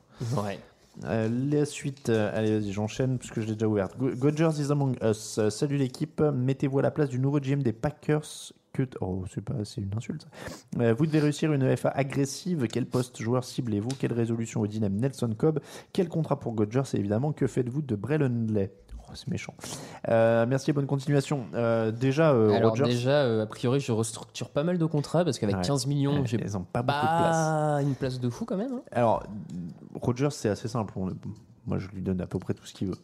[0.43, 0.59] Ouais.
[1.05, 3.97] Euh, la suite, euh, allez, vas-y, j'enchaîne puisque je l'ai déjà ouverte.
[3.97, 5.37] Go- Godgers is among us.
[5.39, 8.51] Euh, salut l'équipe, mettez-vous à la place du nouveau GM des Packers.
[8.73, 10.25] Que oh, c'est pas, c'est une insulte.
[10.75, 12.67] Vous devez réussir une EFA agressive.
[12.71, 13.89] Quel poste joueur ciblez-vous?
[13.99, 15.59] Quelle résolution au dyname Nelson Cobb
[15.93, 18.07] Quel contrat pour Godgers Et évidemment, que faites-vous de Oh,
[19.15, 19.53] c'est méchant.
[20.09, 21.45] Euh, merci et bonne continuation.
[21.53, 25.39] Euh, déjà, euh, Alors Rodgers, déjà, a priori, je restructure pas mal de contrats parce
[25.39, 25.61] qu'avec Ouais.
[25.63, 27.35] 15 millions, j'ai ils ont pas beaucoup de place.
[27.37, 28.73] pas une place de fou quand même.
[28.73, 28.81] hein.
[28.91, 29.23] Alors,
[29.95, 30.93] Rodgers, c'est assez simple.
[30.97, 31.11] On-
[31.65, 32.97] moi, je lui donne à peu près tout ce qu'il veut.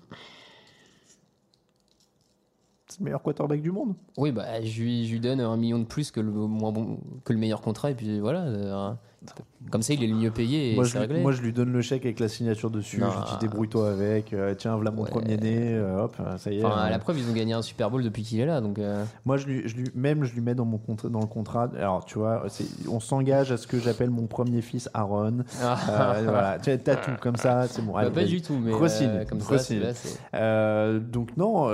[2.88, 3.94] C'est le meilleur quarterback du monde.
[4.18, 7.00] Oui, bah, je lui, je lui donne un million de plus que le, moins bon,
[7.24, 8.42] que le meilleur contrat et puis voilà.
[8.42, 8.94] euh,
[9.70, 11.22] comme ça, il est le mieux payé et moi, je réglé.
[11.22, 13.00] moi, je lui donne le chèque avec la signature dessus.
[13.02, 13.10] Non.
[13.12, 14.32] Je lui dis débrouille-toi avec.
[14.34, 15.10] euh, tiens, voilà mon Ouais.
[15.10, 15.74] premier né.
[15.76, 16.64] euh, hop, euh, ça y est.
[16.64, 18.80] Enfin, à la preuve, ils ont gagné un Super Bowl depuis qu'il est là, donc.
[18.80, 21.26] euh, Moi, je lui, je lui, même, je lui mets dans, mon contrat, dans le
[21.28, 21.70] contrat.
[21.78, 22.46] Alors, tu vois,
[22.90, 25.40] on s'engage à ce que j'appelle mon premier fils Aaron.
[25.90, 27.94] Euh, voilà, tu as tout comme ça, c'est bon.
[27.94, 28.88] bah, Allez, pas du tout, mais comme
[29.42, 29.58] ça,
[30.34, 31.68] là, donc non,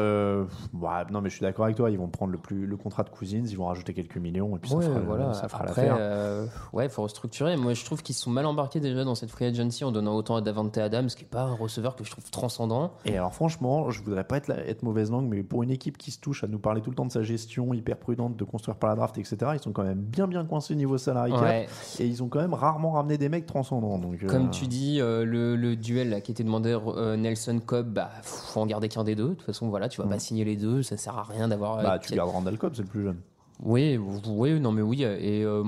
[0.74, 1.92] bah, non mais je suis d'accord avec toi.
[1.92, 4.60] Ils vont prendre le plus le contrat de Cousins, ils vont rajouter quelques millions et
[4.60, 5.34] puis ça fera, voilà.
[5.34, 6.48] ça fera Après, l'affaire.
[6.74, 7.35] ouais, faut restructurer.
[7.44, 10.36] Moi, je trouve qu'ils sont mal embarqués déjà dans cette free agency en donnant autant
[10.36, 12.94] à Davante Adams, qui est pas un receveur que je trouve transcendant.
[13.06, 15.98] Et alors franchement, je voudrais pas être, la- être mauvaise langue, mais pour une équipe
[15.98, 18.44] qui se touche à nous parler tout le temps de sa gestion hyper prudente, de
[18.44, 21.34] construire par la draft, etc., ils sont quand même bien bien coincés au niveau salarié.
[21.36, 21.68] Ouais.
[22.00, 23.98] et ils ont quand même rarement ramené des mecs transcendants.
[23.98, 27.60] Donc euh, Comme tu dis, euh, le, le duel là, qui était demandé euh, Nelson
[27.66, 29.30] Cobb, bah, faut en garder qu'un des deux.
[29.30, 31.82] De toute façon, voilà, tu vas pas signer les deux, ça sert à rien d'avoir.
[31.84, 33.18] bah tu gardes Randall Cobb, c'est le plus jeune.
[33.64, 33.98] Oui,
[34.28, 35.64] oui, non, mais oui, et euh,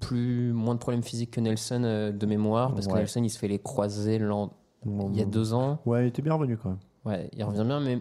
[0.00, 2.94] plus moins de problèmes physiques que Nelson euh, de mémoire, parce que.
[2.94, 4.52] Nelson il se fait les croisés l'an-
[4.84, 5.80] il y a deux ans.
[5.86, 6.78] Ouais, il était bien revenu quand même.
[7.04, 7.96] Ouais, il revient bien, mais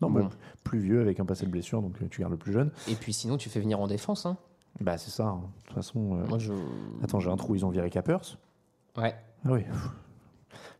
[0.00, 0.20] Non, Bon.
[0.20, 0.24] mais
[0.64, 2.70] plus vieux avec un passé de blessure, donc euh, tu gardes le plus jeune.
[2.88, 4.26] et puis sinon tu fais venir en défense.
[4.26, 4.36] Hein.
[4.80, 5.26] Bah, c'est ça.
[5.26, 5.40] hein.
[5.42, 6.16] De toute façon.
[6.16, 6.52] euh, Moi, je.
[7.02, 8.38] Attends, j'ai un trou, ils ont viré Capers
[8.96, 9.14] Ouais.
[9.44, 9.62] Ah oui.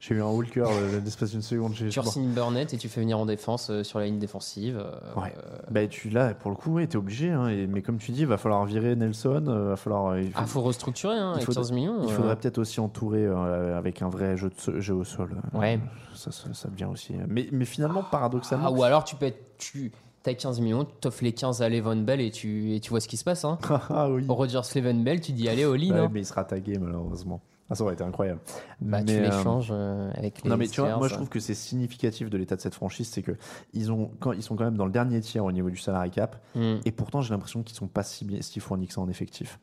[0.00, 0.68] J'ai eu un haut le cœur
[1.04, 1.74] l'espace d'une seconde.
[1.74, 4.76] Tu re-signes Burnett et tu fais venir en défense euh, sur la ligne défensive.
[4.78, 5.32] euh, Ouais.
[5.38, 7.30] euh, Bah, tu là, pour le coup, ouais, t'es obligé.
[7.30, 9.44] hein, et- mais comme tu dis, il va falloir virer Nelson.
[9.48, 10.18] euh, va falloir.
[10.18, 12.02] il faut- Ah, faut restructurer hein, il avec faudrait- 15 millions.
[12.02, 15.36] Il faudrait peut-être aussi entourer avec un vrai jeu, de, jeu au sol.
[15.54, 15.78] Ouais.
[16.14, 17.14] Ça, ça, ça devient aussi.
[17.28, 18.66] Mais, mais finalement, paradoxalement.
[18.68, 19.38] Ah, ou alors tu peux être.
[19.58, 19.92] Tu
[20.26, 23.00] as 15 millions, tu offres les 15 à Levon Bell et tu, et tu vois
[23.00, 23.44] ce qui se passe.
[23.44, 23.58] Hein.
[23.90, 24.24] ah oui.
[24.28, 25.90] Rogers Levon Bell, tu dis allez, all in.
[25.90, 26.10] Ouais, hein.
[26.12, 27.40] mais il sera tagué malheureusement.
[27.72, 28.38] Ah, ça aurait été incroyable.
[28.82, 30.50] Bah, tu Mais, euh, l'échanges euh, avec les.
[30.50, 33.08] Non mais tu vois, moi je trouve que c'est significatif de l'état de cette franchise,
[33.08, 33.32] c'est que
[33.72, 36.10] ils ont quand ils sont quand même dans le dernier tiers au niveau du salary
[36.10, 36.76] cap, Hmm.
[36.84, 39.58] et pourtant j'ai l'impression qu'ils sont pas si bien si fournis que ça en effectif.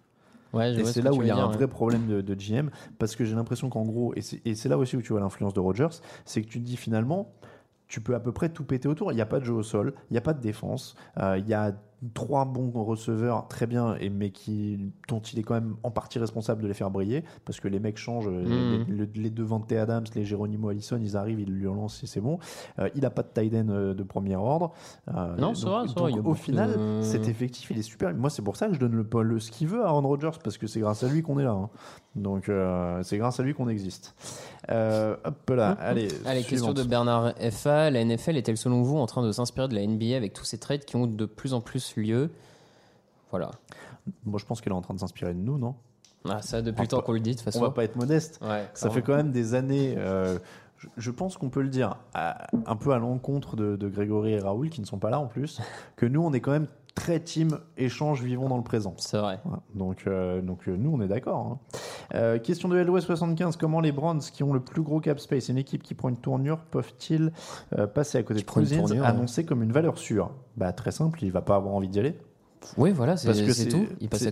[0.53, 1.67] Ouais, je Et c'est ce là où tu il y a un vrai ouais.
[1.67, 5.01] problème de, de GM, parce que j'ai l'impression qu'en gros, et c'est là aussi où
[5.03, 5.89] tu vois l'influence de Rodgers,
[6.25, 7.31] c'est que tu te dis finalement,
[7.87, 9.11] tu peux à peu près tout péter autour.
[9.11, 11.37] Il n'y a pas de jeu au sol, il n'y a pas de défense, euh,
[11.37, 11.73] il y a
[12.13, 16.17] trois bons receveurs très bien, et, mais qui, dont il est quand même en partie
[16.19, 18.43] responsable de les faire briller, parce que les mecs changent, euh,
[18.79, 18.85] Mhm.
[18.87, 22.07] les, les, les deux Vante Adams, les Geronimo Allison, ils arrivent, ils lui relancent et
[22.07, 22.39] c'est bon.
[22.79, 24.71] Euh, il n'a pas de tight end euh, de premier ordre.
[25.13, 28.13] Euh, Non, c'est vrai, vrai, au final, de- cet effectif, il est super.
[28.15, 30.37] Moi, c'est pour ça que je donne le, le ce qu'il veut à Aaron Rodgers,
[30.43, 31.51] parce que c'est grâce à lui qu'on est là.
[31.51, 31.69] hein.
[32.15, 34.15] Donc, euh, c'est grâce à lui qu'on existe.
[34.69, 36.07] Hop là, allez.
[36.25, 37.89] Allez, question de Bernard FA.
[37.89, 40.57] La NFL est-elle selon vous en train de s'inspirer de la NBA avec tous ces
[40.57, 42.31] trades qui ont de plus en plus lieu
[43.31, 43.51] Voilà.
[44.25, 45.75] Moi, je pense qu'elle est en train de s'inspirer de nous, non?
[46.27, 47.59] Ah, ça, depuis le temps qu'on le dit, de toute façon.
[47.59, 48.39] On va pas être modeste.
[48.41, 49.95] Ouais, Ça fait quand même des années.
[49.97, 50.37] euh,
[50.77, 54.33] je, je pense qu'on peut le dire, à- un peu à l'encontre de, de Grégory
[54.33, 55.61] et Raoul, qui ne sont pas là en plus,
[55.95, 56.67] que nous, on est quand même
[56.99, 58.93] très team échange vivons dans le présent.
[58.97, 59.39] C'est vrai.
[59.73, 61.37] Donc, euh, donc euh, nous, on est d'accord.
[61.37, 61.77] hein.
[62.13, 65.47] Euh, question de LOS 75 comment les Browns, qui ont le plus gros cap space,
[65.49, 67.31] une équipe qui prend une tournure, peuvent-ils
[67.77, 69.07] euh, passer à côté de prend une Cousins, tournure, ouais.
[69.09, 70.31] annoncé comme une valeur sûre?
[70.57, 72.15] Bah très simple, il va pas avoir envie d'y aller.
[72.77, 73.87] Oui, voilà, c'est tout.
[74.01, 74.31] Il passe à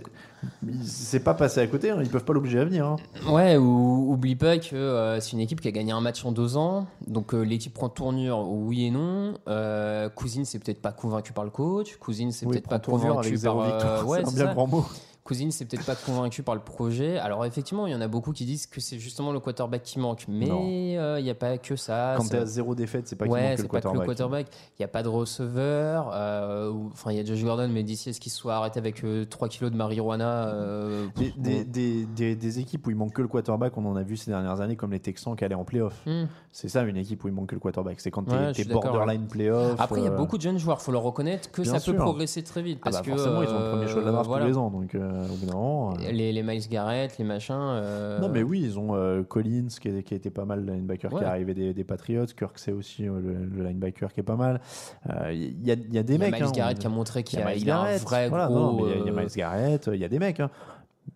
[0.83, 2.85] c'est- pas passé à côté, hein, ils peuvent pas l'obliger à venir.
[2.85, 2.95] hein.
[3.29, 6.31] Ouais, ou oublie pas que euh, c'est une équipe qui a gagné un match en
[6.31, 6.87] deux ans.
[7.07, 9.33] Donc euh, l'équipe prend tournure, oui et non.
[9.47, 11.95] Euh, Cousine, c'est peut-être pas convaincu par le coach.
[11.97, 13.59] Cousine, c'est Oui, peut-être pas convaincu par.
[13.59, 14.85] euh, victoire, ouais, c'est un bien grand mot.
[15.27, 17.17] Cousine, c'est peut-être pas convaincu par le projet.
[17.17, 19.99] Alors effectivement, il y en a beaucoup qui disent que c'est justement le quarterback qui
[19.99, 22.13] manque, mais euh, il n'y a pas que ça.
[22.15, 24.05] Quand t'es à zéro défaite, c'est pas ouais, manque que c'est le pas que le
[24.05, 24.47] quarterback.
[24.71, 26.11] Il n'y a pas de receveur.
[26.13, 29.03] euh, Enfin, il y a Josh Gordon, mais d'ici à ce qu'il soit arrêté avec
[29.03, 30.47] euh, 3 kilos de marijuana.
[30.47, 31.41] euh, Des, bon.
[31.41, 34.15] des, des, des- des équipes où il manque que le quarterback, on en a vu
[34.17, 36.01] ces dernières années, comme les Texans qui allaient en playoff.
[36.05, 36.25] Hmm.
[36.51, 37.99] C'est ça une équipe où il manque que le quarterback.
[37.99, 39.75] C'est quand t'es Ouais, borderline playoff.
[39.79, 41.79] Après, il y a euh, beaucoup de jeunes joueurs, faut leur reconnaître que Bien ça
[41.79, 41.93] sûr.
[41.93, 42.79] peut progresser très vite.
[42.81, 44.45] ah Parce bah que, forcément, ils ont le premier choix de la euh, draft voilà.
[44.45, 44.69] tous les ans.
[44.69, 45.93] Donc, euh, au bout d'un moment.
[45.93, 47.55] euh, Les, les Miles Garrett, les machins.
[47.57, 50.63] euh, Non, mais oui, ils ont euh, Collins qui, est- qui a été pas mal,
[50.65, 52.25] le linebacker qui est arrivé des, des Patriots.
[52.25, 54.61] Kirk, c'est aussi euh, le, le linebacker qui est pas mal.
[55.09, 56.33] Euh, Il y, a, il y a des il y a mecs.
[56.39, 58.29] Miles hein, Garrett on- qui a montré il qu'il y a, il a un vrai
[58.29, 58.85] voilà, gros.
[58.87, 60.39] il y a- il y a euh, Miles Garrett, il y a des mecs.
[60.39, 60.49] hein.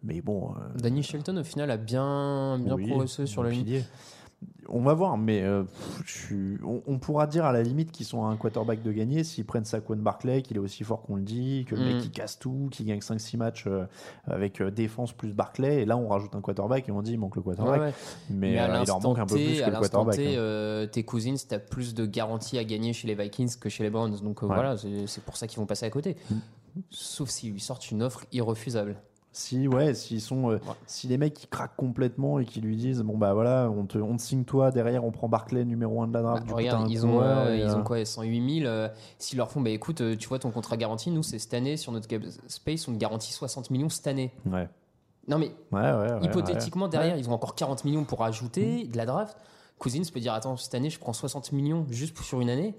[0.03, 0.51] Mais bon.
[0.51, 3.63] euh, Danny Shelton, au final, a bien, bien oui, progressé sur ligne.
[3.65, 3.83] pilier.
[4.73, 5.63] On va voir, mais euh,
[6.63, 9.65] on, on pourra dire à la limite qu'ils sont un quarterback de gagner s'ils prennent
[9.65, 11.85] Saquon Barclay, qu'il est aussi fort qu'on le dit, que le Mm.
[11.93, 13.85] mec qui casse tout, qui gagne 5-6 matchs euh,
[14.25, 17.19] avec euh, défense plus Barclay, et là on rajoute un quarterback et on dit il
[17.19, 17.79] manque le quarterback.
[17.81, 17.93] Ouais, ouais.
[18.29, 20.15] Mais, à euh, il leur manque un peu plus que à le quarterback.
[20.15, 20.87] T, hein.
[20.91, 23.89] tes cousins, tu as plus de garanties à gagner chez les Vikings que chez les
[23.89, 24.21] Browns.
[24.23, 24.47] Donc Ouais.
[24.47, 26.15] voilà, c'est c'est pour ça qu'ils vont passer à côté.
[26.29, 26.35] Mm.
[26.89, 28.95] Sauf s'ils lui sortent une offre irrefusable.
[29.33, 32.99] Si ouais, s'ils sont, euh, si les mecs qui craquent complètement et qui lui disent
[33.01, 36.07] bon bah voilà, on te, on te signe toi derrière, on prend Barclay numéro 1
[36.07, 36.41] de la draft.
[36.41, 38.69] Bah, du coup, regarde, t'as un ils ont, euh, ils euh, ont quoi 108 000
[38.69, 38.89] euh,
[39.19, 41.77] S'ils leur font, bah écoute, euh, tu vois ton contrat garanti, nous c'est cette année
[41.77, 42.07] sur notre
[42.47, 44.33] space, on te garantit 60 millions cette année.
[44.45, 44.67] Ouais.
[45.29, 48.97] Non mais Ouais, ouais, ouais, hypothétiquement derrière, ils ont encore 40 millions pour ajouter de
[48.97, 49.37] la draft.
[49.79, 52.75] Cousins peut dire attends cette année je prends 60 millions juste pour- sur une année.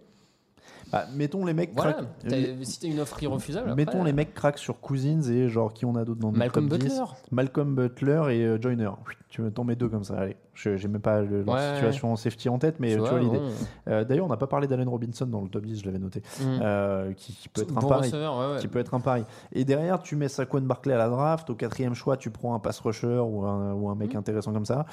[0.90, 1.94] Bah, mettons les mecs Voilà.
[1.94, 5.72] craquent- Si t'as une offre irrefusable, après, Mettons les mecs craquent sur Cousins et genre
[5.72, 6.88] qui on a d'autres dans le Malcolm top 10?
[6.88, 7.04] Butler.
[7.30, 8.90] Malcolm Butler et euh, Joyner.
[9.30, 10.18] Tu t'en mets deux comme ça.
[10.18, 11.74] Allez, j'ai même pas le- leur Ouais.
[11.76, 13.40] situation en safety en tête, mais Tu tu vois, vois l'idée.
[13.88, 16.20] Euh, D'ailleurs, on n'a pas parlé d'Allen Robinson dans le top 10, je l'avais noté,
[16.40, 16.44] Mm.
[16.60, 18.10] Euh, qui, qui peut être un pari.
[18.12, 18.58] ouais.
[18.60, 19.24] Qui peut être un pari.
[19.52, 21.48] Et derrière, tu mets Saquon Barclay à la draft.
[21.48, 23.98] Au quatrième choix, tu prends un pass rusher ou un, ou un Mm.
[23.98, 24.84] mec intéressant comme ça.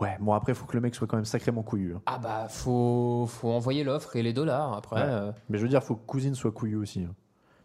[0.00, 1.94] Ouais, bon après, faut que le mec soit quand même sacrément couillu.
[1.96, 2.02] hein.
[2.06, 5.00] Ah bah faut, faut envoyer l'offre et les dollars après.
[5.02, 5.06] Ouais.
[5.08, 7.00] euh, Mais je veux dire, faut que Cousine soit couillu aussi.
[7.02, 7.14] hein.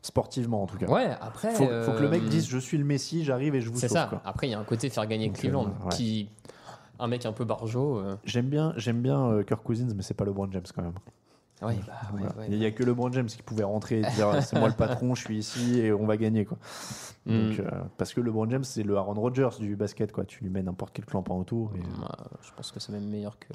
[0.01, 0.87] Sportivement, en tout cas.
[0.87, 1.51] Ouais, après.
[1.53, 3.77] Faut, faut que le mec euh, dise Je suis le Messi, j'arrive et je vous
[3.79, 3.97] C'est sauve.
[3.97, 4.07] ça.
[4.09, 4.21] quoi.
[4.25, 5.95] Après, il y a un côté faire gagner Donc, Cleveland euh, ouais.
[5.95, 6.29] qui.
[6.99, 7.97] Un mec un peu barjot.
[7.99, 10.93] euh, J'aime bien, j'aime bien euh, Kirk Cousins, mais c'est pas LeBron James quand même.
[11.65, 12.35] Ouais, bah ouais, Voilà.
[12.37, 12.47] ouais.
[12.49, 15.15] Il n'y a que LeBron James qui pouvait rentrer et dire c'est moi le patron,
[15.15, 16.57] je suis ici et on va gagner quoi.
[17.25, 17.49] Mm.
[17.49, 20.25] Donc, euh, parce que LeBron James c'est le Aaron Rodgers du basket quoi.
[20.25, 21.71] Tu lui mets n'importe quel clampin autour.
[21.75, 23.47] et- Bah, je pense que c'est même meilleur que.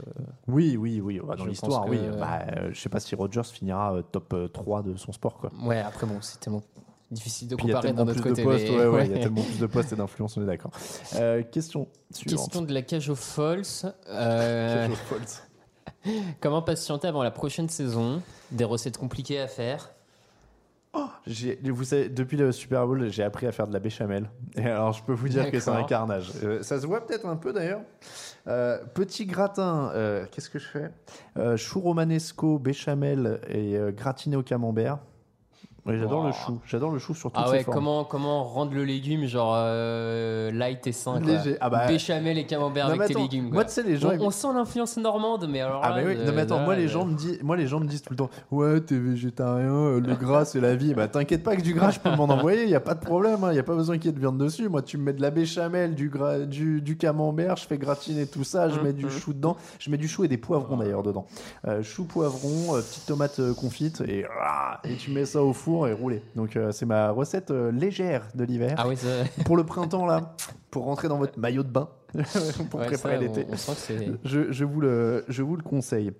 [0.46, 1.20] Oui, oui, oui.
[1.26, 1.98] bah, dans l'histoire, pense oui.
[1.98, 5.12] que- Bah, euh, je sais pas si Rodgers finira euh, top euh, 3 de son
[5.12, 5.50] sport quoi.
[5.62, 6.62] Ouais, après, bon, c'est tellement
[7.10, 8.42] Difficile de comparer d'un autre côté.
[8.42, 10.42] de postes, mais- ouais, ouais, il y a tellement plus de postes et d'influence, on
[10.42, 10.70] est d'accord.
[11.14, 12.44] Euh, question suivante.
[12.44, 13.62] Question de la cage aux Falls.
[14.10, 15.47] Euh, Cage aux Falls.
[16.40, 18.22] comment patienter avant la prochaine saison?
[18.50, 19.90] Des recettes compliquées à faire?
[21.26, 24.28] J'ai- Vous savez, depuis le Super Bowl, j'ai appris à faire de la béchamel.
[24.56, 26.32] Et alors, je peux vous dire que c'est un carnage.
[26.42, 27.82] Euh, ça se voit peut-être un peu d'ailleurs.
[28.46, 31.56] Euh, petit gratin, euh, qu'est-ce que je fais?
[31.56, 34.98] Chou romanesco, béchamel et gratiné au camembert.
[35.96, 36.26] J'adore Wow.
[36.26, 36.58] le chou.
[36.66, 37.74] J'adore le chou sur toutes Ah ses ouais, formes.
[37.76, 41.20] comment, comment rendre le légume genre euh, light et sain.
[41.20, 41.56] Léger.
[41.60, 43.50] Ah bah- Béchamel et camembert Non, avec mais tes attends, légumes.
[43.52, 46.16] moi, tu sais, les gens, on, sent l'influence normande, mais alors Ah là, bah oui,
[46.24, 48.12] non mais attends, là, moi les gens me disent, moi les gens me disent tout
[48.12, 50.94] le temps, ouais t'es végétarien, euh, le gras c'est la vie.
[50.94, 53.00] Bah t'inquiète pas que du gras je peux m'en envoyer, il y a pas de
[53.04, 54.68] problème, il y a pas besoin qu'il y ait de viande dessus.
[54.68, 58.26] Moi tu me mets de la béchamel, du gras, du, du camembert, je fais gratiner
[58.26, 61.02] tout ça, je mets du chou dedans, je mets du chou et des poivrons d'ailleurs
[61.02, 61.26] dedans.
[61.66, 65.77] Euh, chou poivron, euh, petite tomate confite et ah, et tu mets ça au four
[65.86, 66.22] et rouler.
[66.36, 68.74] Donc euh, c'est ma recette euh, légère de l'hiver.
[68.78, 68.96] Ah oui,
[69.44, 70.34] Pour le printemps là,
[70.70, 71.88] pour rentrer dans votre maillot de bain
[72.70, 73.46] pour ouais, préparer l'été.
[74.24, 76.12] Je, je vous le, je vous le conseille.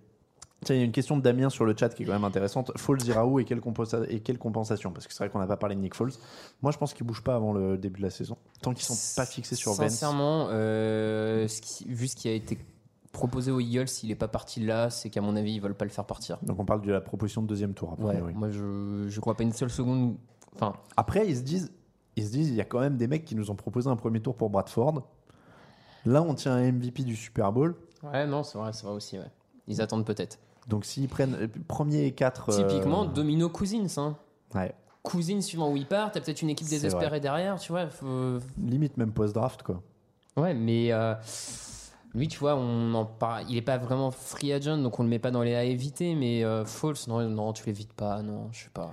[0.65, 2.25] Tiens, il y a une question de Damien sur le chat qui est quand même
[2.25, 2.73] intéressante.
[2.77, 4.91] Foles ira où et quelle, compensa- et quelle compensation?
[4.91, 6.11] Parce que c'est vrai qu'on n'a pas parlé de Nick Foles.
[6.63, 8.37] Moi, je pense qu'il bouge pas avant le début de la saison.
[8.61, 9.89] Tant qu'ils sont pas fixés sur Vance.
[9.89, 12.59] Sincèrement, euh, ce qui- vu ce qui a été
[13.13, 15.85] proposé aux Eagles, s'il est pas parti là, c'est qu'à mon avis, ils veulent pas
[15.85, 16.39] le faire partir.
[16.43, 17.97] Donc on parle de la proposition de deuxième tour.
[17.99, 18.35] a Ouais, priori.
[18.35, 20.17] moi je, je crois pas une seule seconde.
[20.55, 21.73] Enfin, Après, ils se disent,
[22.17, 23.97] ils se disent, il y a quand même des mecs qui nous ont proposé un
[23.97, 25.03] premier tour pour Bradford.
[26.07, 27.75] Là, on tient un MVP du Super Bowl.
[28.03, 29.19] ouais, non, c'est vrai, c'est vrai aussi.
[29.19, 29.31] Ouais.
[29.67, 30.39] Ils attendent peut-être.
[30.69, 32.51] Donc s'ils prennent euh, premier et quatre.
[32.51, 33.87] euh, Typiquement, Domino Cousins.
[33.97, 34.17] Hein.
[34.55, 37.87] ouais, Cousins suivant où il part, t'as peut-être une équipe désespérée derrière, tu vois.
[37.89, 39.81] faut- limite même post-draft quoi.
[40.37, 41.15] Ouais, mais euh,
[42.15, 43.45] lui, tu vois, on en parle.
[43.49, 46.15] Il est pas vraiment free agent, donc on le met pas dans les à éviter.
[46.15, 48.23] Mais euh, False, non, non, tu l'évites pas.
[48.23, 48.93] Non, je sais pas.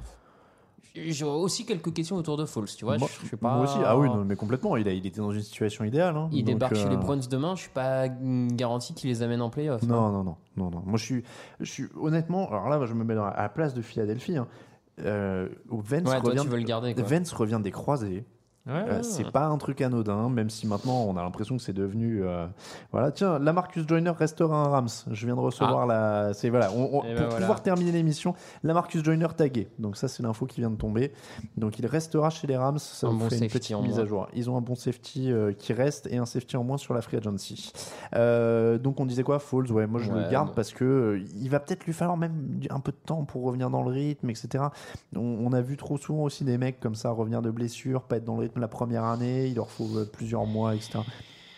[0.97, 2.97] J'ai aussi quelques questions autour de False, tu vois.
[2.97, 3.53] moi, je, je suis pas.
[3.55, 4.77] moi aussi, ah oui, non, mais complètement.
[4.77, 6.15] Il, a, il était dans une situation idéale.
[6.15, 6.29] hein.
[6.31, 9.41] Il Donc, débarque chez euh, les Browns demain, je suis pas garanti qu'il les amène
[9.41, 9.83] en playoff.
[9.83, 9.87] hein.
[9.87, 10.81] Non, non, non, non, non.
[10.85, 11.23] Moi, je suis,
[11.59, 12.47] je suis honnêtement.
[12.47, 14.37] Alors là, je me mets dans- à la place de Philadelphie.
[14.37, 14.47] Hein.
[15.01, 17.03] Euh, Vence, Ouais, toi, revient, tu veux le garder, quoi.
[17.03, 18.23] Vence revient des croisés.
[18.67, 22.23] Euh, c'est pas un truc anodin, même si maintenant on a l'impression que c'est devenu.
[22.23, 22.47] euh,
[22.91, 24.87] Voilà, tiens, la Marcus Joyner restera un Rams.
[25.11, 26.33] Je viens de recevoir la.
[26.33, 27.05] C'est voilà, on- on- Ah.
[27.07, 27.39] Eh ben pour voilà.
[27.45, 28.33] pouvoir terminer l'émission,
[28.63, 29.67] la Marcus Joyner tagué.
[29.77, 31.13] Donc ça, c'est l'info qui vient de tomber.
[31.57, 32.79] Donc il restera chez les Rams.
[32.79, 34.27] Ça Un vous bon fait une petite mise à jour.
[34.33, 37.01] Ils ont un bon safety euh, qui reste et un safety en moins sur la
[37.01, 37.71] free agency.
[38.13, 40.53] Donc on disait quoi, Falls Ouais, moi je le garde bon.
[40.55, 43.83] parce que il va peut-être lui falloir même un peu de temps pour revenir dans
[43.83, 44.65] le rythme, etc.
[45.15, 48.17] On, on a vu trop souvent aussi des mecs comme ça revenir de blessure, pas
[48.17, 50.99] être dans le rythme la première année, il leur faut euh, plusieurs mois, etc.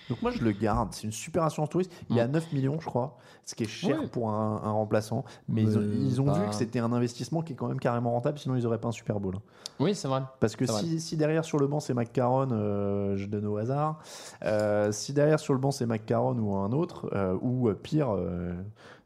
[0.09, 1.91] Donc moi je le garde, c'est une super assurance touriste.
[2.09, 4.07] Il est à 9 millions, je crois, ce qui est cher Ouais.
[4.07, 5.25] pour un, un remplaçant.
[5.49, 7.67] Mais ils ont, Mais ils ont pas- vu que c'était un investissement qui est quand
[7.67, 9.35] même carrément rentable, sinon ils n'auraient pas un Super Bowl.
[9.81, 10.21] Oui, c'est vrai.
[10.39, 13.99] Parce que si, si derrière sur le banc c'est McCarron, euh, je donne au hasard.
[14.45, 18.15] Euh, si derrière sur le banc c'est McCarron ou un autre, euh, ou pire,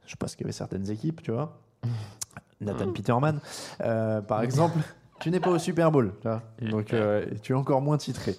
[0.06, 1.58] je sais pas ce qu'il y avait certaines équipes, tu vois.
[2.62, 3.40] Nathan Peterman,
[3.80, 4.78] par exemple.
[5.22, 6.42] Tu n'es pas au Super Bowl, vois.
[6.62, 8.36] donc euh, tu es encore moins titré.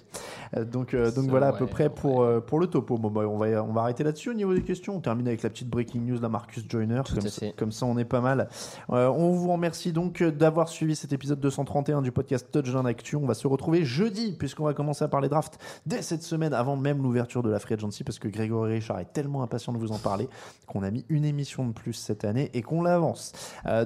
[0.55, 2.97] Euh, donc euh, donc voilà à peu près pour euh, pour le topo.
[2.97, 4.95] Bon, bah, on va on va arrêter là-dessus au niveau des questions.
[4.95, 7.01] On termine avec la petite breaking news de Marcus Joyner.
[7.13, 7.53] Comme ça, fait.
[7.57, 8.49] comme ça, on est pas mal.
[8.89, 13.15] On vous remercie donc d'avoir suivi cet épisode 231 du podcast Touchdown Actu.
[13.15, 16.75] On va se retrouver jeudi, puisqu'on va commencer à parler draft dès cette semaine, avant
[16.75, 19.91] même l'ouverture de la Free Agency, parce que Grégory Richard est tellement impatient de vous
[19.91, 20.27] en parler
[20.67, 23.31] qu'on a mis une émission de plus cette année et qu'on l'avance.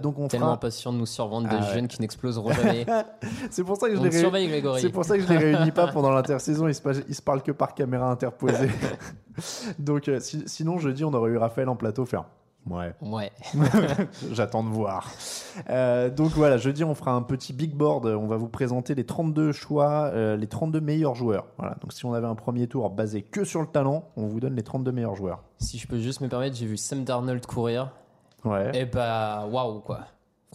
[0.02, 0.56] Donc on Tellement fera.
[0.56, 1.74] impatient de nous survendre Ah des ouais.
[1.74, 2.86] jeunes qui n'exploseront jamais.
[3.51, 4.81] C'est pour ça que je les surveille, Grégory.
[4.81, 6.68] C'est pour ça que je les réunis pas pendant l'intersaison.
[6.68, 8.69] Ils se, ils se parlent que par caméra interposée.
[9.80, 12.26] Donc, euh, si- sinon, jeudi, on aurait eu Raphaël en plateau faire.
[12.69, 12.93] Ouais.
[13.01, 13.31] Ouais.
[14.34, 15.09] J'attends de voir.
[15.69, 18.05] Euh, donc voilà, jeudi, on fera un petit big board.
[18.07, 21.45] On va vous présenter les 32 choix, euh, les 32 meilleurs joueurs.
[21.57, 21.76] Voilà.
[21.80, 24.55] Donc si on avait un premier tour basé que sur le talent, on vous donne
[24.55, 25.43] les 32 meilleurs joueurs.
[25.59, 27.91] Si je peux juste me permettre, j'ai vu Sam Darnold courir.
[28.43, 28.72] Ouais.
[28.73, 29.99] Et bah, waouh, quoi.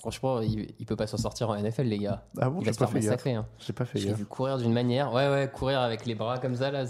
[0.02, 2.24] Franchement, il, il peut pas s'en sortir en NFL, les gars.
[2.40, 3.34] Ah bon, il j'ai pas fait.
[3.34, 3.46] Hein.
[3.60, 4.16] J'ai pas fait gaffe.
[4.18, 5.12] vu courir d'une manière.
[5.12, 6.84] Ouais, ouais, courir avec les bras comme ça, là.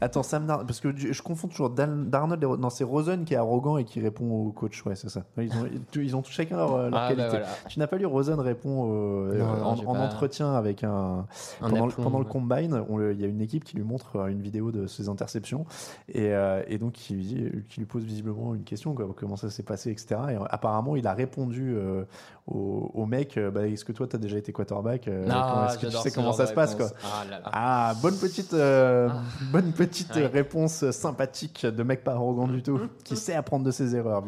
[0.00, 3.24] Attends, Sam Darnold, parce que je confonds toujours Dan- Darnold et Ro- non, c'est Rosen
[3.24, 4.84] qui est arrogant et qui répond au coach.
[4.84, 5.22] Ouais, c'est ça.
[5.38, 7.28] Ils ont, ils- ont chacun leur, leur Ah, bah qualité.
[7.30, 7.46] voilà.
[7.68, 11.26] Tu n'as pas lu Rosen répond Non, non, en, j'ai en pas- entretien avec un,
[11.62, 12.30] Un pendant, le- aplomb, pendant le ouais.
[12.30, 12.82] combine.
[12.88, 15.08] on le- Il y a une équipe qui lui montre euh, une vidéo de ses
[15.08, 15.64] interceptions
[16.08, 19.36] et, euh, et donc qui lui, dit- qui lui pose visiblement une question quoi, comment
[19.36, 20.16] ça s'est passé, etc.
[20.32, 22.04] Et apparemment, il a répondu euh,
[22.46, 25.50] au, au mec, euh, bah, est-ce que toi, tu as déjà été quarterback euh, Ah,
[25.50, 27.02] comment- Est-ce que tu j'adore sais ce comment genre ça de se passe quoi réponse.
[27.04, 27.50] Ah là là.
[27.52, 29.22] Ah, bonne petite, euh, Ah.
[29.52, 30.26] bonne petite Ouais.
[30.26, 34.22] réponse sympathique de mec pas arrogant du tout, qui sait apprendre de ses erreurs.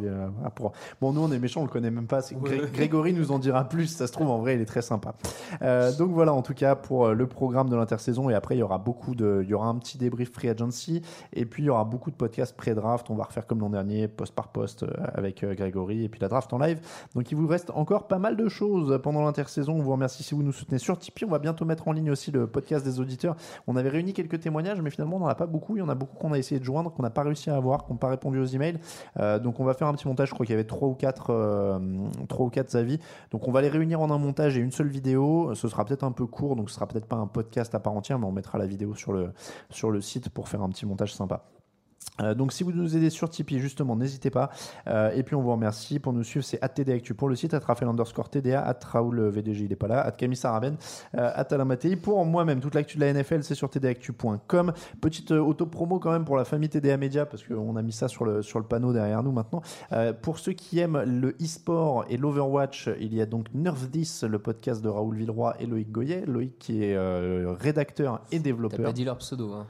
[1.01, 2.21] Bon, nous, on est méchants, on le connaît même pas.
[2.43, 3.87] Gré- Grégory nous en dira plus.
[3.87, 5.15] Ça se trouve, en vrai, il est très sympa.
[5.63, 8.31] Euh, donc voilà, en tout cas, pour euh, le programme de l'intersaison.
[8.31, 11.03] Et après, il y aura beaucoup de, il y aura un petit débrief free agency.
[11.33, 13.11] Et puis, il y aura beaucoup de podcasts pré-draft.
[13.11, 16.05] On va refaire comme l'an dernier, poste par poste, euh, avec Grégory.
[16.05, 16.81] Et puis la draft en live.
[17.15, 19.75] Donc, il vous reste encore pas mal de choses pendant l'intersaison.
[19.75, 21.25] On vous remercie si vous nous soutenez sur Tipeee.
[21.25, 23.37] On va bientôt mettre en ligne aussi le podcast des auditeurs.
[23.67, 25.77] On avait réuni quelques témoignages, mais finalement, on n'en a pas beaucoup.
[25.77, 27.57] Il y en a beaucoup qu'on a essayé de joindre, qu'on n'a pas réussi à
[27.57, 28.79] avoir, qu'on n'a pas répondu aux emails.
[29.19, 30.29] Euh, donc, on va faire un petit montage.
[30.29, 31.79] Je crois qu'il y avait trois ou quatre, euh,
[32.29, 32.99] trois ou quatre avis.
[33.31, 35.55] Donc, on va les réunir en un montage et une seule vidéo.
[35.55, 37.95] Ce sera peut-être un peu court, donc ce sera peut-être pas un podcast à part
[37.95, 39.33] entière, mais on mettra la vidéo sur le,
[39.71, 41.45] sur le site pour faire un petit montage sympa.
[42.21, 44.51] Euh, donc si vous nous aidez sur Tipeee justement n'hésitez pas.
[44.89, 45.99] Euh, et puis on vous remercie.
[46.01, 49.77] Pour nous suivre c'est @tdactu pour le site @rafael underscore tda @raoul VDG il est
[49.77, 50.77] pas là @camille Saraben
[51.17, 55.39] euh, @alain Mattei pour moi-même toute l'actu de la NFL c'est sur tdactu.com petite euh,
[55.41, 58.43] auto-promo quand même pour la famille TDA Media parce qu'on a mis ça sur le,
[58.43, 59.63] sur le panneau derrière nous maintenant.
[59.93, 64.25] Euh, pour ceux qui aiment le e-sport et l'Overwatch il y a donc Nerf 10
[64.25, 68.43] le podcast de Raoul Villeroy et Loïc Goyet Loïc qui est euh, rédacteur et T'as
[68.43, 68.85] développeur.
[68.87, 69.53] pas dit leur pseudo.
[69.53, 69.67] Hein.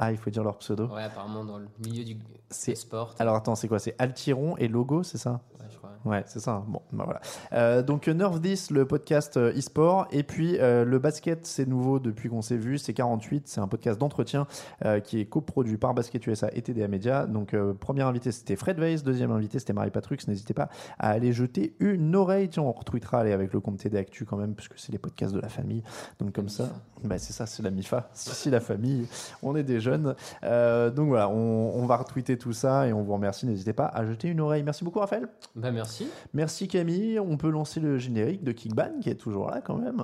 [0.00, 2.16] Ah il faut dire leur pseudo Ouais, apparemment dans le milieu du
[2.50, 3.14] C'est- sport.
[3.18, 3.78] alors attends, c'est quoi?
[3.78, 5.40] C'est Altiron et Logo, c'est ça?
[5.60, 5.90] Ouais, je crois.
[6.06, 6.64] Ouais, c'est ça.
[6.66, 7.20] Bon, bah voilà.
[7.52, 11.98] Euh, donc Nerf 10, le podcast euh, e-sport, et puis euh, le basket, c'est nouveau
[11.98, 14.46] depuis qu'on s'est vu, c'est 48, c'est un podcast d'entretien
[14.86, 17.26] euh, qui est coproduit par Basket USA et TDA Media.
[17.26, 20.16] Donc premier invité c'était Fred Weiss, deuxième invité c'était Marie Patrux.
[20.26, 22.48] N'hésitez pas à aller jeter une oreille.
[22.48, 25.34] Tiens, on retweetera aller avec le compte TD Actu quand même, puisque c'est les podcasts
[25.34, 25.82] de la famille.
[26.18, 26.70] Donc comme ça,
[27.04, 28.08] bah, c'est ça, c'est la MIFA.
[28.14, 29.06] Si, si, la famille,
[29.42, 30.14] on est des jeunes.
[30.44, 33.46] Euh, donc voilà, on, on va retweeter tout ça et on vous remercie.
[33.46, 34.62] N'hésitez pas à jeter une oreille.
[34.62, 35.28] Merci beaucoup Raphaël.
[35.56, 36.08] Bah merci.
[36.32, 37.18] Merci Camille.
[37.18, 40.02] On peut lancer le générique de Kickban qui est toujours là quand même.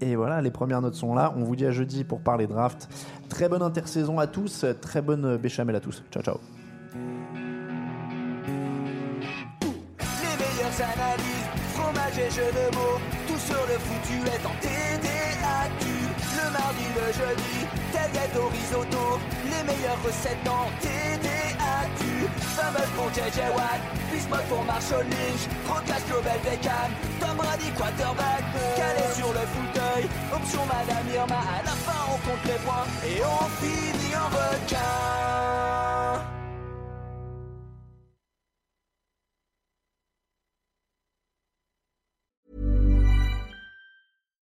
[0.00, 1.32] Et voilà, les premières notes sont là.
[1.36, 2.88] On vous dit à jeudi pour parler draft.
[3.28, 4.64] Très bonne intersaison à tous.
[4.80, 6.02] Très bonne béchamel à tous.
[6.10, 6.36] Ciao, ciao.
[10.22, 15.84] Les meilleures analyses, fromage et jeux de mots, tout sur le foutu est en TDAQ.
[16.36, 17.56] Le mardi, le jeudi,
[19.44, 22.28] les meilleures recettes en TDAQ.
[22.56, 23.80] Fameux pour JJ Watt,
[24.10, 26.90] Bismuth pour Marshall Lynch, Rocas Global Beckham,
[27.20, 28.44] Tom Brady quarterback,
[28.76, 33.20] calé sur le fauteuil, option Madame Irma, à la fin on compte les points et
[33.22, 35.93] on finit en requin.